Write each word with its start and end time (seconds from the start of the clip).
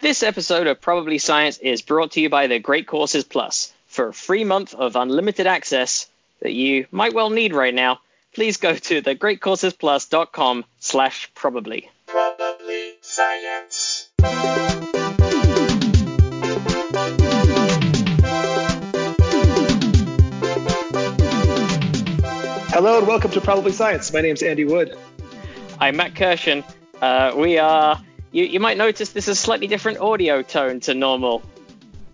This 0.00 0.22
episode 0.22 0.68
of 0.68 0.80
Probably 0.80 1.18
Science 1.18 1.58
is 1.58 1.82
brought 1.82 2.12
to 2.12 2.20
you 2.20 2.30
by 2.30 2.46
the 2.46 2.60
Great 2.60 2.86
Courses 2.86 3.24
Plus. 3.24 3.72
For 3.88 4.06
a 4.06 4.14
free 4.14 4.44
month 4.44 4.72
of 4.72 4.94
unlimited 4.94 5.48
access 5.48 6.06
that 6.40 6.52
you 6.52 6.86
might 6.92 7.14
well 7.14 7.30
need 7.30 7.52
right 7.52 7.74
now, 7.74 7.98
please 8.32 8.58
go 8.58 8.76
to 8.76 9.02
thegreatcoursesplus.com 9.02 10.64
slash 10.78 11.34
probably. 11.34 11.90
Probably 12.06 12.92
science. 13.00 14.08
Hello 22.70 22.98
and 22.98 23.06
welcome 23.08 23.32
to 23.32 23.40
Probably 23.40 23.72
Science. 23.72 24.12
My 24.12 24.20
name's 24.20 24.44
Andy 24.44 24.64
Wood. 24.64 24.96
I'm 25.80 25.96
Matt 25.96 26.14
Kirshen. 26.14 26.62
Uh, 27.02 27.32
we 27.36 27.58
are. 27.58 28.00
You, 28.30 28.44
you 28.44 28.60
might 28.60 28.76
notice 28.76 29.10
this 29.10 29.28
is 29.28 29.38
a 29.38 29.40
slightly 29.40 29.66
different 29.66 29.98
audio 29.98 30.42
tone 30.42 30.80
to 30.80 30.94
normal. 30.94 31.42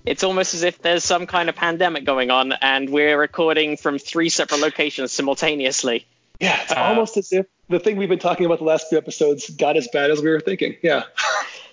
It's 0.06 0.22
almost 0.22 0.55
as 0.55 0.62
if 0.62 0.80
there's 0.82 1.02
some 1.02 1.27
kind 1.27 1.48
of 1.48 1.56
pandemic 1.56 2.05
going 2.05 2.30
on, 2.30 2.52
and 2.52 2.91
we're 2.91 3.18
recording 3.18 3.77
from 3.77 3.98
three 3.98 4.28
separate 4.28 4.60
locations 4.60 5.12
simultaneously. 5.12 6.06
Yeah, 6.41 6.60
it's 6.62 6.72
Uh, 6.72 6.77
almost 6.77 7.16
as 7.16 7.32
if 7.32 7.46
the 7.69 7.80
thing 7.80 7.96
we've 7.96 8.08
been 8.08 8.19
talking 8.19 8.45
about 8.46 8.58
the 8.58 8.64
last 8.64 8.88
few 8.88 8.98
episodes 8.98 9.48
got 9.50 9.77
as 9.77 9.88
bad 9.92 10.10
as 10.10 10.20
we 10.20 10.30
were 10.30 10.41
thinking. 10.41 10.77
Yeah. 10.82 11.05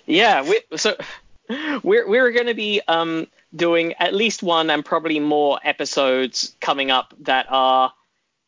Yeah, 0.04 0.42
we, 0.42 0.58
so 0.76 0.96
we're 1.84 2.08
we're 2.08 2.32
going 2.32 2.48
to 2.48 2.54
be 2.54 2.80
um, 2.88 3.28
doing 3.54 3.92
at 4.00 4.12
least 4.12 4.42
one 4.42 4.68
and 4.68 4.84
probably 4.84 5.20
more 5.20 5.60
episodes 5.62 6.56
coming 6.60 6.90
up 6.90 7.14
that 7.20 7.46
are 7.48 7.92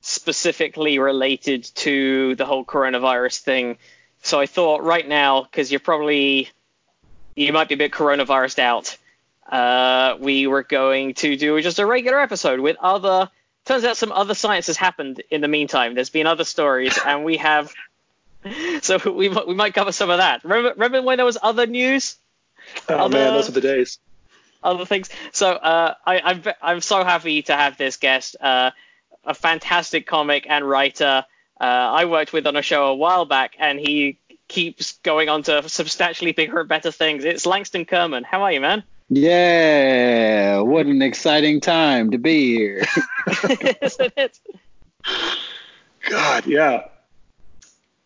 specifically 0.00 0.98
related 0.98 1.62
to 1.76 2.34
the 2.34 2.44
whole 2.44 2.64
coronavirus 2.64 3.38
thing. 3.38 3.78
So 4.24 4.40
I 4.40 4.46
thought 4.46 4.82
right 4.82 5.06
now, 5.06 5.42
because 5.42 5.70
you're 5.70 5.80
probably 5.80 6.48
you 7.36 7.52
might 7.52 7.68
be 7.68 7.74
a 7.74 7.78
bit 7.78 7.92
coronavirused 7.92 8.58
out, 8.58 8.96
uh, 9.50 10.16
we 10.18 10.46
were 10.46 10.62
going 10.62 11.14
to 11.14 11.36
do 11.36 11.60
just 11.60 11.78
a 11.78 11.86
regular 11.86 12.18
episode 12.20 12.58
with 12.60 12.76
other. 12.80 13.30
Turns 13.66 13.84
out 13.84 13.96
some 13.96 14.12
other 14.12 14.34
science 14.34 14.66
has 14.66 14.76
happened 14.76 15.22
in 15.30 15.40
the 15.40 15.48
meantime. 15.48 15.94
There's 15.94 16.10
been 16.10 16.26
other 16.26 16.44
stories, 16.44 16.98
and 17.06 17.24
we 17.24 17.36
have. 17.38 17.72
So 18.82 18.98
we 19.10 19.30
might 19.30 19.48
we 19.48 19.54
might 19.54 19.72
cover 19.72 19.90
some 19.90 20.10
of 20.10 20.18
that. 20.18 20.44
Remember 20.44 20.70
remember 20.72 21.00
when 21.00 21.16
there 21.16 21.24
was 21.24 21.38
other 21.42 21.66
news? 21.66 22.16
Oh 22.90 22.94
Other- 23.06 23.16
man, 23.16 23.32
those 23.32 23.48
are 23.48 23.52
the 23.52 23.62
days. 23.62 23.98
other 24.62 24.84
things. 24.84 25.08
So 25.32 25.48
uh, 25.52 25.94
I, 26.06 26.20
I'm 26.20 26.42
I'm 26.60 26.80
so 26.82 27.04
happy 27.04 27.40
to 27.44 27.56
have 27.56 27.78
this 27.78 27.96
guest, 27.96 28.36
uh, 28.42 28.72
a 29.24 29.32
fantastic 29.32 30.06
comic 30.06 30.44
and 30.46 30.68
writer. 30.68 31.24
Uh, 31.60 31.64
I 31.64 32.04
worked 32.06 32.32
with 32.32 32.46
on 32.46 32.56
a 32.56 32.62
show 32.62 32.86
a 32.86 32.94
while 32.94 33.24
back, 33.24 33.54
and 33.58 33.78
he 33.78 34.18
keeps 34.48 34.98
going 34.98 35.28
on 35.28 35.42
to 35.44 35.68
substantially 35.68 36.32
bigger 36.32 36.60
and 36.60 36.68
better 36.68 36.90
things. 36.90 37.24
It's 37.24 37.46
Langston 37.46 37.84
Kerman. 37.84 38.24
How 38.24 38.42
are 38.42 38.52
you, 38.52 38.60
man? 38.60 38.82
Yeah, 39.08 40.60
what 40.60 40.86
an 40.86 41.02
exciting 41.02 41.60
time 41.60 42.10
to 42.10 42.18
be 42.18 42.54
here. 42.56 42.84
Isn't 43.82 44.12
it? 44.16 44.40
God, 46.08 46.46
yeah. 46.46 46.88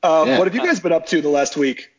Uh, 0.03 0.25
Yeah. 0.27 0.39
What 0.39 0.47
have 0.47 0.55
you 0.55 0.65
guys 0.65 0.81
been 0.81 0.93
up 0.93 1.07
to 1.07 1.21
the 1.21 1.29
last 1.29 1.57
week? 1.57 1.91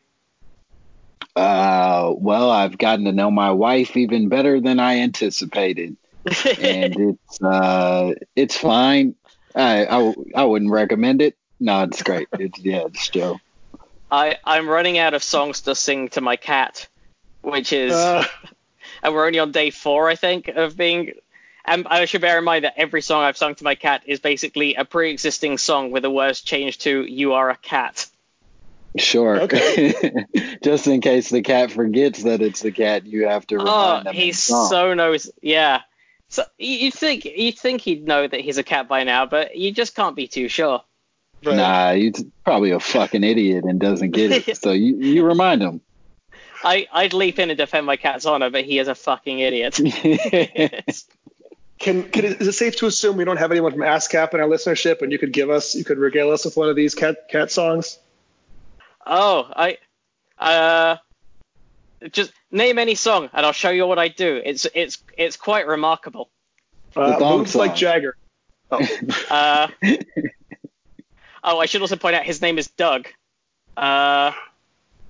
Uh, 1.36 2.14
well, 2.18 2.50
I've 2.52 2.78
gotten 2.78 3.06
to 3.06 3.12
know 3.12 3.32
my 3.32 3.52
wife 3.52 3.96
even 3.96 4.30
better 4.30 4.60
than 4.60 4.80
I 4.80 5.00
anticipated, 5.00 5.96
and 6.60 6.96
it's 7.00 7.42
uh, 7.42 8.14
it's 8.36 8.58
fine. 8.58 9.16
I, 9.56 9.82
I 9.86 10.00
w- 10.00 10.26
I 10.36 10.44
wouldn't 10.46 10.72
recommend 10.72 11.22
it. 11.22 11.36
No, 11.60 11.84
it's 11.84 12.04
great. 12.04 12.28
It's 12.40 12.60
yeah, 12.60 12.86
it's 12.86 13.10
Joe. 13.10 13.40
I 14.12 14.38
I'm 14.46 14.68
running 14.68 14.98
out 14.98 15.14
of 15.14 15.24
songs 15.24 15.62
to 15.62 15.76
sing 15.76 16.10
to 16.10 16.22
my 16.22 16.36
cat, 16.36 16.88
which 17.42 17.74
is 17.74 17.94
Uh, 17.94 18.26
and 19.04 19.14
we're 19.14 19.26
only 19.28 19.40
on 19.40 19.52
day 19.52 19.70
four, 19.70 20.10
I 20.10 20.16
think, 20.16 20.48
of 20.48 20.76
being. 20.78 21.14
And 21.66 21.86
I 21.88 22.06
should 22.06 22.22
bear 22.22 22.40
in 22.40 22.44
mind 22.46 22.64
that 22.66 22.74
every 22.78 23.02
song 23.02 23.22
I've 23.24 23.38
sung 23.38 23.54
to 23.56 23.64
my 23.64 23.76
cat 23.76 24.02
is 24.08 24.20
basically 24.20 24.74
a 24.76 24.86
pre-existing 24.86 25.58
song 25.60 25.92
with 25.92 26.02
the 26.04 26.10
words 26.10 26.42
changed 26.42 26.82
to 26.82 27.04
"You 27.06 27.34
are 27.34 27.50
a 27.52 27.56
cat." 27.58 28.08
Sure. 28.98 29.42
Okay. 29.42 29.94
Just 30.64 30.88
in 30.88 31.00
case 31.02 31.30
the 31.30 31.44
cat 31.44 31.70
forgets 31.72 32.24
that 32.24 32.42
it's 32.42 32.62
the 32.62 32.72
cat, 32.72 33.06
you 33.06 33.28
have 33.28 33.46
to 33.48 33.58
remind 33.60 34.02
Oh, 34.02 34.04
them. 34.06 34.16
in 34.16 34.22
he's 34.22 34.40
so 34.42 34.96
knows. 34.96 35.30
Yeah. 35.44 35.82
So 36.30 36.44
you 36.58 36.76
you 36.76 36.92
think 36.92 37.26
you 37.26 37.52
think 37.52 37.82
he'd 37.82 38.08
know 38.08 38.28
that 38.28 38.40
he's 38.40 38.58
a 38.58 38.64
cat 38.64 38.88
by 38.88 39.04
now, 39.04 39.26
but 39.26 39.56
you 39.58 39.72
just 39.72 39.96
can't 39.96 40.16
be 40.16 40.28
too 40.28 40.48
sure. 40.48 40.84
right. 41.44 41.56
Nah, 41.56 41.94
he's 41.94 42.24
probably 42.44 42.72
a 42.72 42.80
fucking 42.80 43.24
idiot 43.24 43.66
and 43.66 43.80
doesn't 43.80 44.12
get 44.12 44.32
it. 44.32 44.58
So 44.62 44.72
you, 44.72 44.98
you 44.98 45.26
remind 45.26 45.62
him. 45.62 45.82
I 46.64 46.88
I'd 46.92 47.14
leap 47.14 47.40
in 47.40 47.50
and 47.50 47.58
defend 47.58 47.86
my 47.86 47.96
cat's 47.96 48.26
honor, 48.26 48.50
but 48.50 48.64
he 48.64 48.78
is 48.80 48.88
a 48.88 48.96
fucking 48.96 49.40
idiot. 49.40 49.80
Can, 51.80 52.04
can 52.10 52.26
it, 52.26 52.42
is 52.42 52.48
it 52.50 52.52
safe 52.52 52.76
to 52.80 52.88
assume 52.88 53.16
we 53.16 53.24
don't 53.24 53.38
have 53.38 53.52
anyone 53.52 53.72
from 53.72 53.80
ASCAP 53.80 54.34
in 54.34 54.42
our 54.42 54.48
listenership, 54.50 55.02
and 55.02 55.14
you 55.14 55.18
could 55.18 55.32
give 55.32 55.50
us, 55.50 55.76
you 55.76 55.86
could 55.86 55.98
regale 55.98 56.30
us 56.32 56.44
with 56.44 56.58
one 56.58 56.68
of 56.68 56.76
these 56.76 56.94
cat 56.94 57.30
cat 57.30 57.52
songs? 57.52 57.98
oh, 59.08 59.50
I 59.56 59.78
uh 60.38 60.98
just 62.12 62.34
name 62.52 62.78
any 62.78 62.96
song 62.96 63.30
and 63.34 63.46
I'll 63.46 63.52
show 63.52 63.70
you 63.70 63.86
what 63.86 64.00
I 64.00 64.08
do. 64.08 64.42
It's 64.44 64.66
it's 64.74 65.02
it's 65.18 65.38
quite 65.38 65.68
remarkable. 65.68 66.30
Uh, 66.96 67.18
thong 67.18 67.40
moves 67.40 67.56
like. 67.56 67.76
Jagger. 67.76 68.16
Oh, 68.72 68.80
Uh, 69.30 69.68
oh, 71.44 71.60
I 71.60 71.66
should 71.66 71.82
also 71.82 71.96
point 71.96 72.16
out 72.16 72.24
his 72.24 72.42
name 72.42 72.58
is 72.58 72.68
Doug. 72.68 73.08
Uh, 73.78 74.32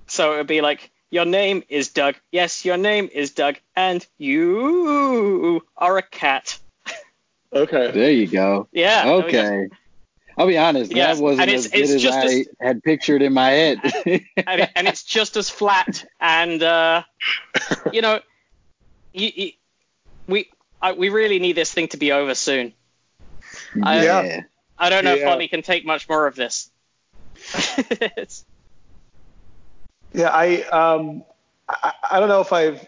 so 0.06 0.34
it 0.34 0.36
would 0.38 0.46
be 0.46 0.60
like, 0.60 0.90
your 1.10 1.24
name 1.24 1.62
is 1.68 1.88
Doug. 1.88 2.14
Yes, 2.30 2.64
your 2.64 2.76
name 2.76 3.08
is 3.12 3.32
Doug, 3.32 3.56
and 3.76 4.06
you 4.18 5.62
are 5.76 5.98
a 5.98 6.02
cat. 6.02 6.58
okay. 7.52 7.90
there 7.90 8.10
you 8.10 8.26
go. 8.26 8.68
Yeah. 8.72 9.04
there 9.04 9.16
we 9.16 9.32
go. 9.32 9.38
Okay. 9.40 9.68
I'll 10.40 10.46
be 10.46 10.56
honest, 10.56 10.90
Yeah, 10.90 11.12
that 11.12 11.22
wasn't 11.22 11.42
and 11.42 11.50
it's- 11.50 11.66
as 11.66 11.70
good 11.72 11.80
it's 11.82 11.90
as 11.92 12.02
just 12.02 12.18
I 12.18 12.24
as- 12.24 12.48
had 12.62 12.82
pictured 12.82 13.20
in 13.20 13.34
my 13.34 13.50
head. 13.50 13.78
And, 14.46 14.70
and 14.74 14.88
it's 14.88 15.02
just 15.02 15.36
as 15.36 15.50
flat, 15.50 16.02
and 16.18 16.62
uh, 16.62 17.02
you 17.92 18.00
know, 18.00 18.20
you, 19.12 19.30
you, 19.34 19.52
we 20.26 20.48
I, 20.80 20.92
we 20.92 21.10
really 21.10 21.38
need 21.40 21.56
this 21.56 21.70
thing 21.72 21.88
to 21.88 21.98
be 21.98 22.10
over 22.12 22.34
soon. 22.34 22.72
I- 23.82 24.02
Yeah. 24.04 24.40
I 24.78 24.88
don't 24.88 25.04
know 25.04 25.12
if 25.12 25.20
Yeah. 25.20 25.28
Holly 25.28 25.46
can 25.48 25.60
take 25.60 25.84
much 25.84 26.08
more 26.08 26.26
of 26.26 26.34
this. 26.36 26.70
Yeah, 30.12 30.28
I 30.32 30.62
um, 30.62 31.22
I, 31.68 31.92
I 32.12 32.18
don't 32.20 32.28
know 32.28 32.40
if 32.40 32.52
I've 32.52 32.84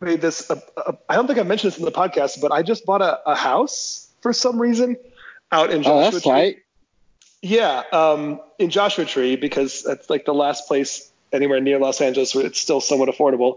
made 0.00 0.20
this. 0.20 0.50
A, 0.50 0.60
a, 0.76 0.98
I 1.08 1.14
don't 1.14 1.26
think 1.26 1.38
I 1.38 1.42
mentioned 1.44 1.72
this 1.72 1.78
in 1.78 1.84
the 1.86 1.92
podcast, 1.92 2.40
but 2.42 2.52
I 2.52 2.62
just 2.62 2.84
bought 2.84 3.00
a, 3.00 3.20
a 3.30 3.34
house 3.34 4.10
for 4.20 4.32
some 4.34 4.60
reason 4.60 4.96
out 5.52 5.70
in 5.70 5.80
oh, 5.80 5.82
Joshua 5.82 6.10
that's 6.10 6.22
Tree. 6.22 6.32
tight. 6.32 6.56
Yeah, 7.42 7.82
um, 7.92 8.40
in 8.58 8.70
Joshua 8.70 9.04
Tree 9.04 9.36
because 9.36 9.82
that's 9.82 10.10
like 10.10 10.24
the 10.24 10.34
last 10.34 10.66
place 10.66 11.10
anywhere 11.32 11.60
near 11.60 11.78
Los 11.78 12.00
Angeles 12.00 12.34
where 12.34 12.46
it's 12.46 12.58
still 12.58 12.80
somewhat 12.80 13.08
affordable. 13.08 13.56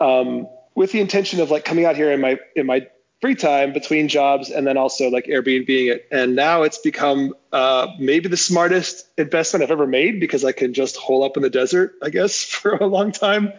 Um, 0.00 0.48
with 0.74 0.92
the 0.92 1.00
intention 1.00 1.40
of 1.40 1.50
like 1.50 1.64
coming 1.64 1.84
out 1.84 1.96
here 1.96 2.10
in 2.10 2.20
my 2.20 2.38
in 2.56 2.66
my 2.66 2.86
free 3.22 3.36
time 3.36 3.72
between 3.72 4.08
jobs 4.08 4.50
and 4.50 4.66
then 4.66 4.76
also 4.76 5.08
like 5.08 5.26
Airbnbing 5.26 5.92
it. 5.92 6.08
And 6.10 6.34
now 6.34 6.62
it's 6.62 6.78
become 6.78 7.34
uh, 7.52 7.86
maybe 7.98 8.28
the 8.28 8.36
smartest 8.36 9.06
investment 9.16 9.62
I've 9.62 9.70
ever 9.70 9.86
made 9.86 10.18
because 10.18 10.44
I 10.44 10.50
can 10.50 10.74
just 10.74 10.96
hole 10.96 11.22
up 11.22 11.36
in 11.36 11.44
the 11.44 11.50
desert, 11.50 11.94
I 12.02 12.10
guess, 12.10 12.42
for 12.44 12.74
a 12.74 12.86
long 12.86 13.12
time. 13.12 13.52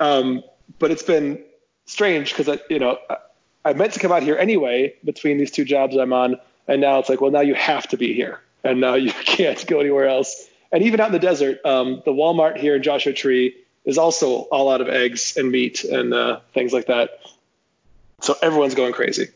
Um, 0.00 0.42
but 0.80 0.90
it's 0.90 1.04
been 1.04 1.44
strange 1.86 2.30
because 2.30 2.48
I, 2.48 2.58
you 2.68 2.80
know, 2.80 2.98
I 3.64 3.72
meant 3.74 3.92
to 3.92 4.00
come 4.00 4.10
out 4.10 4.24
here 4.24 4.36
anyway 4.36 4.96
between 5.04 5.38
these 5.38 5.52
two 5.52 5.64
jobs 5.64 5.96
I'm 5.96 6.12
on, 6.12 6.40
and 6.68 6.80
now 6.80 6.98
it's 6.98 7.08
like, 7.08 7.20
well, 7.20 7.30
now 7.30 7.40
you 7.40 7.54
have 7.54 7.88
to 7.88 7.96
be 7.96 8.14
here, 8.14 8.40
and 8.64 8.80
now 8.80 8.94
you 9.06 9.12
can't 9.12 9.64
go 9.66 9.80
anywhere 9.80 10.06
else. 10.06 10.48
And 10.70 10.82
even 10.84 11.00
out 11.00 11.06
in 11.08 11.12
the 11.12 11.18
desert, 11.18 11.60
um, 11.64 12.02
the 12.04 12.12
Walmart 12.12 12.56
here 12.56 12.76
in 12.76 12.82
Joshua 12.82 13.12
Tree 13.12 13.54
is 13.84 13.98
also 13.98 14.42
all 14.42 14.70
out 14.70 14.80
of 14.80 14.88
eggs 14.88 15.36
and 15.36 15.50
meat 15.50 15.84
and 15.84 16.14
uh, 16.14 16.40
things 16.54 16.72
like 16.72 16.86
that. 16.86 17.10
So 18.22 18.36
everyone's 18.40 18.74
going 18.74 18.92
crazy. 18.92 19.28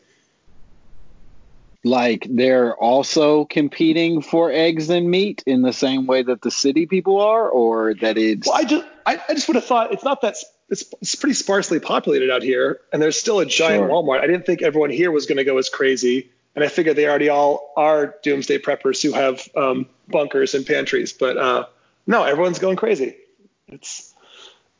Like 1.83 2.25
they're 2.29 2.75
also 2.75 3.45
competing 3.45 4.21
for 4.21 4.51
eggs 4.51 4.89
and 4.89 5.09
meat 5.09 5.43
in 5.45 5.61
the 5.61 5.73
same 5.73 6.07
way 6.07 6.23
that 6.23 6.41
the 6.41 6.51
city 6.51 6.85
people 6.85 7.21
are, 7.21 7.47
or 7.47 7.93
that 7.95 8.17
it's 8.17 8.47
Well, 8.47 8.57
I 8.57 8.63
just 8.63 8.85
I, 9.05 9.21
I 9.29 9.33
just 9.33 9.47
would 9.47 9.55
have 9.55 9.65
thought 9.65 9.93
it's 9.93 10.03
not 10.03 10.21
that 10.21 10.35
it's, 10.69 10.83
it's 11.01 11.15
pretty 11.15 11.35
sparsely 11.35 11.79
populated 11.79 12.29
out 12.29 12.43
here, 12.43 12.79
and 12.91 13.01
there's 13.01 13.17
still 13.17 13.39
a 13.39 13.45
giant 13.45 13.83
Sure. 13.83 13.89
Walmart. 13.89 14.19
I 14.21 14.27
didn't 14.27 14.45
think 14.45 14.61
everyone 14.61 14.89
here 14.89 15.11
was 15.11 15.27
going 15.27 15.37
to 15.37 15.45
go 15.45 15.57
as 15.57 15.69
crazy, 15.69 16.29
and 16.57 16.63
I 16.63 16.69
figured 16.69 16.95
they 16.95 17.07
already 17.07 17.29
all 17.29 17.71
are 17.77 18.15
doomsday 18.23 18.57
preppers 18.57 18.99
who 19.03 19.11
have 19.11 19.47
um, 19.55 19.85
bunkers 20.07 20.55
and 20.55 20.65
pantries. 20.65 21.13
But 21.13 21.37
uh, 21.37 21.67
no, 22.07 22.23
everyone's 22.23 22.57
going 22.57 22.77
crazy. 22.77 23.15
It's 23.67 24.11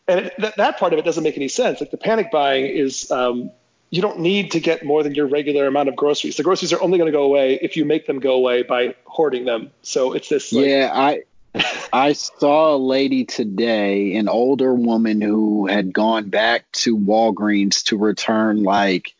and 0.07 0.21
it, 0.21 0.33
that, 0.39 0.57
that 0.57 0.79
part 0.79 0.94
of 0.94 0.97
it 0.97 1.06
doesn't 1.06 1.24
make 1.24 1.38
any 1.38 1.50
sense. 1.50 1.79
Like 1.79 1.91
the 1.91 1.97
panic 1.97 2.31
buying 2.31 2.65
is 2.65 3.12
um, 3.12 3.51
you 3.91 4.01
don't 4.01 4.21
need 4.21 4.53
to 4.53 4.59
get 4.59 4.83
more 4.83 5.03
than 5.03 5.13
your 5.13 5.27
regular 5.27 5.68
amount 5.68 5.88
of 5.88 5.95
groceries. 5.95 6.35
The 6.35 6.41
groceries 6.41 6.74
are 6.74 6.81
only 6.81 6.97
going 6.97 7.12
to 7.12 7.15
go 7.15 7.25
away 7.25 7.59
if 7.62 7.77
you 7.77 7.85
make 7.85 8.07
them 8.07 8.18
go 8.21 8.33
away 8.33 8.63
by 8.63 8.95
hoarding 9.06 9.45
them. 9.45 9.69
So 9.83 10.13
it's 10.13 10.30
this 10.30 10.51
like, 10.51 10.65
yeah, 10.65 10.89
I 10.91 11.25
I 11.94 12.13
saw 12.13 12.75
a 12.75 12.77
lady 12.77 13.23
today, 13.25 14.15
an 14.15 14.30
older 14.30 14.73
woman 14.73 15.21
who 15.21 15.68
had 15.68 15.94
gone 15.94 16.31
back 16.31 16.71
to 16.71 16.97
Walgreens 16.97 17.83
to 17.83 17.97
return 17.97 18.63
like 18.63 19.13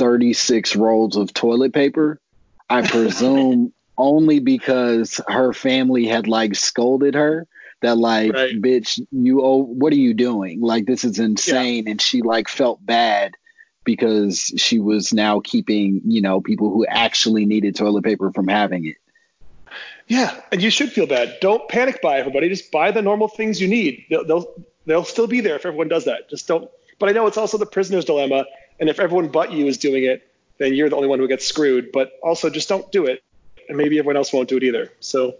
36 0.00 0.76
rolls 0.76 1.16
of 1.16 1.32
toilet 1.34 1.72
paper. 1.74 2.20
I 2.68 2.86
presume 2.88 3.72
only 3.98 4.40
because 4.40 5.20
her 5.28 5.52
family 5.52 6.06
had 6.06 6.26
like 6.26 6.54
scolded 6.56 7.14
her 7.14 7.46
that 7.82 7.98
like 7.98 8.32
Right. 8.32 8.60
bitch 8.60 8.98
you 9.12 9.42
oh 9.42 9.58
what 9.62 9.92
are 9.92 9.96
you 9.96 10.14
doing 10.14 10.60
like 10.60 10.86
this 10.86 11.04
is 11.04 11.18
insane 11.18 11.86
and 11.86 12.00
she 12.00 12.22
like 12.22 12.48
felt 12.48 12.84
bad 12.84 13.34
because 13.84 14.52
she 14.56 14.78
was 14.78 15.12
now 15.12 15.40
keeping 15.40 16.00
you 16.06 16.22
know 16.22 16.40
people 16.40 16.70
who 16.70 16.86
actually 16.86 17.44
needed 17.44 17.76
toilet 17.76 18.04
paper 18.04 18.32
from 18.32 18.48
having 18.48 18.86
it 18.86 18.96
Yeah, 20.08 20.34
and 20.50 20.62
you 20.62 20.70
should 20.70 20.90
feel 20.90 21.06
bad. 21.06 21.36
Don't 21.40 21.68
panic 21.68 22.00
buy 22.02 22.18
everybody. 22.18 22.48
Just 22.48 22.72
buy 22.72 22.90
the 22.90 23.02
normal 23.02 23.28
things 23.28 23.60
you 23.60 23.68
need. 23.68 24.04
They'll, 24.10 24.24
they'll 24.26 24.54
they'll 24.86 25.04
still 25.04 25.26
be 25.26 25.40
there 25.40 25.56
if 25.56 25.64
everyone 25.64 25.88
does 25.88 26.04
that. 26.06 26.28
Just 26.28 26.48
don't. 26.48 26.68
But 26.98 27.08
I 27.08 27.12
know 27.12 27.26
it's 27.26 27.38
also 27.38 27.58
the 27.58 27.66
prisoner's 27.66 28.04
dilemma, 28.04 28.44
and 28.80 28.88
if 28.88 28.98
everyone 28.98 29.28
but 29.28 29.52
you 29.52 29.66
is 29.66 29.78
doing 29.78 30.04
it, 30.04 30.26
then 30.58 30.74
you're 30.74 30.88
the 30.88 30.96
only 30.96 31.08
one 31.08 31.18
who 31.18 31.28
gets 31.28 31.46
screwed. 31.46 31.92
But 31.92 32.12
also, 32.22 32.50
just 32.50 32.68
don't 32.68 32.90
do 32.90 33.06
it, 33.06 33.22
and 33.68 33.76
maybe 33.76 33.98
everyone 33.98 34.16
else 34.16 34.32
won't 34.32 34.48
do 34.48 34.56
it 34.56 34.62
either. 34.62 34.90
So 35.00 35.36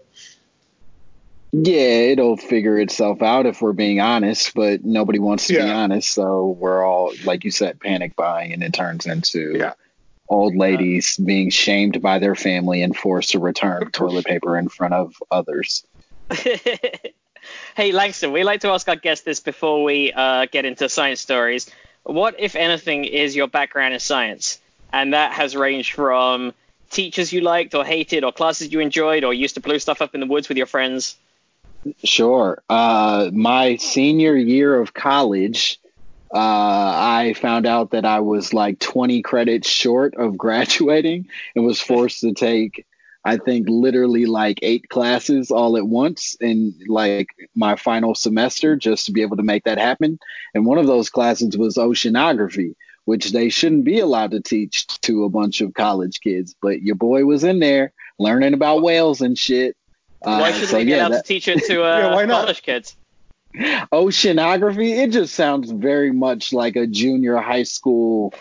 yeah 1.53 2.11
it'll 2.11 2.37
figure 2.37 2.79
itself 2.79 3.21
out 3.21 3.45
if 3.45 3.61
we're 3.61 3.73
being 3.73 3.99
honest 3.99 4.53
but 4.53 4.85
nobody 4.85 5.19
wants 5.19 5.47
to 5.47 5.53
be 5.53 5.59
honest 5.59 6.09
so 6.09 6.47
we're 6.47 6.81
all 6.81 7.11
like 7.25 7.43
you 7.43 7.51
said 7.51 7.77
panic 7.77 8.15
buying 8.15 8.53
and 8.53 8.63
it 8.63 8.73
turns 8.73 9.05
into 9.05 9.57
Yeah. 9.57 9.73
old 10.29 10.55
ladies 10.55 11.17
being 11.17 11.49
shamed 11.49 12.01
by 12.01 12.19
their 12.19 12.35
family 12.35 12.81
and 12.81 12.95
forced 12.95 13.31
to 13.31 13.39
return 13.39 13.91
toilet 13.91 14.25
paper 14.25 14.57
in 14.57 14.69
front 14.69 14.93
of 14.93 15.13
others 15.29 15.85
hey, 17.75 17.91
Langston, 17.91 18.31
we 18.31 18.43
like 18.43 18.61
to 18.61 18.69
ask 18.69 18.87
our 18.87 18.95
guests 18.95 19.25
this 19.25 19.39
before 19.39 19.83
we 19.83 20.13
uh, 20.13 20.45
get 20.51 20.65
into 20.65 20.87
science 20.89 21.19
stories. 21.19 21.69
What, 22.03 22.35
if 22.39 22.55
anything, 22.55 23.05
is 23.05 23.35
your 23.35 23.47
background 23.47 23.93
in 23.93 23.99
science? 23.99 24.59
And 24.91 25.13
that 25.13 25.33
has 25.33 25.55
ranged 25.55 25.93
from 25.93 26.53
teachers 26.89 27.31
you 27.31 27.41
liked 27.41 27.73
or 27.73 27.85
hated, 27.85 28.23
or 28.23 28.31
classes 28.31 28.71
you 28.71 28.79
enjoyed, 28.79 29.23
or 29.23 29.33
used 29.33 29.55
to 29.55 29.61
blow 29.61 29.77
stuff 29.77 30.01
up 30.01 30.13
in 30.13 30.19
the 30.19 30.27
woods 30.27 30.49
with 30.49 30.57
your 30.57 30.67
friends. 30.67 31.15
Sure. 32.03 32.61
Uh, 32.69 33.29
my 33.33 33.77
senior 33.77 34.35
year 34.35 34.79
of 34.79 34.93
college, 34.93 35.79
uh, 36.33 36.37
I 36.37 37.33
found 37.39 37.65
out 37.65 37.91
that 37.91 38.05
I 38.05 38.19
was 38.19 38.53
like 38.53 38.79
20 38.79 39.21
credits 39.21 39.69
short 39.69 40.15
of 40.15 40.37
graduating 40.37 41.27
and 41.55 41.65
was 41.65 41.81
forced 41.81 42.21
to 42.21 42.33
take, 42.33 42.85
I 43.23 43.37
think, 43.37 43.67
literally 43.69 44.25
like 44.25 44.59
eight 44.63 44.89
classes 44.89 45.51
all 45.51 45.77
at 45.77 45.87
once 45.87 46.35
in 46.41 46.73
like 46.87 47.27
my 47.55 47.75
final 47.75 48.15
semester 48.15 48.75
just 48.75 49.05
to 49.05 49.11
be 49.11 49.21
able 49.21 49.37
to 49.37 49.43
make 49.43 49.63
that 49.65 49.77
happen. 49.77 50.17
And 50.55 50.65
one 50.65 50.79
of 50.79 50.87
those 50.87 51.09
classes 51.09 51.55
was 51.57 51.75
oceanography, 51.75 52.73
which 53.05 53.31
they 53.31 53.49
shouldn't 53.49 53.83
be 53.83 53.99
allowed 53.99 54.31
to 54.31 54.41
teach 54.41 54.87
to 55.01 55.23
a 55.25 55.29
bunch 55.29 55.61
of 55.61 55.73
college 55.75 56.19
kids. 56.21 56.55
But 56.61 56.81
your 56.81 56.95
boy 56.95 57.25
was 57.25 57.43
in 57.43 57.59
there 57.59 57.93
learning 58.17 58.53
about 58.55 58.81
whales 58.81 59.21
and 59.21 59.37
shit. 59.37 59.75
Why 60.19 60.49
Uh, 60.49 60.51
shouldn't 60.53 60.69
so 60.69 60.77
they 60.77 60.85
be 60.85 60.91
yeah, 60.91 60.97
allowed 61.07 61.11
that- 61.13 61.25
to 61.25 61.33
teach 61.33 61.47
it 61.47 61.63
to 61.65 61.83
uh, 61.83 61.97
Yeah, 61.99 62.13
why 62.15 62.25
not? 62.25 62.41
college 62.41 62.61
kids? 62.63 62.95
oceanography 63.91 64.97
it 64.97 65.11
just 65.11 65.33
sounds 65.35 65.71
very 65.71 66.11
much 66.11 66.53
like 66.53 66.75
a 66.75 66.87
junior 66.87 67.37
high 67.37 67.63
school 67.63 68.33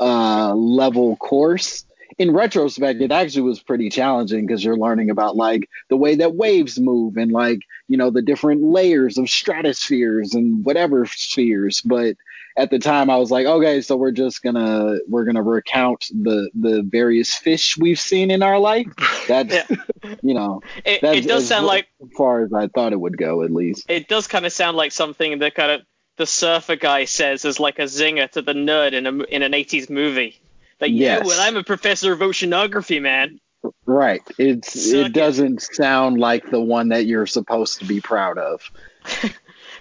uh, 0.00 0.54
level 0.54 1.16
course 1.16 1.84
in 2.20 2.32
retrospect 2.32 3.00
it 3.00 3.10
actually 3.10 3.40
was 3.40 3.62
pretty 3.62 3.88
challenging 3.88 4.46
because 4.46 4.62
you're 4.62 4.76
learning 4.76 5.08
about 5.08 5.36
like 5.36 5.70
the 5.88 5.96
way 5.96 6.14
that 6.14 6.34
waves 6.34 6.78
move 6.78 7.16
and 7.16 7.32
like 7.32 7.60
you 7.88 7.96
know 7.96 8.10
the 8.10 8.20
different 8.20 8.62
layers 8.62 9.16
of 9.16 9.24
stratospheres 9.24 10.34
and 10.34 10.62
whatever 10.62 11.06
spheres 11.06 11.80
but 11.80 12.14
at 12.58 12.70
the 12.70 12.78
time 12.78 13.08
i 13.08 13.16
was 13.16 13.30
like 13.30 13.46
okay 13.46 13.80
so 13.80 13.96
we're 13.96 14.10
just 14.10 14.42
gonna 14.42 14.98
we're 15.08 15.24
gonna 15.24 15.42
recount 15.42 16.08
the 16.10 16.50
the 16.54 16.82
various 16.82 17.32
fish 17.32 17.78
we've 17.78 17.98
seen 17.98 18.30
in 18.30 18.42
our 18.42 18.58
life 18.58 18.86
that's 19.26 19.54
Yeah. 19.54 19.66
you 20.22 20.34
know 20.34 20.60
It, 20.84 21.02
it 21.02 21.26
does 21.26 21.48
sound 21.48 21.64
like 21.64 21.88
as 22.02 22.08
far 22.18 22.44
as 22.44 22.52
i 22.52 22.66
thought 22.66 22.92
it 22.92 23.00
would 23.00 23.16
go 23.16 23.42
at 23.42 23.50
least 23.50 23.86
it 23.88 24.08
does 24.08 24.26
kind 24.26 24.44
of 24.44 24.52
sound 24.52 24.76
like 24.76 24.92
something 24.92 25.38
that 25.38 25.54
kind 25.54 25.70
of 25.72 25.80
the 26.18 26.26
surfer 26.26 26.76
guy 26.76 27.06
says 27.06 27.46
as 27.46 27.58
like 27.58 27.78
a 27.78 27.84
zinger 27.84 28.30
to 28.32 28.42
the 28.42 28.52
nerd 28.52 28.92
in 28.92 29.06
a 29.06 29.10
in 29.24 29.42
an 29.42 29.52
80s 29.52 29.88
movie. 29.88 30.38
Like, 30.80 30.92
yeah, 30.92 31.18
Yes. 31.18 31.26
well, 31.26 31.40
I'm 31.40 31.56
a 31.56 31.62
professor 31.64 32.12
of 32.12 32.20
oceanography, 32.20 33.00
man. 33.02 33.40
Right. 33.84 34.22
It's 34.38 34.72
Suck 34.90 34.94
it 35.00 35.06
it. 35.06 35.12
doesn't 35.12 35.60
sound 35.60 36.18
like 36.18 36.50
the 36.50 36.60
one 36.60 36.88
that 36.88 37.04
you're 37.06 37.26
supposed 37.26 37.78
to 37.80 37.84
be 37.84 38.00
proud 38.00 38.38
of. 38.38 38.62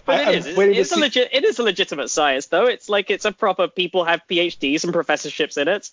But 0.06 0.28
I- 0.28 0.32
it 0.32 0.36
It's, 0.48 0.58
it's 0.58 0.92
a 0.92 0.96
see- 0.96 1.02
legit. 1.02 1.30
It 1.34 1.44
is 1.44 1.60
a 1.60 1.64
legitimate 1.64 2.10
science, 2.10 2.48
though. 2.48 2.66
It's 2.66 2.90
like 2.90 3.12
it's 3.12 3.26
a 3.26 3.32
proper. 3.32 3.68
People 3.68 4.06
have 4.06 4.22
PhDs 4.30 4.84
and 4.84 4.92
professorships 4.92 5.56
in 5.58 5.68
it. 5.68 5.92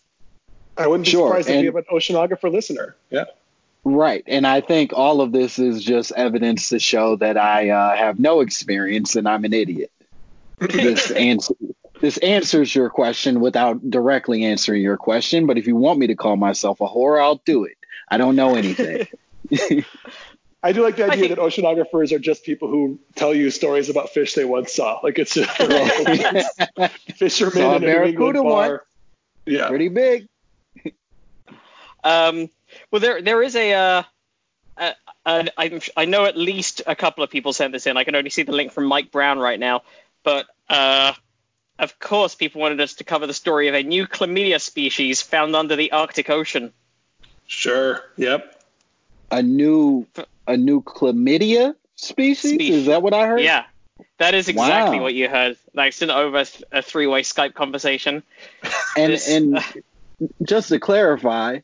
I 0.79 0.87
wouldn't 0.87 1.05
be 1.05 1.11
Sure, 1.11 1.29
surprised 1.29 1.49
if 1.50 1.55
and- 1.55 1.61
we 1.61 1.67
have 1.67 1.76
an 1.76 1.85
oceanographer 1.93 2.50
listener. 2.50 2.97
Yeah. 3.11 3.25
Right. 3.85 4.25
And 4.26 4.47
I 4.47 4.62
think 4.62 4.93
all 4.94 5.20
of 5.20 5.32
this 5.32 5.58
is 5.58 5.85
just 5.85 6.12
evidence 6.12 6.70
to 6.70 6.79
show 6.79 7.17
that 7.17 7.37
I 7.37 7.69
uh, 7.70 7.94
have 7.97 8.19
no 8.19 8.41
experience 8.41 9.17
and 9.17 9.29
I'm 9.29 9.44
an 9.44 9.53
idiot. 9.53 9.91
This 10.61 11.11
answer 11.11 11.55
this 12.00 12.19
answers 12.19 12.75
your 12.75 12.90
question 12.90 13.40
without 13.40 13.90
directly 13.90 14.44
answering 14.44 14.82
your 14.82 14.96
question, 14.96 15.46
but 15.46 15.58
if 15.58 15.66
you 15.66 15.76
want 15.76 15.98
me 15.98 16.08
to 16.08 16.14
call 16.14 16.37
myself 16.37 16.81
a 16.81 16.87
whore, 16.87 17.22
I'll 17.22 17.43
do 17.44 17.64
it. 17.64 17.76
I 18.08 18.19
don't 18.19 18.37
know 18.37 18.54
anything. 18.54 19.06
I 20.62 20.72
do 20.72 20.82
like 20.82 20.96
the 20.96 21.04
idea 21.04 21.28
think- 21.28 21.28
that 21.37 21.38
oceanographers 21.38 22.12
are 22.12 22.19
just 22.19 22.44
people 22.44 22.69
who 22.69 22.98
tell 23.14 23.32
you 23.34 23.50
stories 23.50 23.88
about 23.88 24.10
fish 24.10 24.34
they 24.34 24.44
once 24.44 24.72
saw. 24.72 24.98
Like 25.02 25.19
it's 25.19 25.34
just 25.34 25.50
fishermen 27.16 27.52
Saw 27.52 27.72
a 27.72 27.76
in 27.76 27.84
a 27.84 27.87
New 27.87 28.02
England 28.04 28.16
barracuda 28.16 28.43
bar. 28.43 28.69
once. 28.70 28.82
Yeah. 29.46 29.69
Pretty 29.69 29.88
big. 29.88 30.28
Um, 32.02 32.50
well, 32.90 33.00
there 33.00 33.22
there 33.22 33.43
is 33.43 33.56
a. 33.56 33.72
Uh, 33.75 34.02
uh, 34.76 34.93
uh, 35.25 35.44
I'm, 35.56 35.81
I 35.96 36.04
know 36.04 36.25
at 36.25 36.37
least 36.37 36.82
a 36.87 36.94
couple 36.94 37.25
of 37.25 37.31
people 37.31 37.52
sent 37.52 37.72
this 37.72 37.87
in. 37.87 37.96
I 37.96 38.04
can 38.04 38.14
only 38.14 38.31
see 38.31 38.43
the 38.43 38.52
link 38.52 38.72
from 38.72 38.84
Mike 38.87 39.10
Brown 39.10 39.38
right 39.38 39.58
now, 39.58 39.82
but 40.22 40.46
uh, 40.69 41.14
of 41.78 41.99
course, 41.99 42.34
people 42.34 42.61
wanted 42.61 42.81
us 42.81 42.94
to 42.94 43.05
cover 43.05 43.26
the 43.26 43.34
story 43.34 43.69
of 43.69 43.75
a 43.75 43.82
new 43.82 44.06
chlamydia 44.06 44.61
species 44.61 45.23
found 45.23 45.55
under 45.55 45.76
the 45.76 45.93
Arctic 45.93 46.31
Ocean. 46.31 46.73
Sure. 47.46 48.02
Yep. 48.17 48.52
A 49.31 49.43
new 49.43 50.06
a 50.46 50.56
new 50.56 50.82
chlamydia 50.82 51.75
species? 51.96 52.55
Species. 52.55 52.75
Is 52.76 52.87
that 52.87 53.02
what 53.02 53.12
I 53.14 53.26
heard? 53.26 53.40
Yeah, 53.40 53.64
that 54.19 54.34
is 54.34 54.49
exactly 54.49 54.99
Wow. 54.99 55.02
what 55.05 55.14
you 55.14 55.28
heard. 55.28 55.56
Like, 55.75 55.88
it's 55.88 55.96
sent 55.99 56.11
over 56.11 56.44
a 56.73 56.82
three-way 56.82 57.23
Skype 57.23 57.55
conversation. 57.55 58.22
And 58.96 59.12
This- 59.12 59.29
and 59.29 59.58
just 60.48 60.69
to 60.70 60.79
clarify, 60.79 61.60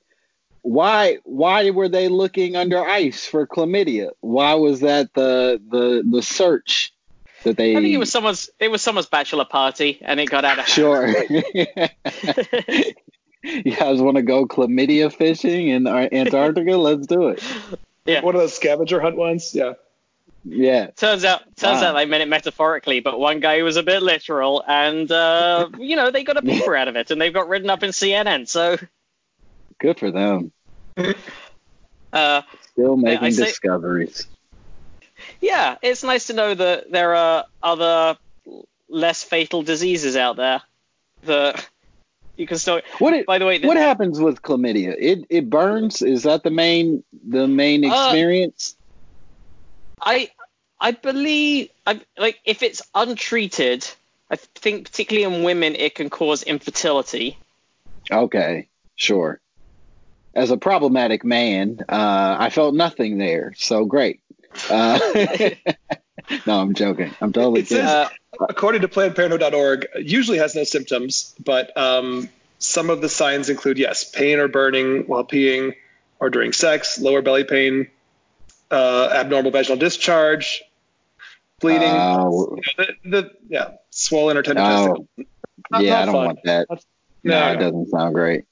why 0.62 1.18
why 1.25 1.70
were 1.70 1.88
they 1.88 2.08
looking 2.08 2.56
under 2.56 2.84
ice 2.84 3.26
for 3.26 3.46
chlamydia? 3.46 4.10
Why 4.20 4.54
was 4.54 4.80
that 4.80 5.14
the 5.14 5.60
the 5.70 6.02
the 6.08 6.22
search 6.22 6.92
that 7.44 7.56
they? 7.56 7.72
I 7.76 7.80
think 7.80 7.94
it 7.94 7.99
was 7.99 8.11
someone's. 8.11 8.50
It 8.58 8.70
was 8.70 8.82
someone's 8.82 9.06
bachelor 9.06 9.44
party, 9.44 9.99
and 10.02 10.18
it 10.20 10.30
got 10.30 10.44
out 10.44 10.58
of 10.58 10.64
hand. 10.66 10.68
sure. 10.68 11.06
you 13.42 13.76
guys 13.76 14.00
want 14.00 14.16
to 14.16 14.22
go 14.22 14.46
chlamydia 14.46 15.12
fishing 15.12 15.68
in 15.68 15.87
Antarctica? 15.87 16.76
Let's 16.76 17.06
do 17.06 17.28
it. 17.28 17.42
Yeah. 18.04 18.20
One 18.22 18.34
of 18.34 18.40
those 18.40 18.54
scavenger 18.54 19.00
hunt 19.00 19.16
ones. 19.16 19.54
Yeah. 19.54 19.75
Yeah. 20.44 20.88
Turns 20.96 21.25
out, 21.25 21.42
turns 21.56 21.80
Wow. 21.80 21.90
out 21.90 21.92
they 21.94 22.04
meant 22.06 22.22
it 22.22 22.28
metaphorically, 22.28 22.99
but 23.00 23.18
one 23.18 23.38
guy 23.40 23.62
was 23.62 23.76
a 23.76 23.82
bit 23.84 24.02
literal, 24.02 24.64
and 24.66 25.11
uh, 25.11 25.68
you 25.78 25.94
know 25.96 26.11
they 26.11 26.25
got 26.25 26.37
a 26.37 26.42
paper 26.42 26.75
out 26.75 26.88
of 26.88 26.96
it, 26.96 27.11
and 27.12 27.20
they've 27.20 27.32
got 27.32 27.49
written 27.49 27.70
up 27.70 27.82
in 27.84 27.90
CNN. 27.90 28.49
So, 28.49 28.76
Good 29.78 29.99
for 30.00 30.11
them. 30.11 30.50
uh, 32.12 32.42
Still 32.72 32.99
Yeah, 33.00 33.08
I 33.11 33.20
making 33.20 33.32
say- 33.32 33.44
discoveries. 33.46 34.26
Yeah, 35.42 35.76
it's 35.82 36.02
nice 36.02 36.28
to 36.28 36.32
know 36.32 36.54
that 36.54 36.90
there 36.90 37.14
are 37.14 37.44
other 37.62 38.16
less 38.88 39.22
fatal 39.22 39.62
diseases 39.62 40.16
out 40.16 40.37
there 40.37 40.62
that 41.25 41.68
you 42.37 42.46
can 42.46 42.56
still. 42.58 42.80
What 42.99 43.12
it, 43.12 43.26
By 43.26 43.38
the 43.38 43.44
way, 43.46 43.58
the- 43.58 43.66
what 43.66 43.76
happens 43.76 44.20
with 44.20 44.40
chlamydia? 44.40 44.94
It 44.99 45.26
it 45.28 45.50
burns. 45.50 46.00
Is 46.00 46.22
that 46.22 46.44
the 46.44 46.50
main 46.50 47.04
the 47.28 47.46
main 47.46 47.84
Uh, 47.84 47.88
experience? 47.88 48.76
I 50.00 50.30
I 50.80 50.92
believe 50.92 51.70
I 51.87 52.00
like 52.16 52.38
if 52.44 52.62
it's 52.62 52.80
untreated, 52.94 53.87
I 54.30 54.37
think 54.37 54.87
particularly 54.87 55.37
in 55.37 55.42
women 55.42 55.75
it 55.75 55.94
can 55.96 56.08
cause 56.08 56.42
infertility. 56.42 57.37
Okay, 58.11 58.68
sure. 58.96 59.40
As 60.34 60.50
a 60.50 60.56
problematic 60.56 61.25
man, 61.25 61.84
uh, 61.88 62.37
I 62.40 62.49
felt 62.49 62.75
nothing 62.75 63.18
there, 63.18 63.52
so 63.56 63.84
great. 63.84 64.20
Uh, 64.71 64.99
no, 66.47 66.61
I'm 66.61 66.75
joking. 66.75 67.11
I'm 67.21 67.32
totally 67.32 67.61
It 67.62 67.68
says- 67.68 67.78
kidding. 67.78 67.88
Uh, 67.88 68.09
According 68.49 68.80
to 68.80 68.88
PlannedParenthood.org, 68.88 69.88
usually 69.97 70.38
has 70.38 70.54
no 70.54 70.64
symptoms, 70.64 71.35
but 71.44 71.76
um, 71.76 72.30
some 72.59 72.88
of 72.88 73.02
the 73.02 73.09
signs 73.11 73.50
include 73.50 73.78
yes, 73.78 74.11
pain 74.11 74.38
or 74.38 74.49
burning 74.49 75.02
while 75.06 75.23
peeing 75.23 75.75
or 76.18 76.30
during 76.30 76.52
sex, 76.54 76.99
lower 76.99 77.21
belly 77.21 77.44
pain, 77.44 77.88
uh, 78.71 79.11
abnormal 79.12 79.50
vaginal 79.50 79.76
discharge, 79.78 80.62
bleeding, 81.61 81.90
Oh. 81.90 82.56
you 82.56 82.62
know, 82.78 82.85
the, 83.04 83.11
the 83.11 83.30
yeah, 83.50 83.68
swollen 83.90 84.38
or 84.38 84.42
tender 84.42 84.62
Oh. 84.62 84.66
testicles. 84.66 85.06
Not- 85.71 85.82
yeah, 85.85 85.90
not 85.90 86.02
I 86.02 86.04
don't 86.06 86.14
fun. 86.14 86.25
want 86.26 86.38
that. 86.44 86.66
That's- 86.71 86.87
No, 87.23 87.38
no, 87.38 87.52
it 87.52 87.56
doesn't 87.59 87.90
sound 87.90 88.14
great. 88.14 88.44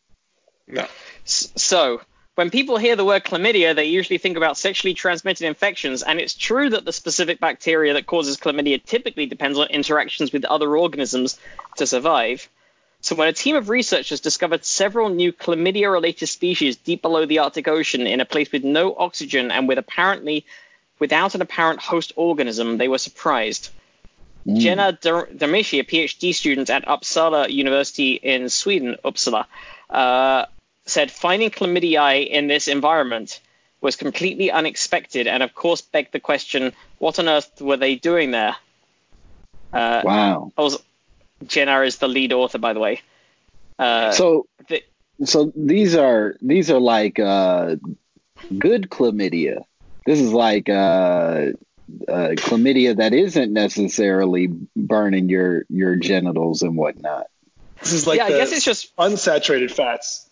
No. 0.69 0.87
So, 1.25 2.02
when 2.40 2.49
people 2.49 2.78
hear 2.78 2.97
the 2.97 3.04
word 3.04 3.23
chlamydia, 3.23 3.76
they 3.76 3.85
usually 3.85 4.16
think 4.16 4.38
about 4.38 4.56
sexually 4.56 4.94
transmitted 4.94 5.47
infections, 5.47 6.02
and 6.02 6.18
it's 6.18 6.32
true 6.32 6.70
that 6.70 6.87
the 6.87 6.92
specific 6.92 7.38
bacteria 7.38 7.92
that 7.92 8.06
causes 8.06 8.38
chlamydia 8.38 8.82
typically 8.82 9.26
depends 9.26 9.59
on 9.59 9.66
interactions 9.66 10.32
with 10.32 10.47
other 10.47 10.75
organisms 10.75 11.38
to 11.76 11.87
survive. 11.87 12.49
So, 13.02 13.14
when 13.14 13.28
a 13.28 13.35
team 13.35 13.56
of 13.56 13.68
researchers 13.68 14.20
discovered 14.20 14.64
several 14.64 15.11
new 15.11 15.35
chlamydia 15.35 15.92
related 15.92 16.28
species 16.28 16.76
deep 16.76 17.02
below 17.02 17.26
the 17.26 17.40
Arctic 17.40 17.68
Ocean 17.68 18.06
in 18.06 18.20
a 18.20 18.25
place 18.25 18.50
with 18.50 18.64
no 18.64 18.94
oxygen 18.97 19.50
and 19.50 19.68
with 19.68 19.76
apparently 19.76 20.47
without 20.99 21.35
an 21.35 21.42
apparent 21.42 21.80
host 21.80 22.14
organism, 22.16 22.78
they 22.78 22.88
were 22.88 22.97
surprised. 22.97 23.68
Mm. 24.47 24.56
Jennah 24.62 25.28
Dharamshi, 25.37 25.80
a 25.80 25.85
PhD 25.85 26.35
student 26.35 26.70
at 26.70 26.87
Uppsala 26.87 27.50
University 27.50 28.14
in 28.14 28.49
Sweden, 28.49 28.97
Uppsala, 29.04 29.44
uh, 29.90 30.47
said 30.90 31.11
finding 31.11 31.50
chlamydia 31.50 32.26
in 32.26 32.49
this 32.49 32.68
environment 32.68 33.40
was 33.80 33.97
completely 33.97 34.50
unexpected 34.50 35.26
and, 35.26 35.42
of 35.42 35.54
course, 35.54 35.80
begged 35.80 36.12
the 36.12 36.20
question 36.20 36.73
what 36.99 37.18
on 37.18 37.28
earth 37.28 37.61
were 37.61 37.78
they 37.78 37.94
doing 37.94 38.30
there? 38.30 38.56
Uh, 39.73 40.02
Wow. 40.04 40.52
I 40.56 40.62
was, 40.62 40.82
Jennah 41.44 41.87
is 41.87 41.99
the 41.99 42.09
lead 42.09 42.32
author, 42.32 42.59
by 42.59 42.73
the 42.73 42.80
way. 42.80 43.00
Uh, 43.78 44.12
So 44.12 44.47
the- 44.68 44.85
so 45.25 45.52
these 45.54 45.97
are 45.97 46.37
these 46.40 46.70
are 46.70 46.80
like 46.80 47.18
uh, 47.18 47.76
good 48.59 48.88
chlamydia. 48.90 49.64
This 50.06 50.20
is 50.20 50.32
like 50.32 50.68
uh, 50.68 51.52
uh, 52.09 52.30
chlamydia 52.37 52.97
that 52.97 53.12
isn't 53.12 53.52
necessarily 53.52 54.49
burning 54.76 55.28
your 55.28 55.64
your 55.68 55.97
genitals 55.97 56.62
and 56.62 56.76
whatnot. 56.76 57.26
This 57.82 57.92
is 57.92 58.06
like 58.06 58.18
yeah, 58.18 58.26
I 58.26 58.30
guess 58.30 58.52
it's 58.52 58.64
just 58.64 58.97
unsaturated 58.97 59.70
fats. 59.70 60.29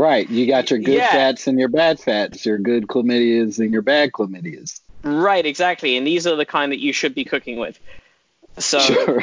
Right. 0.00 0.28
You 0.30 0.46
got 0.46 0.70
your 0.70 0.78
good 0.78 0.94
Yeah. 0.94 1.10
fats 1.10 1.46
and 1.46 1.58
your 1.58 1.68
bad 1.68 2.00
fats, 2.00 2.46
your 2.46 2.56
good 2.56 2.86
chlamydias 2.86 3.58
and 3.58 3.70
your 3.70 3.82
bad 3.82 4.12
chlamydias. 4.12 4.80
right, 5.02 5.44
exactly. 5.44 5.98
And 5.98 6.06
these 6.06 6.26
are 6.26 6.36
the 6.36 6.46
kind 6.46 6.72
that 6.72 6.80
you 6.80 6.94
should 6.94 7.14
be 7.14 7.24
cooking 7.26 7.58
with. 7.58 7.78
So, 8.58 8.78
Sure. 8.80 9.22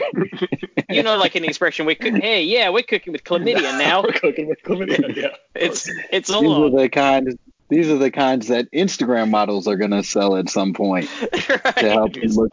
you 0.89 1.01
know, 1.01 1.17
like 1.17 1.33
an 1.33 1.43
expression, 1.45 1.87
we 1.87 1.95
cook, 1.95 2.13
hey, 2.13 2.43
yeah, 2.43 2.69
we're 2.69 2.83
cooking 2.83 3.11
with 3.11 3.23
chlamydia 3.23 3.75
now. 3.79 4.03
We're 4.03 4.11
cooking 4.13 4.47
with 4.47 4.61
chlamydia. 4.61 5.15
Yeah. 5.15 5.27
It's 5.55 5.89
it's 6.11 6.29
a 6.29 6.33
these 6.39 6.51
are 6.51 6.69
the 6.69 6.89
kinds 6.89 7.35
these 7.69 7.89
are 7.89 7.97
the 7.97 8.11
kinds 8.11 8.47
that 8.49 8.71
Instagram 8.71 9.31
models 9.31 9.67
are 9.67 9.77
gonna 9.77 10.03
sell 10.03 10.35
at 10.37 10.47
some 10.49 10.73
point 10.73 11.09
to 11.33 11.89
help 11.89 12.13
them 12.13 12.21
look 12.29 12.51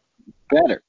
better. 0.50 0.82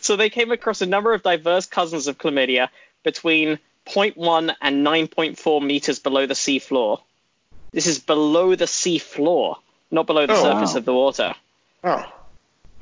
so 0.00 0.16
they 0.16 0.30
came 0.30 0.50
across 0.50 0.80
a 0.80 0.86
number 0.86 1.12
of 1.12 1.22
diverse 1.22 1.66
cousins 1.66 2.06
of 2.06 2.16
chlamydia 2.18 2.68
between 3.04 3.58
0.1 3.86 4.54
and 4.60 4.86
9.4 4.86 5.62
meters 5.64 5.98
below 5.98 6.26
the 6.26 6.34
sea 6.34 6.58
floor. 6.58 7.00
This 7.72 7.86
is 7.86 7.98
below 7.98 8.54
the 8.54 8.66
sea 8.66 8.98
floor, 8.98 9.58
not 9.90 10.06
below 10.06 10.26
the 10.26 10.34
Oh, 10.34 10.42
surface 10.42 10.72
wow. 10.72 10.78
of 10.78 10.84
the 10.84 10.94
water. 10.94 11.34
Oh. 11.82 12.12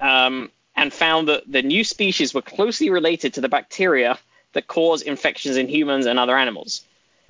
Um, 0.00 0.50
and 0.76 0.92
found 0.92 1.28
that 1.28 1.50
the 1.50 1.62
new 1.62 1.84
species 1.84 2.32
were 2.34 2.42
closely 2.42 2.90
related 2.90 3.34
to 3.34 3.40
the 3.40 3.48
bacteria 3.48 4.18
that 4.52 4.66
cause 4.66 5.02
infections 5.02 5.56
in 5.56 5.68
humans 5.68 6.06
and 6.06 6.18
other 6.18 6.36
animals. 6.36 6.82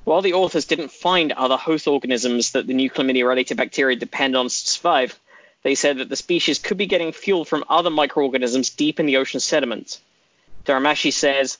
While 0.04 0.22
the 0.22 0.32
authors 0.32 0.64
didn't 0.64 0.90
find 0.90 1.30
other 1.32 1.56
host 1.56 1.86
organisms 1.86 2.52
that 2.52 2.66
the 2.66 2.74
new 2.74 2.90
chlamydia-related 2.90 3.56
bacteria 3.56 3.96
depend 3.96 4.36
on 4.36 4.46
to 4.46 4.50
survive, 4.50 5.18
they 5.62 5.76
said 5.76 5.98
that 5.98 6.08
the 6.08 6.16
species 6.16 6.58
could 6.58 6.76
be 6.76 6.86
getting 6.86 7.12
fuel 7.12 7.44
from 7.44 7.64
other 7.68 7.90
microorganisms 7.90 8.70
deep 8.70 8.98
in 8.98 9.06
the 9.06 9.18
ocean 9.18 9.38
sediment. 9.38 10.00
Dharamshi 10.64 11.12
says, 11.12 11.58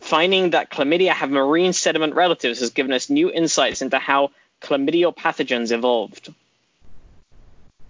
finding 0.00 0.50
that 0.50 0.70
chlamydia 0.70 1.12
have 1.12 1.30
marine 1.30 1.72
sediment 1.72 2.14
relatives 2.14 2.60
has 2.60 2.70
given 2.70 2.92
us 2.92 3.10
new 3.10 3.30
insights 3.30 3.82
into 3.82 3.98
how 3.98 4.30
chlamydial 4.60 5.14
pathogens 5.14 5.72
evolved. 5.72 6.32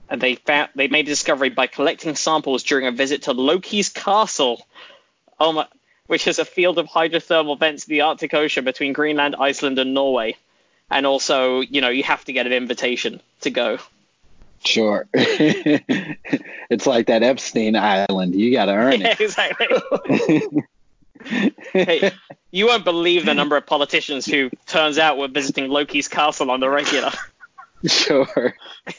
And 0.08 0.20
they 0.20 0.34
found, 0.34 0.70
they 0.74 0.88
made 0.88 1.06
a 1.06 1.10
discovery 1.10 1.50
by 1.50 1.68
collecting 1.68 2.16
samples 2.16 2.64
during 2.64 2.86
a 2.86 2.92
visit 2.92 3.22
to 3.22 3.32
Loki's 3.32 3.88
castle, 3.88 4.66
oh 5.38 5.52
my, 5.52 5.66
which 6.08 6.26
is 6.26 6.40
a 6.40 6.44
field 6.44 6.78
of 6.78 6.86
hydrothermal 6.86 7.58
vents 7.58 7.86
in 7.86 7.92
the 7.92 8.00
Arctic 8.00 8.34
Ocean 8.34 8.64
between 8.64 8.92
Greenland, 8.92 9.36
Iceland, 9.38 9.78
and 9.78 9.94
Norway. 9.94 10.36
And 10.90 11.06
also, 11.06 11.60
you 11.60 11.80
know, 11.80 11.88
you 11.88 12.02
have 12.02 12.24
to 12.24 12.32
get 12.32 12.46
an 12.46 12.52
invitation 12.52 13.20
to 13.42 13.50
go. 13.50 13.78
Sure. 14.64 15.08
it's 15.14 16.86
like 16.86 17.06
that 17.06 17.22
Epstein 17.22 17.76
Island. 17.76 18.34
You 18.34 18.52
gotta 18.52 18.72
earn 18.72 19.00
Yeah, 19.00 19.14
exactly. 19.20 19.68
hey, 21.24 22.12
you 22.50 22.66
won't 22.66 22.84
believe 22.84 23.26
the 23.26 23.34
number 23.34 23.56
of 23.56 23.66
politicians 23.66 24.26
who 24.26 24.50
turns 24.66 24.98
out 24.98 25.18
were 25.18 25.28
visiting 25.28 25.68
Loki's 25.68 26.08
castle 26.08 26.50
on 26.50 26.60
the 26.60 26.68
regular. 26.68 27.12
Sure. 27.86 28.54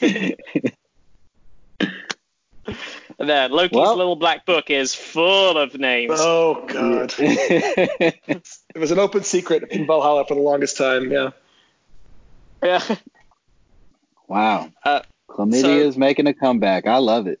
there, 3.18 3.48
Loki's 3.48 3.76
Well- 3.76 3.96
little 3.96 4.16
black 4.16 4.46
book 4.46 4.70
is 4.70 4.94
full 4.94 5.58
of 5.58 5.74
names. 5.78 6.14
Oh 6.16 6.64
god. 6.66 7.14
It 7.18 8.78
was 8.78 8.90
an 8.90 8.98
open 8.98 9.22
secret 9.22 9.64
in 9.70 9.86
Valhalla 9.86 10.24
for 10.26 10.34
the 10.34 10.40
longest 10.40 10.76
time. 10.78 11.10
Yeah. 11.12 11.30
Yeah. 12.62 12.96
wow. 14.28 14.70
Uh, 14.84 15.02
Chlamydia 15.28 15.60
so- 15.60 15.68
is 15.68 15.96
making 15.98 16.26
a 16.26 16.34
comeback. 16.34 16.86
I 16.86 16.98
love 16.98 17.26
it. 17.26 17.40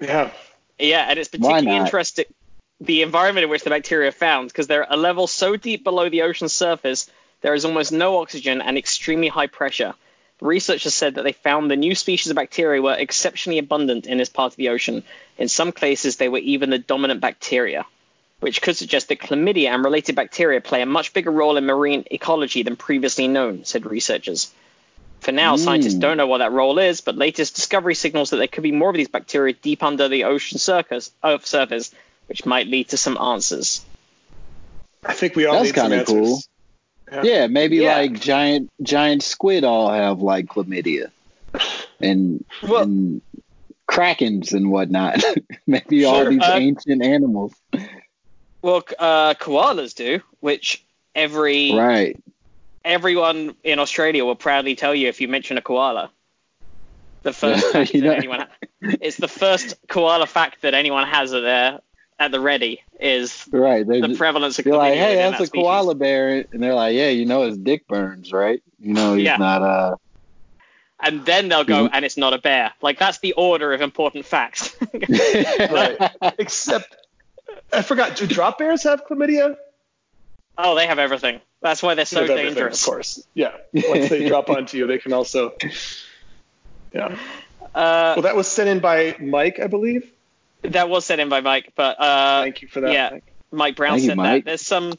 Yeah. 0.00 0.30
Yeah, 0.78 1.06
and 1.08 1.18
it's 1.18 1.30
Why 1.32 1.50
particularly 1.52 1.84
interesting 1.84 2.24
the 2.82 3.02
environment 3.02 3.44
in 3.44 3.50
which 3.50 3.62
the 3.62 3.70
bacteria 3.70 4.08
are 4.08 4.12
found 4.12 4.48
because 4.48 4.66
they're 4.66 4.82
at 4.82 4.92
a 4.92 4.96
level 4.96 5.26
so 5.28 5.56
deep 5.56 5.84
below 5.84 6.08
the 6.08 6.22
ocean's 6.22 6.52
surface 6.52 7.08
there 7.40 7.54
is 7.54 7.64
almost 7.64 7.92
no 7.92 8.18
oxygen 8.20 8.60
and 8.60 8.78
extremely 8.78 9.28
high 9.28 9.48
pressure. 9.48 9.94
Researchers 10.40 10.94
said 10.94 11.16
that 11.16 11.22
they 11.22 11.32
found 11.32 11.70
the 11.70 11.76
new 11.76 11.94
species 11.94 12.30
of 12.30 12.36
bacteria 12.36 12.82
were 12.82 12.94
exceptionally 12.94 13.58
abundant 13.58 14.06
in 14.06 14.18
this 14.18 14.28
part 14.28 14.52
of 14.52 14.56
the 14.56 14.70
ocean. 14.70 15.04
In 15.38 15.48
some 15.48 15.72
cases, 15.72 16.16
they 16.16 16.28
were 16.28 16.38
even 16.38 16.70
the 16.70 16.78
dominant 16.78 17.20
bacteria, 17.20 17.84
which 18.40 18.62
could 18.62 18.76
suggest 18.76 19.08
that 19.08 19.20
chlamydia 19.20 19.68
and 19.68 19.84
related 19.84 20.16
bacteria 20.16 20.60
play 20.60 20.82
a 20.82 20.86
much 20.86 21.12
bigger 21.12 21.30
role 21.30 21.56
in 21.56 21.66
marine 21.66 22.04
ecology 22.10 22.62
than 22.62 22.76
previously 22.76 23.28
known, 23.28 23.64
said 23.64 23.86
researchers. 23.86 24.52
For 25.20 25.30
now, 25.30 25.54
scientists 25.54 25.94
Mm. 25.94 26.00
don't 26.00 26.16
know 26.16 26.26
what 26.26 26.38
that 26.38 26.50
role 26.50 26.80
is, 26.80 27.00
but 27.00 27.16
latest 27.16 27.54
discovery 27.54 27.94
signals 27.94 28.30
that 28.30 28.38
there 28.38 28.48
could 28.48 28.64
be 28.64 28.72
more 28.72 28.90
of 28.90 28.96
these 28.96 29.08
bacteria 29.08 29.54
deep 29.54 29.84
under 29.84 30.08
the 30.08 30.24
ocean 30.24 30.58
surface, 30.58 31.12
surface, 31.44 31.92
which 32.26 32.46
might 32.46 32.66
lead 32.68 32.88
to 32.88 32.96
some 32.96 33.18
answers. 33.18 33.84
I 35.04 35.12
think 35.14 35.34
we 35.36 35.46
all 35.46 35.54
That's 35.54 35.66
need 35.66 35.74
some 35.74 35.90
kinda 35.90 35.98
answers. 35.98 36.48
cool. 37.10 37.24
Yeah, 37.24 37.46
maybe 37.46 37.76
Yeah. 37.78 37.96
like 37.96 38.18
giant 38.20 38.70
giant 38.82 39.22
squid 39.22 39.64
all 39.64 39.90
have 39.92 40.20
like 40.22 40.46
chlamydia, 40.46 41.10
and 42.00 42.44
Well- 42.62 42.82
and 42.82 43.20
krakens 43.88 44.52
and 44.54 44.70
whatnot. 44.70 45.22
maybe 45.66 46.04
all 46.04 46.24
these 46.24 46.40
uh, 46.42 46.54
ancient 46.54 47.02
animals. 47.04 47.52
Well, 48.62 48.82
uh, 48.98 49.34
koalas 49.34 49.94
do, 49.94 50.20
which 50.40 50.82
every 51.14 51.72
Right. 51.74 52.16
everyone 52.84 53.56
in 53.62 53.78
Australia 53.78 54.24
will 54.24 54.36
proudly 54.36 54.74
tell 54.76 54.94
you 54.94 55.08
if 55.08 55.20
you 55.20 55.28
mention 55.28 55.58
a 55.58 55.62
koala. 55.62 56.10
The 57.24 57.32
first 57.34 57.66
fact 57.72 57.92
you 57.94 58.00
that 58.02 58.06
know- 58.06 58.12
anyone 58.14 58.40
ha- 58.40 58.48
it's 59.00 59.16
the 59.18 59.28
first 59.28 59.74
koala 59.88 60.26
fact 60.26 60.62
that 60.62 60.72
anyone 60.74 61.06
has 61.06 61.34
at 61.34 61.42
their 61.42 61.80
at 62.22 62.30
the 62.32 62.40
ready 62.40 62.82
is 63.00 63.44
Right. 63.50 63.86
They're, 63.86 64.00
the 64.00 64.08
just- 64.08 64.18
prevalence 64.18 64.58
of 64.58 64.66
you're 64.66 64.76
like, 64.76 64.94
hey, 64.94 65.16
that's 65.16 65.38
that 65.38 65.42
a 65.44 65.46
species. 65.46 65.62
koala 65.62 65.94
bear, 65.94 66.44
and 66.52 66.62
they're 66.62 66.74
like, 66.74 66.94
yeah, 66.94 67.08
you 67.08 67.26
know 67.26 67.42
his 67.42 67.58
dick 67.58 67.86
burns, 67.88 68.32
right? 68.32 68.62
You 68.80 68.94
know 68.94 69.14
he's 69.14 69.24
Yeah. 69.24 69.36
not 69.36 69.62
uh. 69.62 69.96
And 71.04 71.26
then 71.26 71.48
they'll 71.48 71.64
go, 71.64 71.88
Mhm. 71.88 71.90
and 71.94 72.04
it's 72.04 72.16
not 72.16 72.32
a 72.32 72.38
bear. 72.38 72.72
Like 72.80 72.98
that's 72.98 73.18
the 73.18 73.32
order 73.32 73.72
of 73.72 73.80
important 73.80 74.24
facts. 74.24 74.74
Right. 75.58 75.96
Except, 76.38 76.94
I 77.72 77.82
forgot. 77.82 78.16
Do 78.16 78.26
drop 78.26 78.58
bears 78.58 78.84
have 78.84 79.04
chlamydia? 79.06 79.56
oh, 80.58 80.74
they 80.76 80.86
have 80.86 80.98
everything. 81.00 81.40
That's 81.60 81.82
why 81.82 81.94
they're 81.94 82.04
so 82.04 82.26
They 82.26 82.36
dangerous. 82.36 82.80
Of 82.82 82.86
course. 82.86 83.26
Yeah. 83.34 83.52
Once 83.72 84.10
they 84.10 84.28
drop 84.28 84.48
onto 84.56 84.76
you, 84.78 84.86
they 84.86 84.98
can 84.98 85.12
also. 85.12 85.54
Yeah. 86.92 87.16
Uh, 87.74 88.12
Well, 88.16 88.22
that 88.22 88.36
was 88.36 88.46
sent 88.48 88.68
in 88.68 88.80
by 88.80 89.16
Mike, 89.18 89.58
I 89.60 89.66
believe. 89.66 90.10
That 90.62 90.88
was 90.88 91.04
sent 91.04 91.20
in 91.20 91.28
by 91.28 91.40
Mike, 91.40 91.72
but 91.76 92.00
uh, 92.00 92.42
Thank 92.42 92.62
you 92.62 92.68
for 92.68 92.80
that. 92.80 92.92
yeah, 92.92 93.18
Mike 93.50 93.76
Brown 93.76 93.92
Thank 93.92 94.02
you, 94.02 94.08
sent 94.08 94.16
Mike. 94.18 94.44
that. 94.44 94.50
There's 94.50 94.62
some. 94.66 94.94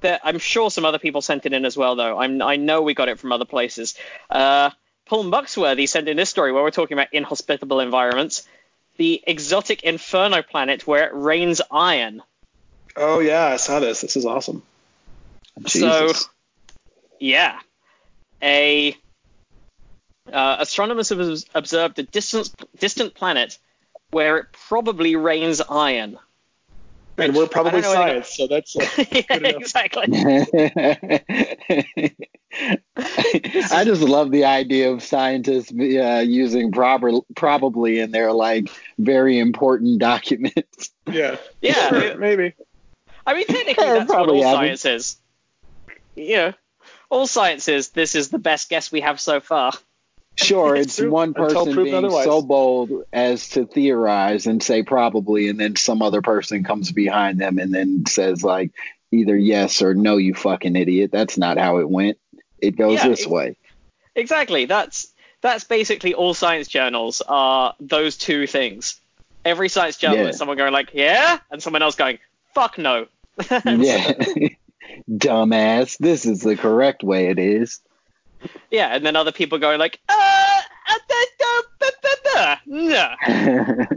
There, 0.00 0.20
I'm 0.22 0.38
sure 0.38 0.70
some 0.70 0.84
other 0.84 0.98
people 1.00 1.20
sent 1.22 1.44
it 1.46 1.52
in 1.52 1.64
as 1.64 1.76
well, 1.76 1.96
though. 1.96 2.18
I'm, 2.20 2.40
I 2.40 2.54
know 2.56 2.82
we 2.82 2.94
got 2.94 3.08
it 3.08 3.18
from 3.18 3.32
other 3.32 3.44
places. 3.44 3.96
Uh, 4.30 4.70
Paul 5.06 5.24
Muxworthy 5.24 5.88
sent 5.88 6.08
in 6.08 6.16
this 6.16 6.30
story 6.30 6.52
where 6.52 6.62
we're 6.62 6.70
talking 6.70 6.96
about 6.96 7.12
inhospitable 7.12 7.80
environments. 7.80 8.46
The 8.96 9.22
exotic 9.26 9.82
inferno 9.82 10.42
planet 10.42 10.86
where 10.86 11.04
it 11.06 11.12
rains 11.14 11.60
iron. 11.70 12.22
Oh 12.96 13.18
yeah, 13.20 13.46
I 13.46 13.56
saw 13.56 13.80
this. 13.80 14.00
This 14.02 14.16
is 14.16 14.24
awesome. 14.26 14.62
Jesus. 15.64 16.22
So, 16.22 16.28
Yeah. 17.18 17.58
A 18.42 18.96
Uh, 20.32 20.56
astronomers 20.60 21.08
have 21.08 21.20
observed 21.54 21.98
a 21.98 22.02
distant 22.02 22.50
distant 22.78 23.14
planet 23.14 23.58
where 24.10 24.38
it 24.38 24.46
probably 24.68 25.16
rains 25.16 25.60
iron. 25.60 26.18
And 27.20 27.34
we're 27.34 27.48
probably 27.48 27.80
I 27.80 27.82
don't 27.82 27.94
know 27.94 28.02
anything- 28.02 28.22
science, 28.22 28.36
so 28.36 28.46
that's 28.46 28.76
uh, 29.00 29.04
yeah, 29.10 29.48
exactly. 29.48 30.04
I 32.96 33.82
just 33.84 34.02
love 34.02 34.30
the 34.30 34.44
idea 34.44 34.90
of 34.92 35.02
scientists 35.02 35.72
uh, 35.72 36.22
using 36.26 36.70
proper, 36.72 37.12
probably 37.34 37.98
in 37.98 38.10
their 38.12 38.32
like 38.32 38.70
very 38.98 39.38
important 39.38 39.98
documents. 39.98 40.90
yeah. 41.10 41.36
Yeah, 41.60 41.88
Sure, 42.00 42.16
maybe. 42.18 42.54
I 43.26 43.34
mean, 43.34 43.46
technically, 43.46 43.84
Yeah, 43.84 43.94
that's 43.94 44.08
what 44.08 44.14
probably 44.14 44.44
all 44.44 44.56
happens. 44.56 44.82
science 44.82 44.84
is. 44.84 45.16
You 46.14 46.36
know, 46.36 46.52
all 47.10 47.26
science 47.26 47.66
is 47.68 47.88
this 47.90 48.14
is 48.14 48.28
the 48.30 48.38
best 48.38 48.68
guess 48.70 48.90
we 48.92 49.00
have 49.02 49.20
so 49.20 49.40
far. 49.40 49.72
Sure, 50.38 50.76
It's 50.76 51.00
one 51.00 51.34
person 51.34 51.74
being 51.82 51.94
otherwise. 51.94 52.24
so 52.24 52.42
bold 52.42 52.90
as 53.12 53.48
to 53.50 53.66
theorize 53.66 54.46
and 54.46 54.62
say 54.62 54.82
probably, 54.84 55.48
and 55.48 55.58
then 55.58 55.74
some 55.76 56.00
other 56.00 56.22
person 56.22 56.62
comes 56.62 56.92
behind 56.92 57.40
them 57.40 57.58
and 57.58 57.74
then 57.74 58.04
says 58.06 58.44
like 58.44 58.70
either 59.10 59.36
yes 59.36 59.82
or 59.82 59.94
no, 59.94 60.16
you 60.16 60.34
fucking 60.34 60.76
idiot. 60.76 61.10
That's 61.12 61.38
not 61.38 61.58
how 61.58 61.78
it 61.78 61.90
went. 61.90 62.18
It 62.60 62.76
goes 62.76 62.94
Yeah, 62.98 63.08
this 63.08 63.26
way. 63.26 63.56
Exactly. 64.14 64.66
That's 64.66 65.12
that's 65.40 65.64
basically 65.64 66.14
all 66.14 66.34
science 66.34 66.68
journals 66.68 67.20
are 67.26 67.74
those 67.80 68.16
two 68.16 68.46
things. 68.46 69.00
Every 69.44 69.68
science 69.68 69.96
journal 69.96 70.18
Yeah. 70.18 70.28
is 70.28 70.36
someone 70.38 70.56
going 70.56 70.72
like, 70.72 70.90
yeah, 70.94 71.38
and 71.50 71.62
someone 71.62 71.82
else 71.82 71.96
going, 71.96 72.18
fuck 72.54 72.78
no. 72.78 73.06
Yeah. 73.64 74.12
Dumbass. 75.10 75.98
This 75.98 76.26
is 76.26 76.40
the 76.42 76.56
correct 76.56 77.02
way 77.02 77.28
it 77.28 77.38
is. 77.38 77.80
Yeah, 78.70 78.94
and 78.94 79.04
then 79.04 79.16
other 79.16 79.32
people 79.32 79.58
going 79.58 79.78
like, 79.78 80.00
uh, 80.08 80.60
no. 82.66 83.14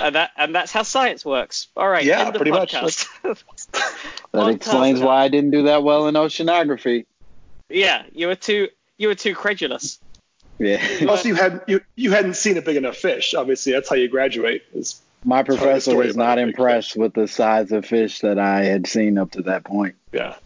And 0.00 0.14
that 0.14 0.30
and 0.36 0.54
that's 0.54 0.72
how 0.72 0.82
science 0.82 1.24
works. 1.24 1.68
All 1.76 1.88
right. 1.88 2.04
Yeah, 2.04 2.20
end 2.20 2.28
of 2.30 2.36
pretty 2.36 2.50
much. 2.50 2.74
That 4.32 4.48
explains 4.48 5.00
why 5.00 5.22
I 5.22 5.28
didn't 5.28 5.50
do 5.52 5.64
that 5.64 5.84
well 5.84 6.08
in 6.08 6.14
oceanography. 6.16 7.06
yeah, 7.68 8.02
you 8.12 8.26
were 8.26 8.34
too 8.34 8.68
you 8.96 9.08
were 9.08 9.14
too 9.14 9.34
credulous. 9.34 10.00
Yeah. 10.58 10.82
Also, 11.08 11.28
you 11.28 11.34
had 11.36 11.60
you 11.68 11.80
you 11.94 12.10
hadn't 12.10 12.34
seen 12.34 12.56
a 12.56 12.62
big 12.62 12.76
enough 12.76 12.96
fish. 12.96 13.34
Obviously, 13.34 13.72
that's 13.72 13.88
how 13.88 13.94
you 13.94 14.08
graduate. 14.08 14.64
Is 14.74 15.00
My 15.22 15.42
professor 15.44 15.94
was 15.94 16.16
not 16.16 16.38
a 16.38 16.42
big 16.46 16.48
impressed 16.54 16.96
with 16.96 17.14
the 17.14 17.28
size 17.28 17.70
of 17.70 17.84
fish 17.86 18.20
that 18.20 18.38
I 18.38 18.64
had 18.64 18.86
seen 18.88 19.18
up 19.18 19.32
to 19.32 19.42
that 19.42 19.64
point. 19.64 19.94
yeah. 20.12 20.36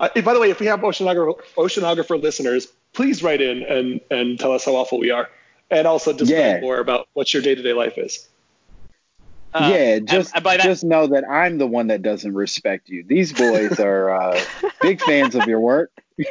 Uh, 0.00 0.08
by 0.22 0.34
the 0.34 0.40
way, 0.40 0.50
if 0.50 0.60
we 0.60 0.66
have 0.66 0.80
oceanographer, 0.80 1.40
oceanographer 1.56 2.20
listeners, 2.20 2.68
please 2.94 3.22
write 3.22 3.40
in 3.42 3.62
and 3.64 4.00
and 4.10 4.40
tell 4.40 4.52
us 4.52 4.64
how 4.64 4.74
awful 4.76 4.98
we 4.98 5.10
are, 5.10 5.28
and 5.70 5.86
also 5.86 6.12
just 6.12 6.32
Yeah. 6.32 6.60
more 6.60 6.78
about 6.80 7.08
what 7.14 7.32
your 7.34 7.42
day 7.42 7.54
to 7.54 7.62
day 7.62 7.74
life 7.74 7.98
is. 7.98 8.28
Uh, 9.54 9.78
yeah, 9.78 9.98
just 10.00 10.34
and 10.34 10.44
by 10.44 10.56
that, 10.56 10.64
just 10.64 10.84
know 10.84 11.08
that 11.08 11.24
I'm 11.28 11.58
the 11.58 11.66
one 11.66 11.88
that 11.88 12.02
doesn't 12.02 12.34
respect 12.34 12.88
you. 12.88 13.04
These 13.06 13.32
boys 13.32 13.78
are 13.80 14.10
uh, 14.10 14.40
big 14.82 15.00
fans 15.00 15.34
of 15.34 15.46
your 15.48 15.60
work. 15.60 15.90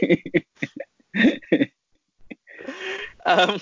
Um, 3.25 3.59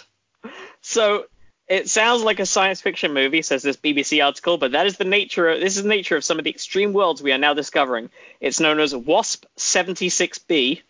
so 0.82 1.26
it 1.68 1.90
sounds 1.90 2.24
like 2.24 2.40
a 2.40 2.46
science 2.46 2.80
fiction 2.82 3.14
movie, 3.14 3.42
says 3.42 3.62
this 3.64 3.76
BBC 3.78 4.24
article, 4.24 4.58
but 4.58 4.72
that 4.72 4.86
is 4.88 4.98
the 4.98 5.04
nature. 5.06 5.50
Of, 5.50 5.60
this 5.60 5.76
is 5.78 5.84
the 5.84 5.90
nature 5.90 6.16
of 6.16 6.24
some 6.24 6.38
of 6.40 6.44
the 6.46 6.50
extreme 6.50 6.94
worlds 6.94 7.22
we 7.22 7.32
are 7.34 7.38
now 7.38 7.54
discovering. 7.54 8.10
It's 8.40 8.60
known 8.60 8.80
as 8.80 8.96
WASP 8.96 9.46
76b. 9.58 10.82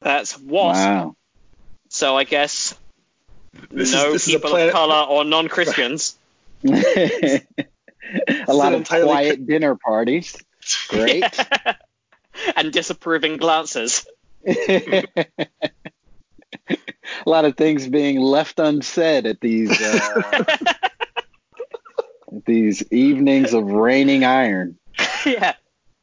That's 0.00 0.38
WASP. 0.38 0.76
Wow. 0.76 1.16
So 1.88 2.16
I 2.16 2.24
guess 2.24 2.74
This 3.70 3.92
no 3.92 4.06
is 4.08 4.12
this 4.12 4.28
is 4.28 4.34
a 4.34 4.38
people 4.38 4.50
planet. 4.50 4.68
of 4.68 4.74
color 4.74 5.06
or 5.08 5.24
non-Christians. 5.24 6.16
a 6.64 7.40
lot 8.48 8.72
of 8.72 8.80
entirely- 8.80 9.06
quiet 9.06 9.46
dinner 9.46 9.76
parties. 9.76 10.36
Great. 10.88 11.24
and 12.56 12.72
disapproving 12.72 13.36
glances. 13.36 14.06
a 17.26 17.30
lot 17.30 17.44
of 17.44 17.56
things 17.56 17.86
being 17.88 18.18
left 18.20 18.58
unsaid 18.58 19.26
at 19.26 19.40
these 19.40 19.80
uh, 19.80 20.44
at 22.34 22.44
these 22.46 22.82
evenings 22.92 23.54
of 23.54 23.70
raining 23.70 24.24
iron. 24.24 24.78
yeah. 25.26 25.54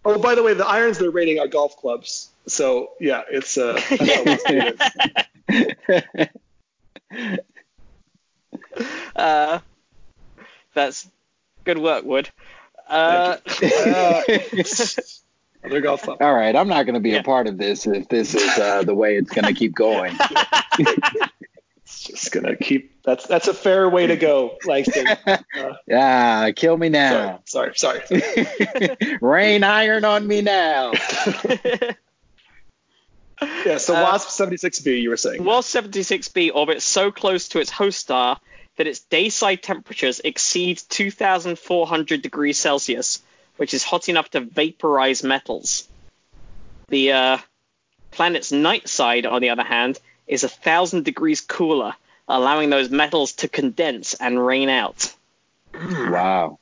Oh, 0.05 0.17
by 0.17 0.35
the 0.35 0.43
way, 0.43 0.53
the 0.53 0.65
irons 0.65 0.97
they're 0.97 1.11
rating 1.11 1.39
are 1.39 1.47
golf 1.47 1.77
clubs. 1.77 2.29
So 2.47 2.91
yeah, 2.99 3.23
it's 3.29 3.57
uh. 3.57 3.73
That's 3.89 4.13
how 4.13 4.23
it 4.47 6.29
is. 6.29 6.29
Uh, 9.15 9.59
that's 10.73 11.09
good 11.65 11.77
work, 11.77 12.05
Wood. 12.05 12.29
Uh, 12.87 13.37
Uh, 13.61 14.21
they're 15.63 15.81
golf 15.81 16.01
clubs. 16.03 16.21
All 16.21 16.33
right, 16.33 16.55
I'm 16.55 16.67
not 16.67 16.83
going 16.85 16.93
to 16.95 16.99
be 16.99 17.11
Yeah. 17.11 17.17
a 17.19 17.23
part 17.23 17.47
of 17.47 17.57
this 17.57 17.85
if 17.87 18.07
this 18.07 18.33
is 18.35 18.57
uh, 18.57 18.83
the 18.83 18.95
way 18.95 19.17
it's 19.17 19.29
going 19.31 19.45
to 19.45 19.53
keep 19.53 19.73
going. 19.75 20.15
It's 21.91 22.03
just 22.03 22.31
gonna 22.31 22.55
keep. 22.55 23.01
That's 23.03 23.25
that's 23.25 23.47
a 23.47 23.53
fair 23.53 23.89
way 23.89 24.05
to 24.05 24.15
go, 24.15 24.57
Langston. 24.63 25.07
Ah, 25.91 26.51
kill 26.55 26.77
me 26.77 26.89
now. 26.89 27.41
Sorry, 27.45 27.71
sorry, 27.75 28.01
sorry. 28.05 28.95
Rain 29.21 29.63
iron 29.63 30.05
on 30.05 30.27
me 30.27 30.41
now. 30.43 30.91
Yeah. 33.65 33.77
So 33.77 33.95
Uh, 33.95 34.01
Wasp 34.03 34.29
76b, 34.29 35.01
you 35.01 35.09
were 35.09 35.17
saying. 35.17 35.43
WASP 35.43 35.83
76b 35.83 36.51
orbits 36.53 36.85
so 36.85 37.11
close 37.11 37.47
to 37.49 37.59
its 37.59 37.71
host 37.71 37.99
star 37.99 38.39
that 38.77 38.85
its 38.87 38.99
dayside 38.99 39.63
temperatures 39.63 40.21
exceed 40.23 40.79
2,400 40.89 42.21
degrees 42.21 42.57
Celsius, 42.59 43.21
which 43.59 43.73
is 43.73 43.83
hot 43.83 44.07
enough 44.07 44.29
to 44.29 44.39
vaporize 44.39 45.21
metals. 45.21 45.85
The 46.87 47.11
uh, 47.11 47.37
planet's 48.09 48.53
night 48.53 48.87
side, 48.87 49.25
on 49.25 49.41
the 49.41 49.49
other 49.49 49.65
hand, 49.65 49.99
is 50.27 50.45
a 50.45 50.47
1,000 50.47 51.03
degrees 51.03 51.41
cooler, 51.41 51.93
allowing 52.25 52.69
those 52.69 52.89
metals 52.89 53.33
to 53.33 53.49
condense 53.49 54.13
and 54.13 54.43
rain 54.43 54.69
out. 54.69 55.13
Wow. 55.73 56.57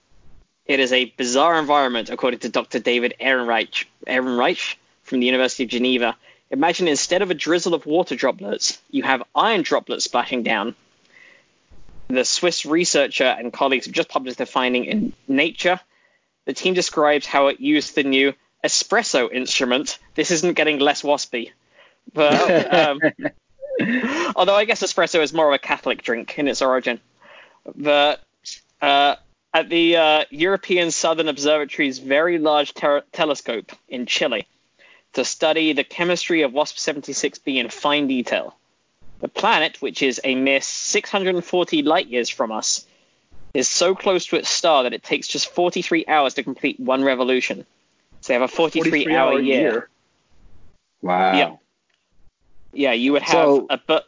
It 0.66 0.80
is 0.80 0.92
a 0.92 1.06
bizarre 1.06 1.60
environment, 1.60 2.10
according 2.10 2.40
to 2.40 2.50
Dr. 2.50 2.80
David 2.80 3.14
Ehrenreich, 3.22 3.86
Ehrenreich 4.08 4.78
from 5.04 5.20
the 5.20 5.28
University 5.28 5.66
of 5.66 5.70
Geneva. 5.70 6.18
Imagine 6.50 6.88
instead 6.88 7.22
of 7.22 7.30
a 7.30 7.36
drizzle 7.36 7.76
of 7.76 7.86
water 7.86 8.16
droplets, 8.16 8.82
you 8.90 9.04
have 9.04 9.22
iron 9.36 9.62
droplets 9.62 10.06
splashing 10.06 10.42
down. 10.42 10.74
The 12.08 12.26
Swiss 12.26 12.66
researcher 12.66 13.26
and 13.26 13.54
colleagues 13.54 13.86
have 13.86 13.94
just 13.94 14.10
published 14.10 14.38
their 14.38 14.48
finding 14.48 14.86
in 14.86 15.14
Nature. 15.28 15.80
The 16.48 16.54
team 16.54 16.74
describes 16.74 17.26
how 17.26 17.48
it 17.48 17.60
used 17.60 17.94
the 17.94 18.04
new 18.04 18.34
espresso 18.64 19.30
instrument. 19.30 20.00
This 20.16 20.32
isn't 20.32 20.54
getting 20.54 20.80
less 20.80 21.02
waspy. 21.02 21.52
But, 22.14 22.74
um, 22.74 23.02
although 24.36 24.56
I 24.56 24.64
guess 24.64 24.82
espresso 24.82 25.22
is 25.22 25.34
more 25.34 25.50
of 25.50 25.54
a 25.54 25.60
Catholic 25.60 26.02
drink 26.02 26.40
in 26.40 26.48
its 26.48 26.62
origin. 26.62 27.02
But 27.76 28.22
uh, 28.82 29.18
at 29.54 29.68
the 29.68 29.98
uh, 29.98 30.24
European 30.30 30.92
Southern 30.92 31.28
Observatory's 31.28 32.00
Very 32.00 32.40
Large 32.40 32.74
Ter- 32.74 33.04
Telescope 33.12 33.74
in 33.90 34.06
Chile 34.06 34.48
to 35.14 35.26
study 35.26 35.74
the 35.74 35.84
chemistry 35.84 36.44
of 36.44 36.54
WASP 36.54 36.78
76b 36.78 37.58
in 37.58 37.68
fine 37.70 38.08
detail. 38.08 38.56
The 39.20 39.28
planet, 39.28 39.82
which 39.82 40.02
is 40.02 40.22
a 40.24 40.34
mere 40.36 40.62
640 40.62 41.82
light 41.82 42.08
years 42.08 42.30
from 42.30 42.54
us, 42.54 42.87
is 43.58 43.68
so 43.68 43.96
close 43.96 44.28
to 44.28 44.36
its 44.36 44.50
star 44.50 44.84
that 44.84 44.94
it 44.94 45.04
takes 45.04 45.28
just 45.28 45.50
43 45.54 46.06
hours 46.08 46.36
to 46.36 46.44
complete 46.44 46.80
one 46.80 47.04
revolution. 47.04 47.66
So 48.22 48.28
they 48.28 48.34
have 48.34 48.44
a 48.44 48.48
43, 48.48 49.16
hour, 49.16 49.40
year. 49.40 49.90
Wow. 51.02 51.34
Yeah. 51.38 51.56
Yeah, 52.74 52.92
you 52.94 53.14
would 53.14 53.22
have 53.24 53.32
So- 53.34 53.68
a 53.70 53.80
but 53.86 54.06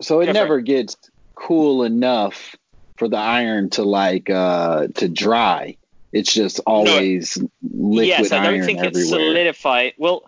So 0.00 0.20
it 0.20 0.26
Go 0.26 0.32
never 0.32 0.60
gets 0.60 0.96
cool 1.34 1.82
enough 1.84 2.54
for 2.96 3.08
the 3.08 3.16
iron 3.16 3.70
to 3.70 3.82
like 3.82 4.30
uh 4.30 4.88
to 4.96 5.08
dry. 5.08 5.76
It's 6.12 6.32
just 6.32 6.60
always 6.66 7.36
liquid 7.62 8.06
yes, 8.06 8.32
I 8.32 8.36
don't 8.44 8.54
iron 8.54 8.64
think 8.66 8.78
it's 8.78 8.96
everywhere. 8.96 9.20
solidified. 9.26 9.92
Well, 9.98 10.22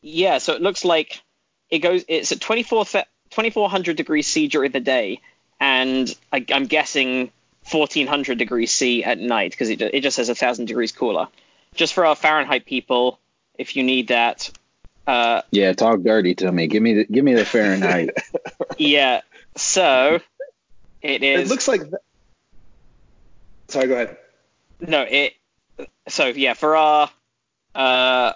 yeah, 0.00 0.38
so 0.38 0.54
it 0.54 0.62
looks 0.62 0.84
like 0.84 1.22
it 1.70 1.78
goes. 1.80 2.04
It's 2.08 2.32
at 2.32 2.40
24 2.40 2.84
th- 2.86 3.04
2400 3.30 3.96
degrees 3.96 4.26
C 4.26 4.48
during 4.48 4.72
the 4.72 4.80
day, 4.80 5.20
and 5.62 6.12
I, 6.32 6.44
I'm 6.52 6.66
guessing 6.66 7.30
1400 7.70 8.36
degrees 8.36 8.72
C 8.72 9.04
at 9.04 9.18
night 9.18 9.52
because 9.52 9.70
it, 9.70 9.80
it 9.80 10.00
just 10.02 10.16
says 10.16 10.26
1000 10.26 10.66
degrees 10.66 10.90
cooler. 10.90 11.28
Just 11.76 11.94
for 11.94 12.04
our 12.04 12.16
Fahrenheit 12.16 12.66
people, 12.66 13.20
if 13.56 13.76
you 13.76 13.84
need 13.84 14.08
that, 14.08 14.50
uh, 15.06 15.42
yeah, 15.52 15.72
talk 15.72 16.02
dirty 16.02 16.34
to 16.34 16.50
me. 16.50 16.66
Give 16.66 16.82
me 16.82 16.94
the 16.94 17.04
give 17.04 17.24
me 17.24 17.34
the 17.34 17.44
Fahrenheit. 17.44 18.10
yeah. 18.76 19.20
So 19.56 20.18
it 21.00 21.22
is. 21.22 21.22
it 21.22 21.22
It 21.22 21.40
is. 21.42 21.50
looks 21.50 21.68
like. 21.68 21.82
th- 21.82 21.94
Sorry, 23.68 23.86
go 23.86 23.94
ahead. 23.94 24.16
No, 24.80 25.02
it. 25.08 25.34
So 26.08 26.26
yeah, 26.26 26.54
for 26.54 26.76
our, 26.76 27.10
uh, 27.74 28.32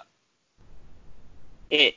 it 1.69 1.95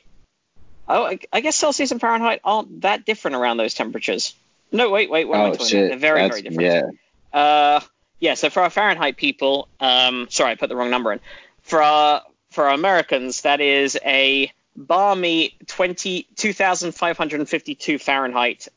Oh, 0.87 1.05
I, 1.05 1.19
I 1.31 1.39
guess 1.39 1.55
Celsius 1.55 1.91
and 1.91 2.01
Fahrenheit 2.01 2.41
aren't 2.43 2.81
that 2.81 3.05
different 3.05 3.37
around 3.37 3.55
those 3.57 3.73
temperatures. 3.73 4.35
No, 4.71 4.89
wait, 4.89 5.09
wait, 5.09 5.27
what 5.27 5.37
am 5.39 5.45
I 5.45 5.49
Oh 5.49 5.51
talking 5.53 5.67
shit. 5.67 5.79
about? 5.79 5.89
They're 5.89 5.97
very, 5.99 6.21
That's- 6.21 6.41
very 6.41 6.55
different. 6.67 6.97
Yeah. 7.33 7.39
Uh, 7.39 7.79
yeah. 8.19 8.33
So 8.35 8.49
for 8.49 8.61
our 8.61 8.69
Fahrenheit 8.69 9.17
people, 9.17 9.67
um, 9.79 10.27
sorry, 10.29 10.51
I 10.51 10.55
put 10.55 10.69
the 10.69 10.75
wrong 10.75 10.89
number 10.89 11.11
in. 11.13 11.19
For 11.63 11.81
our 11.81 12.21
for 12.51 12.65
our 12.67 12.73
Americans, 12.73 13.41
that 13.41 13.61
is 13.61 13.97
a 14.05 14.51
balmy 14.75 15.55
20, 15.67 16.27
2,552 16.35 17.97
Fahrenheit 17.97 18.67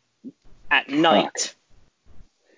at 0.70 0.88
night. 0.88 1.54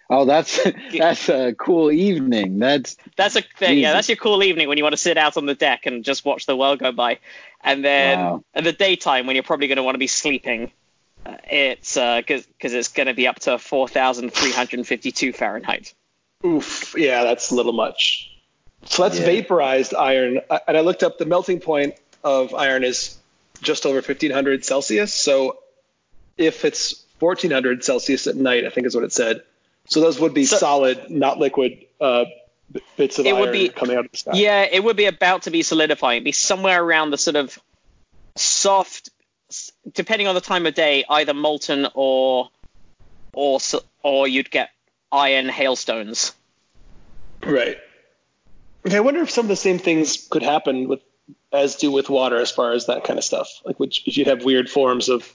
Oh, 0.08 0.24
that's 0.24 0.60
that's 0.98 1.28
a 1.28 1.52
cool 1.54 1.90
evening. 1.90 2.58
That's 2.58 2.96
That's 3.16 3.36
a 3.36 3.42
thing. 3.58 3.78
Yeah, 3.78 3.92
that's 3.92 4.08
your 4.08 4.16
cool 4.16 4.42
evening 4.42 4.68
when 4.68 4.78
you 4.78 4.84
want 4.84 4.92
to 4.94 4.98
sit 4.98 5.16
out 5.18 5.36
on 5.36 5.46
the 5.46 5.54
deck 5.54 5.86
and 5.86 6.04
just 6.04 6.24
watch 6.24 6.46
the 6.46 6.56
world 6.56 6.78
go 6.78 6.92
by. 6.92 7.18
And 7.62 7.84
then 7.84 8.18
Wow. 8.18 8.44
in 8.54 8.64
the 8.64 8.72
daytime 8.72 9.26
when 9.26 9.34
you're 9.36 9.42
probably 9.42 9.66
going 9.68 9.76
to 9.76 9.82
want 9.82 9.94
to 9.94 9.98
be 9.98 10.06
sleeping, 10.06 10.70
it's 11.50 11.94
because 11.94 12.44
it's 12.74 12.88
going 12.88 13.06
to 13.08 13.14
be 13.14 13.26
up 13.26 13.38
to 13.40 13.58
4,352 13.58 15.32
Fahrenheit. 15.32 15.94
Oof, 16.44 16.94
yeah, 16.96 17.24
that's 17.24 17.50
a 17.50 17.54
little 17.54 17.72
much. 17.72 18.30
So 18.84 19.02
that's 19.02 19.18
Yeah. 19.18 19.24
vaporized 19.26 19.94
iron, 19.94 20.40
and 20.68 20.76
I 20.76 20.80
looked 20.80 21.02
up 21.02 21.18
the 21.18 21.24
melting 21.26 21.60
point 21.60 21.94
of 22.22 22.54
iron 22.54 22.84
is 22.84 23.16
just 23.62 23.86
over 23.86 24.02
1500 24.02 24.64
Celsius. 24.64 25.12
So 25.14 25.58
if 26.36 26.64
it's 26.64 27.02
1400 27.18 27.82
Celsius 27.82 28.26
at 28.26 28.36
night, 28.36 28.64
I 28.66 28.70
think 28.70 28.86
is 28.86 28.94
what 28.94 29.04
it 29.04 29.12
said. 29.12 29.42
So 29.88 30.00
those 30.00 30.20
would 30.20 30.34
be 30.34 30.44
So- 30.44 30.58
solid, 30.58 31.10
not 31.10 31.38
liquid 31.38 31.86
uh, 32.00 32.26
bits 32.96 33.18
of 33.18 33.26
It 33.26 33.30
iron 33.30 33.40
would 33.40 33.52
be- 33.52 33.68
coming 33.70 33.96
out 33.96 34.04
of 34.04 34.10
the 34.10 34.18
sky. 34.18 34.32
Yeah, 34.34 34.62
it 34.70 34.84
would 34.84 34.96
be 34.96 35.06
about 35.06 35.42
to 35.42 35.50
be 35.50 35.62
solidifying. 35.62 36.18
It'd 36.18 36.24
be 36.24 36.32
somewhere 36.32 36.82
around 36.82 37.10
the 37.10 37.18
sort 37.18 37.36
of 37.36 37.58
soft, 38.34 39.08
s- 39.08 39.10
depending 39.92 40.26
on 40.26 40.34
the 40.34 40.40
time 40.40 40.66
of 40.66 40.74
day, 40.74 41.04
either 41.08 41.34
molten 41.34 41.86
or 41.94 42.50
or 43.32 43.60
or 44.02 44.28
you'd 44.28 44.50
get 44.50 44.70
iron 45.12 45.48
hailstones. 45.48 46.32
Right. 47.42 47.78
Okay, 48.86 48.96
I 48.96 49.00
wonder 49.00 49.20
if 49.22 49.30
some 49.30 49.46
of 49.46 49.48
the 49.48 49.56
same 49.56 49.78
things 49.78 50.26
could 50.30 50.42
happen 50.42 50.88
with 50.88 51.00
as 51.52 51.76
do 51.76 51.90
with 51.90 52.08
water 52.08 52.38
as 52.40 52.50
far 52.50 52.72
as 52.72 52.86
that 52.86 53.04
kind 53.04 53.18
of 53.18 53.24
stuff. 53.24 53.48
Like, 53.64 53.80
which 53.80 54.06
if 54.06 54.16
you'd 54.16 54.28
have 54.28 54.44
weird 54.44 54.68
forms 54.70 55.08
of 55.08 55.32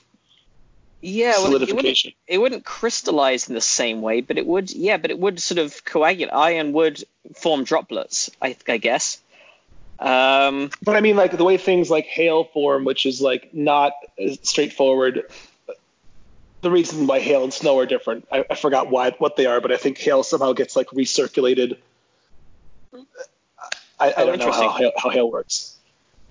Yeah, 1.02 1.34
well, 1.40 1.56
it 1.56 1.74
wouldn't, 1.74 2.06
it 2.28 2.38
wouldn't 2.38 2.64
crystallize 2.64 3.50
in 3.50 3.56
the 3.56 3.62
same 3.62 4.02
way, 4.02 4.22
but 4.22 4.38
it 4.38 4.46
would. 4.46 4.72
Yeah, 4.72 4.98
but 4.98 5.12
it 5.12 5.20
would 5.20 5.40
sort 5.40 5.58
of 5.58 5.84
coagulate. 5.84 6.34
Iron 6.34 6.74
would 6.74 7.04
form 7.36 7.64
droplets. 7.64 8.30
I, 8.42 8.56
I 8.68 8.78
guess. 8.78 9.20
Um, 10.02 10.72
But 10.84 10.96
I 10.96 11.02
mean, 11.02 11.16
like 11.16 11.38
the 11.38 11.44
way 11.44 11.58
things 11.58 11.90
like 11.92 12.06
hail 12.06 12.44
form, 12.46 12.84
which 12.86 13.06
is 13.06 13.22
like 13.22 13.54
not 13.54 13.94
straightforward. 14.44 15.24
The 16.62 16.72
reason 16.72 17.08
why 17.08 17.20
hail 17.20 17.44
and 17.44 17.54
snow 17.54 17.80
are 17.80 17.86
different, 17.86 18.28
I, 18.32 18.46
I 18.50 18.56
forgot 18.56 18.90
why 18.90 19.12
what 19.20 19.36
they 19.36 19.46
are, 19.46 19.62
but 19.62 19.72
I 19.72 19.78
think 19.78 19.98
hail 19.98 20.24
somehow 20.24 20.54
gets 20.54 20.76
like 20.76 20.88
recirculated. 20.88 21.78
I, 24.00 24.14
I 24.18 24.26
don't 24.26 24.40
know 24.40 24.52
how 24.52 24.64
interesting. 24.64 24.70
hail, 24.78 24.92
how 24.98 25.10
hail 25.10 25.32
works. 25.32 25.78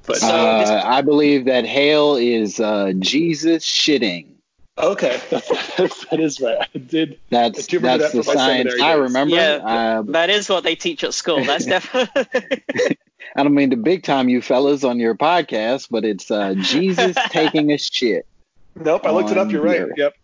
But 0.07 0.17
So 0.19 0.27
uh, 0.27 0.59
this- 0.61 0.71
I 0.71 1.03
believe 1.03 1.45
that 1.47 1.65
hail 1.65 2.17
is 2.17 2.59
uh, 2.61 2.93
Jesus 2.99 3.65
shitting. 3.65 4.27
okay, 4.79 5.21
that 5.31 6.19
is 6.19 6.41
right. 6.41 6.59
I 6.75 6.79
did. 6.79 7.19
That's 7.31 7.73
I 7.73 7.79
that's 7.79 8.13
that 8.13 8.13
the 8.13 8.25
science 8.25 8.75
I 8.81 8.95
remember. 8.95 9.35
Yeah. 9.35 9.61
Uh, 9.63 10.03
that 10.09 10.31
is 10.31 10.49
what 10.49 10.65
they 10.65 10.75
teach 10.75 11.05
at 11.05 11.15
school. 11.15 11.45
That's 11.45 11.67
definitely. 11.77 12.65
I 13.37 13.43
don't 13.43 13.55
mean 13.55 13.71
to 13.71 13.77
big 13.77 14.03
time 14.03 14.29
you 14.29 14.43
fellas 14.43 14.85
on 14.85 14.99
your 14.99 15.15
podcast, 15.15 15.89
but 15.91 16.05
it's 16.05 16.31
uh, 16.31 16.55
Jesus 16.59 17.17
taking 17.29 17.71
a 17.73 17.79
shit. 17.79 18.27
Nope, 18.75 19.05
I 19.05 19.11
looked 19.11 19.31
it 19.31 19.39
up. 19.39 19.51
You're 19.51 19.63
right. 19.63 19.83
On 19.83 19.93
Yep. 19.97 20.15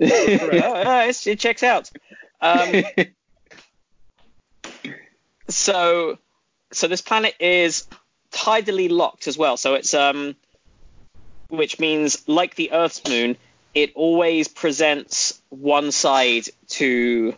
oh, 0.02 0.82
no, 0.84 1.00
it's, 1.00 1.26
it 1.26 1.40
checks 1.40 1.62
out. 1.62 1.90
Um, 2.40 2.84
so 5.48 6.18
so 6.72 6.88
this 6.88 7.00
planet 7.00 7.34
is 7.40 7.86
tidally 8.30 8.90
locked 8.90 9.26
as 9.26 9.38
well 9.38 9.56
so 9.56 9.74
it's 9.74 9.94
um 9.94 10.36
which 11.48 11.78
means 11.78 12.28
like 12.28 12.54
the 12.54 12.72
earth's 12.72 13.02
moon 13.08 13.36
it 13.74 13.92
always 13.94 14.48
presents 14.48 15.40
one 15.48 15.90
side 15.90 16.44
to 16.68 17.34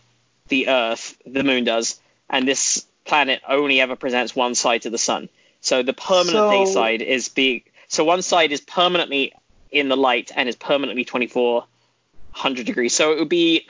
the 0.49 0.69
earth 0.69 1.17
the 1.25 1.45
moon 1.45 1.65
does 1.65 2.01
and 2.29 2.47
this 2.47 2.87
planet 3.11 3.43
only 3.49 3.81
ever 3.81 3.97
presents 3.97 4.35
one 4.35 4.55
side 4.55 4.83
to 4.83 4.91
the 4.91 4.99
sun 4.99 5.29
so 5.61 5.83
the 5.83 5.93
permanent 5.93 6.51
day 6.51 6.65
side 6.65 7.03
is 7.03 7.29
being 7.29 7.63
so 7.89 8.05
one 8.05 8.23
side 8.23 8.53
is 8.53 8.61
permanently 8.61 9.33
in 9.71 9.89
the 9.89 9.97
light 9.97 10.31
and 10.35 10.49
is 10.49 10.57
permanently 10.57 11.05
2400 11.05 12.67
degrees 12.67 12.95
so 12.95 13.13
it 13.13 13.19
would 13.19 13.29
be 13.29 13.67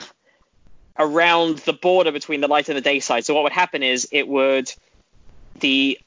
around 1.01 1.57
the 1.59 1.73
border 1.73 2.11
between 2.11 2.41
the 2.41 2.47
light 2.47 2.69
and 2.69 2.77
the 2.77 2.81
day 2.81 2.99
side. 2.99 3.25
So 3.25 3.33
what 3.33 3.43
would 3.43 3.51
happen 3.51 3.83
is 3.83 4.07
it 4.11 4.27
would 4.27 4.71
the 5.59 5.99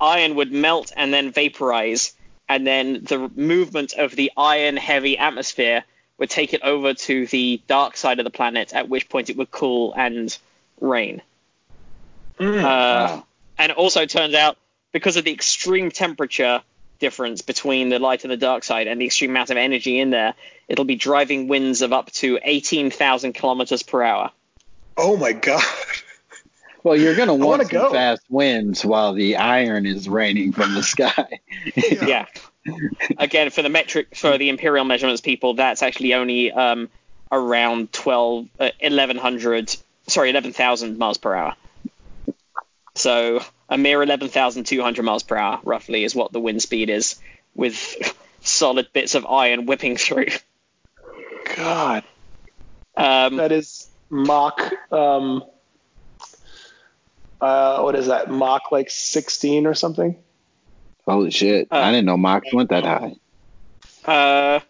iron 0.00 0.34
would 0.36 0.52
melt 0.52 0.92
and 0.96 1.12
then 1.12 1.32
vaporize, 1.32 2.14
and 2.48 2.66
then 2.66 3.04
the 3.04 3.30
movement 3.34 3.94
of 3.94 4.14
the 4.14 4.32
iron 4.36 4.76
heavy 4.76 5.18
atmosphere 5.18 5.84
would 6.18 6.30
take 6.30 6.54
it 6.54 6.62
over 6.62 6.94
to 6.94 7.26
the 7.26 7.60
dark 7.66 7.96
side 7.96 8.18
of 8.18 8.24
the 8.24 8.30
planet, 8.30 8.72
at 8.72 8.88
which 8.88 9.08
point 9.08 9.30
it 9.30 9.36
would 9.36 9.50
cool 9.50 9.92
and 9.96 10.36
rain. 10.80 11.22
Mm. 12.38 12.58
Uh, 12.58 12.62
Wow. 12.62 13.26
And 13.58 13.70
it 13.70 13.78
also 13.78 14.06
turns 14.06 14.34
out 14.34 14.56
because 14.92 15.16
of 15.16 15.24
the 15.24 15.32
extreme 15.32 15.90
temperature 15.90 16.62
difference 16.98 17.42
between 17.42 17.88
the 17.90 17.98
light 17.98 18.24
and 18.24 18.30
the 18.30 18.36
dark 18.36 18.64
side 18.64 18.86
and 18.86 19.00
the 19.00 19.06
extreme 19.06 19.30
amount 19.30 19.50
of 19.50 19.56
energy 19.56 19.98
in 19.98 20.10
there, 20.10 20.34
it'll 20.68 20.84
be 20.84 20.94
driving 20.94 21.48
winds 21.48 21.82
of 21.82 21.92
up 21.92 22.10
to 22.12 22.38
18,000 22.42 23.32
kilometers 23.34 23.82
per 23.82 24.02
hour. 24.02 24.30
Oh 24.96 25.16
my 25.16 25.32
god. 25.32 25.62
Well, 26.82 26.96
you're 26.96 27.14
gonna 27.14 27.34
wanna 27.48 27.64
some 27.64 27.72
go. 27.72 27.92
fast 27.92 28.22
winds 28.28 28.84
while 28.84 29.12
the 29.14 29.36
iron 29.36 29.86
is 29.86 30.08
raining 30.08 30.52
from 30.52 30.74
the 30.74 30.82
sky. 30.82 31.40
yeah. 31.76 32.26
Again, 33.18 33.50
for 33.50 33.62
the 33.62 33.68
metric 33.68 34.14
for 34.16 34.38
the 34.38 34.48
imperial 34.48 34.84
measurements 34.84 35.20
people, 35.20 35.54
that's 35.54 35.82
actually 35.82 36.14
only 36.14 36.52
um, 36.52 36.88
around 37.30 37.92
12, 37.92 38.48
uh, 38.60 38.70
1100, 38.80 39.76
sorry, 40.06 40.30
11,000 40.30 40.98
miles 40.98 41.18
per 41.18 41.34
hour. 41.34 41.54
So 42.94 43.40
a 43.68 43.78
mere 43.78 44.02
11,200 44.02 45.02
miles 45.02 45.22
per 45.22 45.36
hour, 45.36 45.60
roughly, 45.64 46.04
is 46.04 46.14
what 46.14 46.32
the 46.32 46.40
wind 46.40 46.62
speed 46.62 46.90
is, 46.90 47.16
with 47.54 48.14
solid 48.40 48.92
bits 48.92 49.14
of 49.14 49.24
iron 49.26 49.66
whipping 49.66 49.96
through. 49.96 50.26
God, 51.56 52.04
Um, 52.96 53.36
that 53.36 53.52
is 53.52 53.88
Mach. 54.10 54.60
Um, 54.92 55.44
uh, 57.40 57.80
what 57.80 57.94
is 57.94 58.06
that? 58.08 58.30
Mach 58.30 58.70
like 58.70 58.90
16 58.90 59.66
or 59.66 59.74
something? 59.74 60.16
Holy 61.06 61.30
shit! 61.30 61.68
Uh, 61.70 61.76
I 61.76 61.90
didn't 61.90 62.06
know 62.06 62.16
Mach 62.16 62.44
went 62.52 62.70
that 62.70 62.84
high. 62.84 63.16
Uh, 64.04 64.60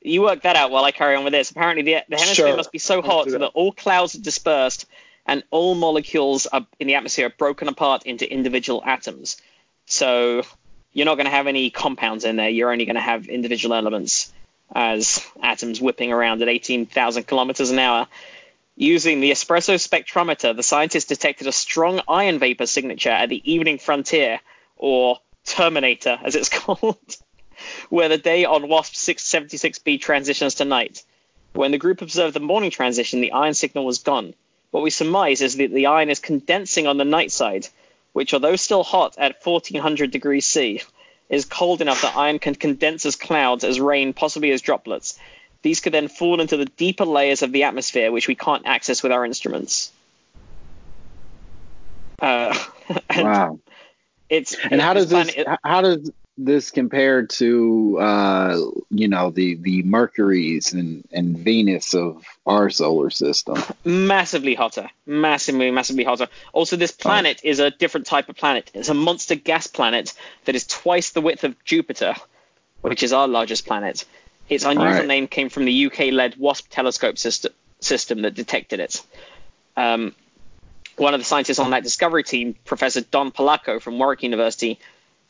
you 0.00 0.22
work 0.22 0.42
that 0.42 0.56
out 0.56 0.70
while 0.70 0.84
I 0.84 0.90
carry 0.90 1.14
on 1.14 1.24
with 1.24 1.32
this. 1.32 1.50
Apparently, 1.50 1.82
the, 1.82 2.02
the 2.08 2.16
hemisphere 2.16 2.46
Sure. 2.48 2.56
must 2.56 2.72
be 2.72 2.78
so 2.78 3.02
hot 3.02 3.28
that 3.28 3.38
that. 3.38 3.46
all 3.54 3.70
clouds 3.72 4.14
are 4.16 4.20
dispersed 4.20 4.86
and 5.26 5.42
all 5.50 5.74
molecules 5.74 6.46
are, 6.46 6.66
in 6.78 6.86
the 6.86 6.94
atmosphere 6.94 7.26
are 7.26 7.34
broken 7.36 7.68
apart 7.68 8.04
into 8.04 8.30
individual 8.30 8.82
atoms. 8.84 9.36
So 9.86 10.42
you're 10.92 11.06
not 11.06 11.16
going 11.16 11.26
to 11.26 11.30
have 11.30 11.46
any 11.46 11.70
compounds 11.70 12.24
in 12.24 12.36
there. 12.36 12.48
You're 12.48 12.72
only 12.72 12.84
going 12.84 12.96
to 12.96 13.02
have 13.02 13.26
individual 13.26 13.74
elements 13.74 14.32
as 14.74 15.24
atoms 15.42 15.80
whipping 15.80 16.12
around 16.12 16.42
at 16.42 16.48
18,000 16.48 17.24
kilometers 17.24 17.70
an 17.70 17.78
hour. 17.78 18.06
Using 18.76 19.20
the 19.20 19.30
espresso 19.30 19.76
spectrometer, 19.76 20.54
the 20.54 20.62
scientists 20.62 21.06
detected 21.06 21.46
a 21.46 21.52
strong 21.52 22.00
iron 22.08 22.38
vapor 22.38 22.66
signature 22.66 23.10
at 23.10 23.28
the 23.28 23.50
evening 23.50 23.78
frontier, 23.78 24.40
or 24.76 25.18
Terminator, 25.44 26.18
as 26.22 26.34
it's 26.34 26.48
called 26.58 26.98
where 27.88 28.08
the 28.08 28.18
day 28.18 28.44
on 28.44 28.68
WASP 28.68 28.94
676b 28.94 30.00
transitions 30.00 30.56
to 30.56 30.64
night. 30.64 31.04
When 31.54 31.70
the 31.70 31.78
group 31.78 32.02
observed 32.02 32.34
the 32.34 32.40
morning 32.40 32.70
transition, 32.70 33.20
the 33.20 33.32
iron 33.32 33.54
signal 33.54 33.86
was 33.86 34.00
gone. 34.00 34.34
What 34.76 34.82
we 34.82 34.90
surmise 34.90 35.40
is 35.40 35.56
that 35.56 35.72
the 35.72 35.86
iron 35.86 36.10
is 36.10 36.18
condensing 36.20 36.86
on 36.86 36.98
the 36.98 37.04
night 37.06 37.32
side, 37.32 37.66
which, 38.12 38.34
although 38.34 38.56
still 38.56 38.82
hot 38.82 39.14
at 39.16 39.40
1400 39.42 40.10
degrees 40.10 40.44
C, 40.44 40.82
is 41.30 41.46
cold 41.46 41.80
enough 41.80 42.02
that 42.02 42.14
iron 42.14 42.38
can 42.38 42.54
condense 42.54 43.06
as 43.06 43.16
clouds, 43.16 43.64
as 43.64 43.80
rain, 43.80 44.12
possibly 44.12 44.50
as 44.50 44.60
droplets. 44.60 45.18
These 45.62 45.80
could 45.80 45.94
then 45.94 46.08
fall 46.08 46.42
into 46.42 46.58
the 46.58 46.66
deeper 46.66 47.06
layers 47.06 47.40
of 47.40 47.52
the 47.52 47.62
atmosphere, 47.62 48.12
which 48.12 48.28
we 48.28 48.34
can't 48.34 48.66
access 48.66 49.02
with 49.02 49.12
our 49.12 49.24
instruments. 49.24 49.90
Uh, 52.20 52.54
Wow. 53.16 53.58
it's 54.28 54.54
And 54.62 54.78
how 54.78 54.92
does 54.92 55.08
this? 55.08 55.32
planet- 55.32 55.58
How 55.64 55.80
does 55.80 56.10
this 56.38 56.70
compared 56.70 57.30
to 57.30 57.98
uh, 57.98 58.58
you 58.90 59.08
know 59.08 59.30
the 59.30 59.54
the 59.56 59.82
Mercury's 59.82 60.72
and 60.72 61.06
and 61.12 61.38
Venus 61.38 61.94
of 61.94 62.24
our 62.46 62.70
solar 62.70 63.10
system? 63.10 63.56
massively 63.84 64.54
hotter, 64.54 64.90
massively, 65.06 65.70
massively 65.70 66.04
hotter. 66.04 66.28
Also, 66.52 66.76
this 66.76 66.92
planet 66.92 67.40
is 67.42 67.58
a 67.58 67.70
different 67.70 68.06
type 68.06 68.28
of 68.28 68.36
planet. 68.36 68.70
It's 68.74 68.88
a 68.88 68.94
monster 68.94 69.34
gas 69.34 69.66
planet 69.66 70.12
that 70.44 70.54
is 70.54 70.66
twice 70.66 71.10
the 71.10 71.20
width 71.20 71.44
of 71.44 71.62
Jupiter, 71.64 72.14
which 72.82 73.02
is 73.02 73.12
our 73.12 73.26
largest 73.28 73.66
planet. 73.66 74.04
Its 74.48 74.64
unusual 74.64 74.92
Right. 75.00 75.06
name 75.06 75.26
came 75.28 75.48
from 75.48 75.64
the 75.64 75.86
UK-led 75.86 76.36
WASP 76.36 76.66
telescope 76.70 77.18
system, 77.18 77.52
system 77.80 78.22
that 78.22 78.34
detected 78.34 78.78
it. 78.78 79.02
Um, 79.76 80.14
one 80.96 81.12
of 81.12 81.20
the 81.20 81.24
scientists 81.24 81.58
on 81.58 81.70
that 81.70 81.82
discovery 81.82 82.22
team, 82.22 82.54
Professor 82.64 83.00
Don 83.00 83.32
Pollacco 83.32 83.80
from 83.82 83.98
Warwick 83.98 84.22
University, 84.22 84.78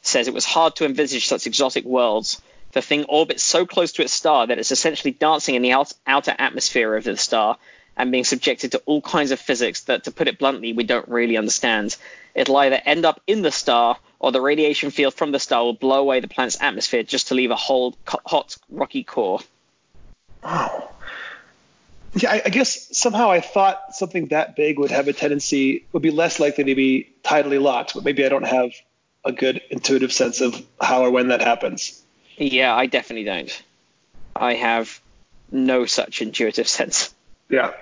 says 0.07 0.29
it 0.29 0.35
was 0.35 0.45
hard 0.45 0.77
to 0.77 0.85
envisage 0.85 1.27
such 1.27 1.47
exotic 1.47 1.85
worlds. 1.85 2.41
The 2.73 2.83
thing 2.83 3.05
orbits 3.05 3.43
so 3.43 3.67
close 3.67 3.93
to 3.93 4.03
its 4.03 4.13
star 4.13 4.47
that 4.47 4.59
it's 4.59 4.73
essentially 4.73 5.13
dancing 5.13 5.55
in 5.55 5.63
the 5.63 5.73
out- 5.73 5.93
outer 6.07 6.35
atmosphere 6.39 6.95
of 6.95 7.05
the 7.05 7.17
star 7.17 7.59
and 7.97 8.11
being 8.11 8.25
subjected 8.25 8.73
to 8.73 8.83
all 8.85 9.01
kinds 9.01 9.31
of 9.31 9.41
physics 9.41 9.83
that, 9.85 10.05
to 10.05 10.11
put 10.11 10.29
it 10.29 10.39
bluntly, 10.39 10.73
we 10.73 10.85
don't 10.85 11.09
really 11.09 11.37
understand. 11.37 11.97
It'll 12.35 12.57
either 12.59 12.81
end 12.85 13.07
up 13.07 13.21
in 13.27 13.41
the 13.41 13.51
star 13.51 13.97
or 14.19 14.33
the 14.33 14.41
radiation 14.41 14.91
field 14.91 15.15
from 15.15 15.33
the 15.33 15.39
star 15.39 15.65
will 15.65 15.73
blow 15.73 16.01
away 16.01 16.21
the 16.21 16.29
planet's 16.29 16.61
atmosphere 16.61 17.03
just 17.03 17.29
to 17.29 17.35
leave 17.35 17.51
a 17.51 17.57
whole 17.57 17.97
co- 18.05 18.21
hot, 18.27 18.57
rocky 18.71 19.05
core. 19.05 19.41
Wow. 20.45 20.91
Yeah, 22.15 22.33
I, 22.33 22.43
I 22.47 22.49
guess 22.49 22.97
somehow 22.97 23.31
I 23.31 23.41
thought 23.41 23.95
something 23.95 24.27
that 24.27 24.57
big 24.57 24.79
would 24.79 24.91
have 24.91 25.09
a 25.09 25.13
tendency 25.13 25.87
would 25.93 26.03
be 26.03 26.11
less 26.11 26.41
likely 26.41 26.65
to 26.65 26.75
be 26.75 27.09
tidally 27.23 27.61
locked, 27.61 27.95
but 27.95 28.05
maybe 28.05 28.25
I 28.25 28.29
don't 28.29 28.47
have 28.47 28.71
a 29.27 29.33
good 29.33 29.61
intuitive 29.71 30.13
sense 30.13 30.41
of 30.41 30.55
how 30.81 31.03
or 31.03 31.11
when 31.11 31.29
that 31.29 31.41
happens. 31.43 32.03
Yeah, 32.39 32.75
I 32.75 32.87
definitely 32.87 33.25
don't. 33.25 33.63
I 34.35 34.55
have 34.55 35.01
no 35.51 35.85
such 35.87 36.23
intuitive 36.23 36.69
sense. 36.79 37.15
Yeah. 37.51 37.73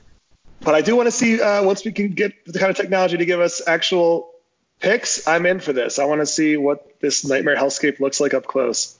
But 0.59 0.75
I 0.75 0.81
do 0.81 0.95
want 0.95 1.07
to 1.07 1.11
see 1.11 1.39
uh, 1.41 1.63
once 1.63 1.85
we 1.85 1.91
can 1.91 2.09
get 2.09 2.33
the 2.45 2.59
kind 2.59 2.69
of 2.69 2.75
technology 2.75 3.17
to 3.17 3.25
give 3.25 3.39
us 3.39 3.61
actual 3.65 4.31
pics. 4.79 5.27
I'm 5.27 5.45
in 5.45 5.59
for 5.59 5.71
this. 5.71 5.97
I 5.99 6.05
want 6.05 6.21
to 6.21 6.25
see 6.25 6.57
what 6.57 6.99
this 6.99 7.23
nightmare 7.25 7.55
hellscape 7.55 7.99
looks 7.99 8.19
like 8.19 8.33
up 8.33 8.45
close. 8.45 8.97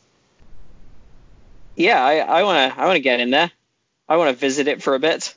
yeah, 1.75 2.01
I, 2.03 2.17
I 2.19 2.43
wanna 2.43 2.73
I 2.77 2.85
wanna 2.85 2.99
get 2.99 3.19
in 3.19 3.31
there. 3.31 3.51
I 4.07 4.17
wanna 4.17 4.33
visit 4.33 4.67
it 4.67 4.81
for 4.81 4.95
a 4.95 4.99
bit. 4.99 5.35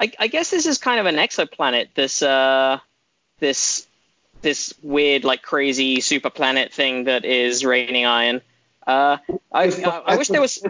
I, 0.00 0.10
I 0.18 0.26
guess 0.28 0.50
this 0.50 0.64
is 0.64 0.78
kind 0.78 0.98
of 0.98 1.06
an 1.06 1.16
exoplanet. 1.16 1.88
This 1.94 2.22
uh 2.22 2.78
this 3.38 3.86
this 4.40 4.74
weird 4.82 5.24
like 5.24 5.42
crazy 5.42 6.00
super 6.00 6.30
planet 6.30 6.72
thing 6.72 7.04
that 7.04 7.24
is 7.24 7.64
raining 7.64 8.06
iron. 8.06 8.40
Uh, 8.86 9.18
I, 9.52 9.64
I, 9.64 10.02
I 10.06 10.16
wish 10.16 10.28
there 10.28 10.40
was 10.40 10.62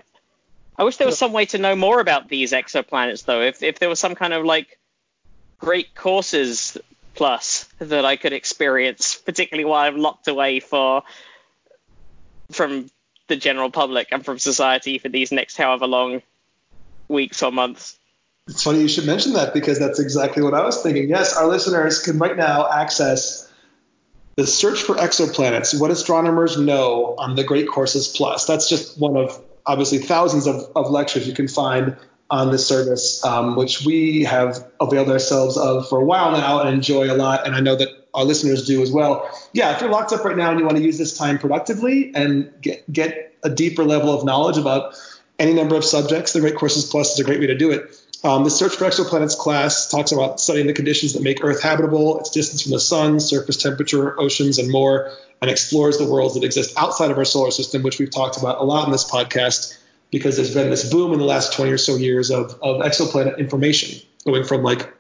I 0.77 0.83
wish 0.83 0.97
there 0.97 1.07
was 1.07 1.17
some 1.19 1.33
way 1.33 1.47
to 1.47 1.59
know 1.59 1.77
more 1.77 2.01
about 2.01 2.29
these 2.29 2.53
exoplanets 2.53 3.25
though. 3.25 3.43
If 3.43 3.63
if 3.63 3.79
there 3.79 3.89
was 3.89 4.01
some 4.01 4.17
kind 4.17 4.33
of 4.33 4.45
like 4.45 4.79
great 5.59 5.95
courses 5.95 6.77
plus 7.15 7.69
that 7.79 8.05
I 8.05 8.17
could 8.17 8.33
experience, 8.33 9.15
particularly 9.15 9.65
while 9.65 9.87
I'm 9.87 9.99
locked 9.99 10.27
away 10.27 10.59
for 10.59 11.03
from 12.51 12.91
the 13.29 13.37
general 13.37 13.71
public 13.71 14.09
and 14.11 14.25
from 14.25 14.41
society 14.41 14.99
for 14.99 15.09
these 15.09 15.31
next 15.31 15.57
however 15.57 15.87
long 15.87 16.23
weeks 17.07 17.45
or 17.45 17.53
months. 17.53 17.97
It's 18.49 18.63
funny 18.63 18.81
you 18.81 18.89
should 18.89 19.07
mention 19.07 19.35
that 19.35 19.55
because 19.55 19.79
that's 19.79 20.01
exactly 20.01 20.43
what 20.43 20.55
I 20.55 20.65
was 20.65 20.83
thinking. 20.83 21.09
Yes, 21.09 21.37
our 21.37 21.47
listeners 21.47 22.03
can 22.03 22.19
right 22.19 22.37
now 22.37 22.69
access 22.69 23.51
the 24.37 24.47
search 24.47 24.83
for 24.83 24.95
exoplanets, 24.95 25.79
what 25.79 25.91
astronomers 25.91 26.59
know 26.59 27.15
on 27.19 27.37
the 27.37 27.45
Great 27.45 27.69
Courses 27.69 28.09
Plus. 28.09 28.47
That's 28.47 28.69
just 28.69 28.99
one 28.99 29.17
of 29.17 29.41
obviously 29.67 29.99
thousands 29.99 30.47
of, 30.47 30.71
of 30.75 30.91
lectures 30.91 31.29
you 31.29 31.35
can 31.35 31.47
find 31.47 31.97
on 32.31 32.51
this 32.51 32.67
service, 32.67 33.25
um, 33.25 33.57
which 33.57 33.85
we 33.85 34.23
have 34.23 34.67
availed 34.81 35.11
ourselves 35.11 35.57
of 35.57 35.89
for 35.89 36.01
a 36.01 36.05
while 36.05 36.33
now 36.33 36.61
and 36.61 36.71
enjoy 36.71 37.13
a 37.13 37.15
lot. 37.15 37.47
And 37.47 37.55
I 37.55 37.61
know 37.61 37.77
that 37.77 37.89
our 38.15 38.25
listeners 38.25 38.67
do 38.67 38.83
as 38.83 38.91
well. 38.91 39.29
Yeah, 39.53 39.75
if 39.75 39.81
you're 39.81 39.91
locked 39.91 40.13
up 40.13 40.25
right 40.25 40.37
now 40.37 40.51
and 40.51 40.59
you 40.59 40.65
want 40.65 40.77
to 40.77 40.83
use 40.83 40.97
this 40.97 41.17
time 41.17 41.39
productively 41.39 42.13
and 42.15 42.53
get, 42.61 42.91
get 42.93 43.35
a 43.43 43.51
deeper 43.51 43.85
level 43.85 44.17
of 44.17 44.25
knowledge 44.25 44.59
about 44.59 44.95
any 45.39 45.55
number 45.55 45.75
of 45.75 45.85
subjects, 45.85 46.33
the 46.33 46.41
Great 46.41 46.57
Courses 46.57 46.85
Plus 46.85 47.15
is 47.15 47.21
a 47.21 47.25
great 47.25 47.41
way 47.41 47.47
to 47.49 47.57
do 47.57 47.71
it. 47.73 48.00
Um, 48.23 48.45
the 48.45 48.51
Search 48.51 48.77
for 48.77 48.85
Exoplanets 48.85 49.37
class 49.37 49.89
talks 49.89 50.13
about 50.13 50.41
studying 50.41 50.67
the 50.67 50.75
conditions 50.75 51.15
that 51.15 51.23
make 51.23 51.43
Earth 51.43 51.63
habitable, 51.63 52.21
its 52.21 52.31
distance 52.31 52.63
from 52.63 52.73
the 52.73 52.81
sun, 52.81 53.19
surface 53.19 53.57
temperature, 53.57 54.21
oceans, 54.21 54.59
and 54.59 54.71
more, 54.71 55.11
and 55.41 55.51
explores 55.51 55.97
the 55.97 56.05
worlds 56.05 56.35
that 56.35 56.45
exist 56.45 56.75
outside 56.77 57.11
of 57.11 57.17
our 57.17 57.25
solar 57.25 57.51
system, 57.51 57.83
which 57.83 57.99
we've 57.99 58.11
talked 58.11 58.37
about 58.37 58.61
a 58.61 58.63
lot 58.63 58.85
in 58.85 58.93
this 58.93 59.11
podcast 59.11 59.79
because 60.11 60.37
there's 60.37 60.53
been 60.53 60.69
this 60.69 60.91
boom 60.91 61.13
in 61.13 61.19
the 61.19 61.25
last 61.25 61.55
20 61.55 61.73
or 61.73 61.79
so 61.79 61.97
years 61.97 62.31
of, 62.31 62.59
of 62.63 62.83
exoplanet 62.83 63.39
information, 63.39 64.07
going 64.25 64.45
from 64.45 64.63
like 64.63 64.93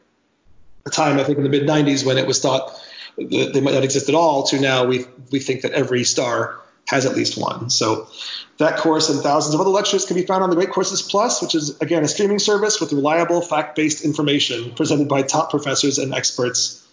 a 0.86 0.90
time, 0.90 1.18
I 1.18 1.24
think, 1.24 1.36
in 1.36 1.44
the 1.44 1.50
mid 1.50 1.64
90s 1.64 2.06
when 2.06 2.16
it 2.16 2.26
was 2.26 2.40
thought 2.40 2.80
that 3.18 3.50
they 3.52 3.60
might 3.60 3.74
not 3.74 3.84
exist 3.84 4.08
at 4.08 4.14
all 4.14 4.44
to 4.44 4.58
now 4.58 4.86
we, 4.86 5.04
we 5.30 5.40
think 5.40 5.62
that 5.62 5.72
every 5.72 6.04
star 6.04 6.58
has 6.90 7.06
at 7.06 7.14
least 7.14 7.38
one. 7.38 7.70
So 7.70 8.08
that 8.58 8.76
course 8.76 9.08
and 9.08 9.20
thousands 9.20 9.54
of 9.54 9.60
other 9.60 9.70
lectures 9.70 10.04
can 10.04 10.16
be 10.16 10.26
found 10.26 10.42
on 10.42 10.50
the 10.50 10.56
Great 10.56 10.70
Courses 10.70 11.00
Plus, 11.00 11.40
which 11.40 11.54
is 11.54 11.80
again 11.80 12.02
a 12.02 12.08
streaming 12.08 12.40
service 12.40 12.80
with 12.80 12.92
reliable, 12.92 13.40
fact-based 13.40 14.04
information 14.04 14.72
presented 14.74 15.08
by 15.08 15.22
top 15.22 15.50
professors 15.50 15.98
and 15.98 16.12
experts. 16.12 16.84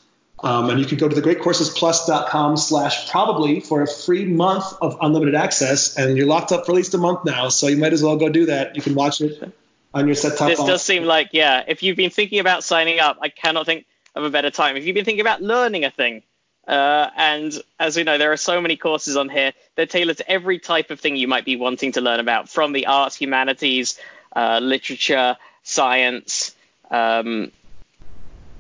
Um, 0.44 0.70
and 0.70 0.80
you 0.80 0.86
can 0.86 1.00
go 1.00 1.10
to 1.10 1.16
the 1.20 1.22
greatcoursesplus.com 1.22 2.58
slash 2.58 3.10
probably 3.10 3.60
for 3.60 3.82
a 3.82 3.88
free 3.88 4.26
month 4.26 4.66
of 4.84 4.96
unlimited 5.02 5.34
access. 5.34 5.98
And 5.98 6.16
you're 6.16 6.28
locked 6.28 6.52
up 6.52 6.68
for 6.68 6.74
at 6.74 6.76
least 6.76 6.94
a 6.94 7.00
month 7.00 7.26
now, 7.26 7.50
so 7.50 7.66
you 7.68 7.78
might 7.78 7.92
as 7.92 8.04
well 8.04 8.18
go 8.18 8.30
do 8.30 8.46
that. 8.46 8.76
You 8.76 8.84
can 8.84 8.94
watch 8.94 9.20
it 9.20 9.52
on 9.96 10.06
your 10.06 10.14
set-top 10.14 10.50
This 10.50 10.60
box. 10.60 10.70
does 10.70 10.82
seem 10.84 11.06
like, 11.06 11.30
yeah, 11.32 11.64
if 11.68 11.82
you've 11.82 11.98
been 11.98 12.12
thinking 12.12 12.38
about 12.38 12.64
signing 12.64 13.00
up, 13.00 13.18
I 13.20 13.30
cannot 13.30 13.66
think 13.66 13.88
of 14.14 14.24
a 14.24 14.30
better 14.30 14.52
time. 14.52 14.78
If 14.78 14.86
you've 14.86 14.94
been 14.94 15.06
thinking 15.06 15.22
about 15.22 15.42
learning 15.42 15.86
a 15.86 15.90
thing, 15.90 16.22
uh, 16.68 17.10
and 17.16 17.62
as 17.80 17.96
we 17.96 18.04
know, 18.04 18.18
there 18.18 18.32
are 18.32 18.38
so 18.38 18.60
many 18.60 18.76
courses 18.76 19.16
on 19.16 19.30
here. 19.30 19.54
They're 19.76 19.86
tailored 19.86 20.18
to 20.18 20.30
every 20.30 20.60
type 20.60 20.92
of 20.92 21.00
thing 21.00 21.16
you 21.16 21.28
might 21.28 21.46
be 21.46 21.56
wanting 21.56 21.94
to 21.94 22.02
learn 22.02 22.20
about, 22.20 22.50
from 22.50 22.74
the 22.74 22.88
arts, 22.88 23.16
humanities, 23.16 23.98
uh, 24.36 24.60
literature, 24.62 25.38
science. 25.64 26.56
Um, 26.92 27.52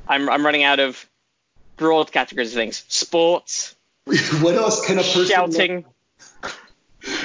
I'm, 0.08 0.30
I'm 0.30 0.46
running 0.46 0.64
out 0.64 0.80
of 0.80 1.06
broad 1.76 2.12
categories 2.12 2.54
of 2.54 2.56
things. 2.56 2.86
Sports, 2.88 3.76
what 4.06 4.56
else 4.56 4.86
can 4.86 5.00
a 5.00 5.04
person 5.04 5.26
shouting. 5.26 5.86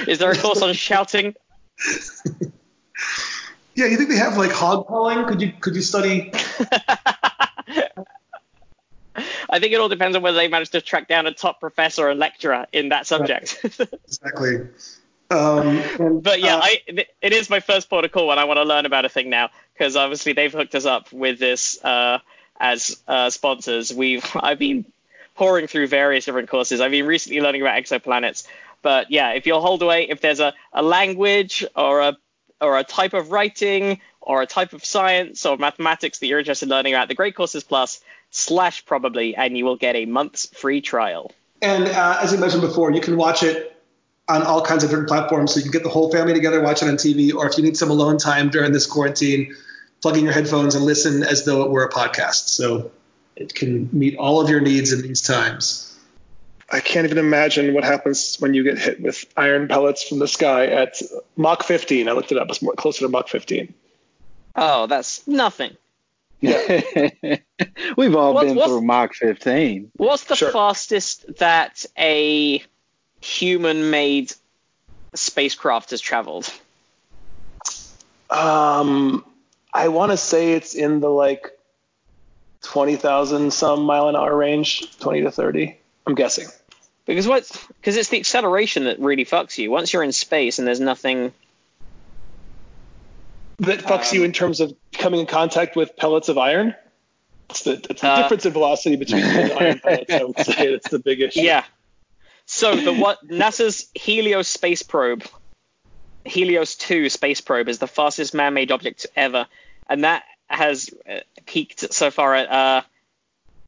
Is 0.07 0.19
there 0.19 0.31
a 0.31 0.37
course 0.37 0.61
on 0.61 0.73
shouting? 0.73 1.35
Yeah, 3.75 3.85
you 3.85 3.97
think 3.97 4.09
they 4.09 4.17
have 4.17 4.37
like 4.37 4.51
hog 4.51 4.85
calling? 4.87 5.25
Could 5.25 5.41
you 5.41 5.53
could 5.59 5.75
you 5.75 5.81
study? 5.81 6.31
I 9.49 9.59
think 9.59 9.73
it 9.73 9.79
all 9.79 9.89
depends 9.89 10.15
on 10.15 10.23
whether 10.23 10.37
they 10.37 10.47
manage 10.47 10.69
to 10.71 10.81
track 10.81 11.07
down 11.07 11.27
a 11.27 11.33
top 11.33 11.59
professor 11.59 12.07
or 12.07 12.15
lecturer 12.15 12.67
in 12.71 12.89
that 12.89 13.07
subject. 13.07 13.59
Exactly. 14.07 14.67
Um, 15.29 15.67
and, 15.99 16.23
But 16.23 16.41
yeah, 16.41 16.57
uh, 16.57 16.61
I 16.63 16.81
it 17.21 17.33
is 17.33 17.49
my 17.49 17.59
first 17.59 17.89
port 17.89 18.05
of 18.05 18.11
call 18.11 18.27
when 18.27 18.37
I 18.39 18.43
want 18.43 18.57
to 18.57 18.63
learn 18.63 18.85
about 18.85 19.05
a 19.05 19.09
thing 19.09 19.29
now 19.29 19.49
because 19.73 19.95
obviously 19.95 20.33
they've 20.33 20.51
hooked 20.51 20.75
us 20.75 20.85
up 20.85 21.11
with 21.11 21.39
this 21.39 21.83
uh, 21.83 22.19
as 22.59 23.01
uh, 23.07 23.29
sponsors. 23.29 23.93
We've 23.93 24.25
I've 24.35 24.59
been 24.59 24.85
poring 25.35 25.67
through 25.67 25.87
various 25.87 26.25
different 26.25 26.49
courses. 26.49 26.81
I've 26.81 26.91
been 26.91 27.07
recently 27.07 27.41
learning 27.41 27.61
about 27.61 27.81
exoplanets. 27.81 28.45
But 28.81 29.11
yeah, 29.11 29.31
if 29.31 29.47
you'll 29.47 29.61
hold 29.61 29.81
away, 29.81 30.09
if 30.09 30.21
there's 30.21 30.39
a, 30.39 30.53
a 30.71 30.83
language 30.83 31.65
or 31.75 32.01
a 32.01 32.17
or 32.61 32.77
a 32.77 32.83
type 32.83 33.13
of 33.13 33.31
writing 33.31 33.99
or 34.21 34.41
a 34.41 34.45
type 34.45 34.73
of 34.73 34.85
science 34.85 35.45
or 35.45 35.57
mathematics 35.57 36.19
that 36.19 36.27
you're 36.27 36.39
interested 36.39 36.65
in 36.65 36.69
learning 36.69 36.93
about, 36.93 37.07
the 37.07 37.15
Great 37.15 37.35
Courses 37.35 37.63
Plus 37.63 38.01
slash 38.33 38.85
probably, 38.85 39.35
and 39.35 39.57
you 39.57 39.63
will 39.63 39.77
get 39.77 39.95
a 39.95 40.05
month's 40.05 40.47
free 40.47 40.81
trial. 40.81 41.31
And 41.61 41.87
uh, 41.87 42.17
as 42.21 42.31
we 42.31 42.37
mentioned 42.37 42.61
before, 42.61 42.91
you 42.91 42.99
can 42.99 43.15
watch 43.15 43.43
it 43.43 43.69
on 44.27 44.43
all 44.43 44.61
kinds 44.61 44.83
of 44.83 44.89
different 44.89 45.07
platforms. 45.07 45.53
So 45.53 45.59
you 45.59 45.63
can 45.63 45.71
get 45.71 45.83
the 45.83 45.89
whole 45.89 46.11
family 46.11 46.33
together, 46.33 46.61
watch 46.61 46.81
it 46.81 46.87
on 46.87 46.95
TV, 46.95 47.33
or 47.33 47.47
if 47.47 47.57
you 47.57 47.63
need 47.63 47.77
some 47.77 47.89
alone 47.89 48.17
time 48.17 48.49
during 48.49 48.71
this 48.71 48.85
quarantine, 48.85 49.55
plug 50.01 50.17
in 50.17 50.23
your 50.23 50.33
headphones 50.33 50.75
and 50.75 50.83
listen 50.85 51.23
as 51.23 51.45
though 51.45 51.63
it 51.63 51.71
were 51.71 51.83
a 51.83 51.89
podcast. 51.89 52.49
So 52.49 52.91
it 53.35 53.53
can 53.53 53.89
meet 53.93 54.17
all 54.17 54.41
of 54.41 54.49
your 54.49 54.61
needs 54.61 54.91
in 54.91 55.01
these 55.01 55.21
times. 55.21 55.89
I 56.69 56.79
can't 56.79 57.05
even 57.05 57.19
imagine 57.19 57.73
what 57.73 57.83
happens 57.83 58.37
when 58.39 58.53
you 58.53 58.63
get 58.63 58.79
hit 58.79 58.99
with 58.99 59.25
iron 59.37 59.67
pellets 59.67 60.01
from 60.07 60.19
the 60.19 60.27
sky 60.27 60.67
at 60.67 61.01
Mach 61.37 61.63
15. 61.63 62.09
I 62.09 62.13
looked 62.13 62.31
it 62.31 62.37
up. 62.37 62.49
It's 62.49 62.61
more 62.61 62.73
closer 62.73 63.01
to 63.01 63.09
Mach 63.09 63.27
15. 63.27 63.73
Oh, 64.55 64.87
that's 64.87 65.27
nothing. 65.27 65.77
We've 67.97 68.15
all 68.15 68.33
What's- 68.33 68.47
been 68.47 68.55
what's- 68.55 68.69
through 68.69 68.81
Mach 68.81 69.13
15. 69.13 69.91
What's 69.95 70.25
the 70.25 70.35
Sure. 70.35 70.51
fastest 70.51 71.37
that 71.37 71.85
a 71.97 72.61
human-made 73.21 74.33
spacecraft 75.15 75.91
has 75.91 76.01
traveled? 76.01 76.51
Um, 78.29 79.23
I 79.73 79.87
want 79.89 80.11
to 80.11 80.17
say 80.17 80.53
it's 80.53 80.75
in 80.75 80.99
the 80.99 81.09
like 81.09 81.51
20,000 82.63 83.51
some 83.53 83.83
mile 83.83 84.09
an 84.09 84.15
hour 84.15 84.35
range, 84.35 84.97
20 84.99 85.21
to 85.21 85.31
30. 85.31 85.77
I'm 86.07 86.15
guessing. 86.15 86.47
Because 87.05 87.27
what? 87.27 87.49
Because 87.79 87.97
it's 87.97 88.09
the 88.09 88.17
acceleration 88.19 88.85
that 88.85 88.99
really 88.99 89.25
fucks 89.25 89.57
you. 89.57 89.69
Once 89.71 89.91
you're 89.93 90.03
in 90.03 90.11
space 90.13 90.57
and 90.59 90.67
there's 90.67 90.79
nothing. 90.79 91.33
That 93.59 93.79
fucks 93.79 94.11
Um, 94.11 94.17
you 94.17 94.23
in 94.23 94.31
terms 94.33 94.59
of 94.59 94.73
coming 94.93 95.19
in 95.19 95.25
contact 95.25 95.75
with 95.75 95.95
pellets 95.97 96.29
of 96.29 96.37
iron. 96.37 96.75
It's 97.49 97.63
the, 97.63 97.73
it's 97.89 98.01
the 98.01 98.07
Uh, 98.09 98.21
difference 98.23 98.45
in 98.45 98.53
velocity 98.53 98.95
between 98.95 99.23
you 99.23 99.53
iron 99.53 99.79
pellets. 99.79 100.11
I 100.13 100.23
would 100.23 100.37
say 100.39 100.71
that's 100.71 100.89
the 100.89 100.99
big 100.99 101.21
issue. 101.21 101.41
Yeah. 101.41 101.63
So 102.45 102.75
the 102.75 102.93
what 102.93 103.25
NASA's 103.27 103.87
Helios 103.95 104.47
space 104.47 104.83
probe, 104.83 105.23
Helios 106.25 106.75
2 106.75 107.09
space 107.09 107.41
probe, 107.41 107.69
is 107.69 107.77
the 107.79 107.87
fastest 107.87 108.33
man-made 108.33 108.71
object 108.71 109.05
ever, 109.15 109.45
and 109.89 110.03
that 110.03 110.23
has 110.47 110.89
uh, 111.09 111.19
peaked 111.45 111.93
so 111.93 112.11
far 112.11 112.35
at 112.35 112.49
uh, 112.51 112.81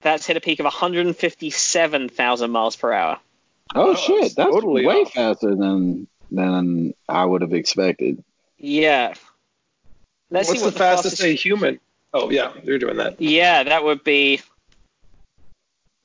that's 0.01 0.25
hit 0.25 0.35
a 0.37 0.41
peak 0.41 0.59
of 0.59 0.65
157,000 0.65 2.51
miles 2.51 2.75
per 2.75 2.91
hour. 2.91 3.19
Oh, 3.73 3.91
Oh, 3.91 3.95
shit, 3.95 4.21
that's 4.21 4.33
that's 4.35 4.49
totally 4.51 4.85
way 4.85 5.01
off. 5.01 5.11
faster 5.13 5.55
than 5.55 6.07
than 6.31 6.93
I 7.07 7.23
would 7.25 7.41
have 7.41 7.53
expected. 7.53 8.23
Yeah. 8.57 9.13
Let's 10.31 10.47
What's 10.49 10.59
see 10.61 10.65
what 10.65 10.73
the 10.73 10.79
fastest 10.79 11.21
a 11.23 11.27
human? 11.33 11.79
Oh 12.13 12.29
yeah, 12.29 12.51
they're 12.63 12.79
doing 12.79 12.97
that. 12.97 13.19
Yeah, 13.21 13.63
that 13.63 13.83
would 13.83 14.03
be. 14.03 14.41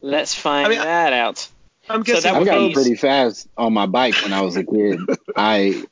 Let's 0.03 0.35
find 0.35 0.67
I 0.67 0.71
mean, 0.71 0.79
that 0.79 1.13
out. 1.13 1.49
I'm 1.89 2.01
So 2.05 2.15
guessing. 2.15 2.23
that 2.33 2.37
I 2.37 2.39
would 2.39 2.47
got 2.47 2.69
be- 2.69 2.75
pretty 2.75 2.95
fast 2.95 3.49
on 3.57 3.73
my 3.73 3.87
bike 3.87 4.15
when 4.23 4.33
I 4.33 4.41
was 4.43 4.57
a 4.57 4.65
kid. 4.65 4.99
I 5.37 5.85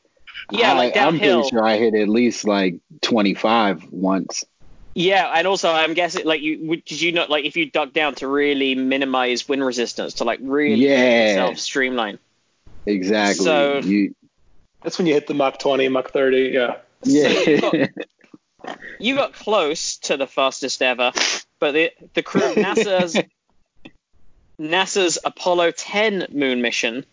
Yeah, 0.50 0.72
I, 0.72 0.76
like 0.76 0.96
I'm 0.96 1.14
downhill. 1.14 1.40
pretty 1.42 1.56
sure 1.56 1.64
I 1.66 1.76
hit 1.78 1.94
at 1.94 2.08
least 2.08 2.46
like 2.46 2.76
25 3.02 3.90
once. 3.90 4.44
Yeah, 4.94 5.30
and 5.34 5.46
also 5.46 5.70
I'm 5.70 5.94
guessing 5.94 6.24
like 6.26 6.40
you 6.40 6.58
would- 6.68 6.84
did 6.84 7.00
you 7.00 7.12
not 7.12 7.30
like 7.30 7.44
if 7.44 7.56
you 7.56 7.70
duck 7.70 7.92
down 7.92 8.14
to 8.16 8.28
really 8.28 8.74
minimize 8.74 9.48
wind 9.48 9.64
resistance 9.64 10.14
to 10.14 10.24
like 10.24 10.38
really 10.42 10.74
Yeah. 10.86 11.28
yourself 11.30 11.58
streamline. 11.58 12.18
Exactly. 12.86 13.44
So- 13.44 13.78
you, 13.78 14.14
That's 14.82 14.96
when 14.98 15.06
you 15.06 15.14
hit 15.14 15.26
the 15.26 15.34
Mach 15.34 15.58
20, 15.58 15.88
Mach 15.88 16.10
30. 16.12 16.50
Yeah. 16.54 16.76
yeah. 17.04 17.28
you 17.28 17.60
got- 17.60 17.74
You 18.98 19.14
got 19.14 19.32
close 19.32 19.96
to 19.98 20.16
the 20.16 20.26
fastest 20.26 20.82
ever, 20.82 21.12
but 21.58 21.72
the 21.72 21.92
the 22.14 22.22
crew 22.22 22.44
of 22.44 22.56
NASA's 22.56 23.20
NASA's 24.60 25.18
Apollo 25.24 25.72
10 25.72 26.28
moon 26.32 26.62
mission 26.62 27.04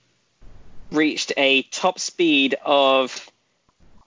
reached 0.92 1.34
a 1.38 1.64
top 1.64 2.00
speed 2.00 2.56
of 2.64 3.30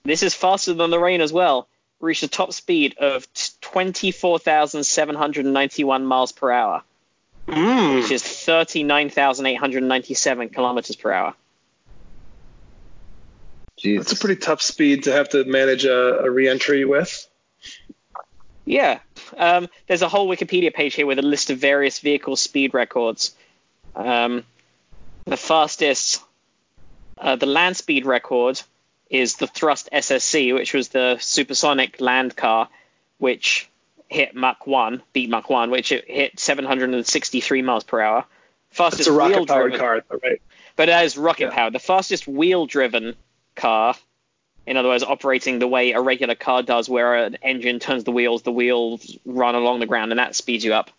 this 0.03 0.23
is 0.23 0.33
faster 0.33 0.73
than 0.73 0.89
the 0.89 0.99
rain 0.99 1.21
as 1.21 1.31
well. 1.31 1.67
Reached 1.99 2.23
a 2.23 2.27
top 2.27 2.51
speed 2.53 2.97
of 2.97 3.27
24,791 3.61 6.05
miles 6.05 6.31
per 6.31 6.51
hour, 6.51 6.81
Mm. 7.47 8.01
which 8.01 8.09
is 8.11 8.23
39,897 8.23 10.49
kilometers 10.49 10.95
per 10.95 11.11
hour. 11.11 11.33
Jesus. 13.77 14.05
That's 14.05 14.19
a 14.19 14.21
pretty 14.21 14.39
tough 14.41 14.61
speed 14.61 15.03
to 15.05 15.11
have 15.11 15.29
to 15.29 15.45
manage 15.45 15.85
a, 15.85 16.19
a 16.19 16.29
re-entry 16.29 16.85
with. 16.85 17.27
Yeah. 18.65 18.99
Um, 19.37 19.67
there's 19.87 20.01
a 20.01 20.09
whole 20.09 20.27
Wikipedia 20.29 20.73
page 20.73 20.95
here 20.95 21.05
with 21.05 21.19
a 21.19 21.23
list 21.23 21.49
of 21.49 21.57
various 21.57 21.99
vehicle 21.99 22.35
speed 22.35 22.73
records. 22.73 23.35
Um, 23.95 24.43
the 25.25 25.37
fastest, 25.37 26.21
uh, 27.17 27.35
the 27.35 27.45
land 27.45 27.77
speed 27.77 28.05
record 28.05 28.61
is 29.09 29.37
the 29.37 29.47
Thrust 29.47 29.89
SSC, 29.91 30.53
which 30.53 30.73
was 30.73 30.89
the 30.89 31.17
supersonic 31.19 31.99
land 31.99 32.35
car, 32.35 32.69
which 33.17 33.67
hit 34.07 34.35
Mach 34.35 34.65
1, 34.67 35.01
beat 35.13 35.29
Mach 35.29 35.49
1, 35.49 35.71
which 35.71 35.91
it 35.91 36.05
hit 36.09 36.39
763 36.39 37.61
miles 37.61 37.83
per 37.83 38.01
hour. 38.01 38.25
Fastest 38.71 39.01
It's 39.01 39.09
a 39.09 39.13
rocket-powered 39.13 39.71
wheel-driven- 39.71 39.79
car, 39.79 40.03
though, 40.09 40.19
right? 40.23 40.41
but 40.75 40.89
it 40.89 41.03
is 41.03 41.17
rocket 41.17 41.45
Yeah. 41.45 41.55
powered. 41.55 41.73
The 41.73 41.79
fastest 41.79 42.27
wheel 42.27 42.65
driven 42.67 43.15
car, 43.55 43.95
in 44.69 44.77
other 44.77 44.89
words, 44.89 45.03
operating 45.03 45.57
the 45.57 45.67
way 45.67 45.91
a 45.93 45.99
regular 45.99 46.35
car 46.35 46.61
does, 46.61 46.87
where 46.87 47.15
an 47.15 47.37
engine 47.41 47.79
turns 47.79 48.03
the 48.03 48.11
wheels, 48.11 48.43
the 48.43 48.51
wheels 48.51 49.17
run 49.25 49.55
along 49.55 49.79
the 49.79 49.87
ground, 49.87 50.11
and 50.11 50.19
that 50.19 50.35
speeds 50.35 50.63
you 50.63 50.75
up. 50.75 50.91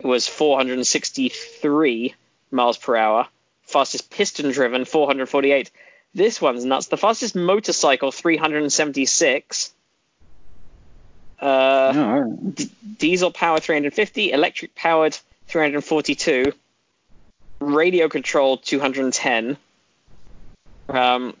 It 0.00 0.06
was 0.06 0.26
463 0.26 2.14
miles 2.50 2.78
per 2.78 2.96
hour. 2.96 3.28
Fastest 3.64 4.10
piston 4.10 4.50
driven, 4.50 4.86
448. 4.86 5.70
This 6.14 6.40
one's 6.40 6.64
nuts. 6.64 6.86
The 6.86 6.96
fastest 6.96 7.36
motorcycle, 7.36 8.10
376. 8.12 9.72
Uh, 11.38 11.92
Oh, 11.94 12.02
all 12.02 12.20
right. 12.22 12.98
diesel 12.98 13.30
powered 13.30 13.62
350, 13.62 14.32
electric 14.32 14.74
powered 14.74 15.18
342, 15.48 16.52
radio 17.60 18.08
controlled 18.08 18.64
210, 18.64 19.58
um, 20.88 21.36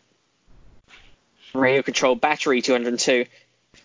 radio 1.54 1.82
controlled 1.82 2.20
battery 2.20 2.62
202, 2.62 3.26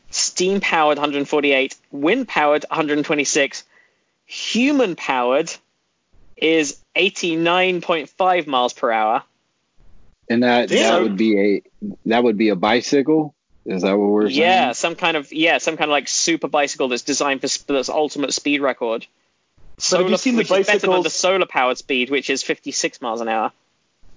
steam 0.09 0.61
powered 0.61 0.97
148, 0.97 1.75
wind 1.91 2.27
powered 2.27 2.65
126, 2.69 3.63
human 4.25 4.95
powered 4.95 5.53
is 6.37 6.79
89.5 6.95 8.47
miles 8.47 8.73
per 8.73 8.91
hour. 8.91 9.23
And 10.29 10.43
that 10.43 10.69
that 10.69 11.01
would 11.01 11.17
be 11.17 11.39
a 11.39 11.61
that 12.05 12.23
would 12.23 12.37
be 12.37 12.49
a 12.49 12.55
bicycle. 12.55 13.35
Is 13.65 13.83
that 13.83 13.97
what 13.97 14.07
we're 14.07 14.29
saying? 14.29 14.39
Yeah, 14.39 14.71
some 14.71 14.95
kind 14.95 15.17
of 15.17 15.31
yeah, 15.33 15.57
some 15.57 15.77
kind 15.77 15.89
of 15.89 15.93
like 15.93 16.07
super 16.07 16.47
bicycle 16.47 16.87
that's 16.87 17.03
designed 17.03 17.41
for 17.41 17.47
sp- 17.51 17.67
that's 17.67 17.89
ultimate 17.89 18.33
speed 18.33 18.61
record. 18.61 19.05
So, 19.77 19.97
have 19.97 20.09
you 20.09 20.17
seen 20.17 20.35
the 20.35 20.39
which 20.39 20.51
is 20.51 20.67
better 20.67 20.87
than 20.87 21.03
the 21.03 21.09
solar 21.09 21.45
powered 21.45 21.77
speed, 21.77 22.09
which 22.09 22.29
is 22.29 22.43
56 22.43 23.01
miles 23.01 23.19
an 23.19 23.27
hour, 23.27 23.51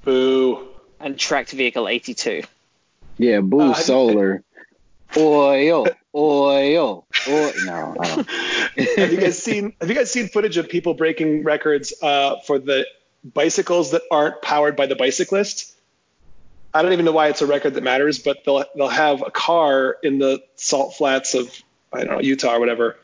Boo. 0.05 0.69
and 1.01 1.19
tracked 1.19 1.53
vehicle 1.53 1.89
82. 1.89 2.43
Yeah, 3.19 3.41
Boo 3.41 3.61
Uh, 3.61 3.75
Solar. 3.75 4.43
Oil, 5.17 5.87
oil, 6.15 7.07
oil. 7.29 7.53
No, 7.65 7.97
I 8.01 8.07
don't. 8.09 8.29
have 8.97 9.13
you 9.13 9.21
guys 9.21 9.41
seen 9.41 9.73
Have 9.81 9.89
you 9.89 9.95
guys 9.95 10.11
seen 10.11 10.29
footage 10.29 10.57
of 10.57 10.69
people 10.69 10.95
breaking 10.95 11.45
records 11.45 11.95
uh, 12.03 12.41
for 12.41 12.59
the 12.59 12.87
bicycles 13.25 13.93
that 13.93 14.03
aren't 14.11 14.43
powered 14.43 14.75
by 14.77 14.87
the 14.87 14.97
bicyclist? 14.97 15.73
I 16.73 16.83
don't 16.83 16.93
even 16.93 17.05
know 17.05 17.13
why 17.13 17.29
it's 17.29 17.41
a 17.41 17.47
record 17.47 17.75
that 17.75 17.85
matters, 17.85 18.19
but 18.19 18.45
they'll 18.45 18.65
they'll 18.75 18.89
have 18.89 19.23
a 19.23 19.31
car 19.31 19.97
in 20.03 20.19
the 20.19 20.43
salt 20.57 20.97
flats 20.97 21.35
of 21.35 21.49
I 21.93 22.03
don't 22.03 22.15
know 22.15 22.21
Utah 22.21 22.57
or 22.57 22.61
whatever, 22.61 22.97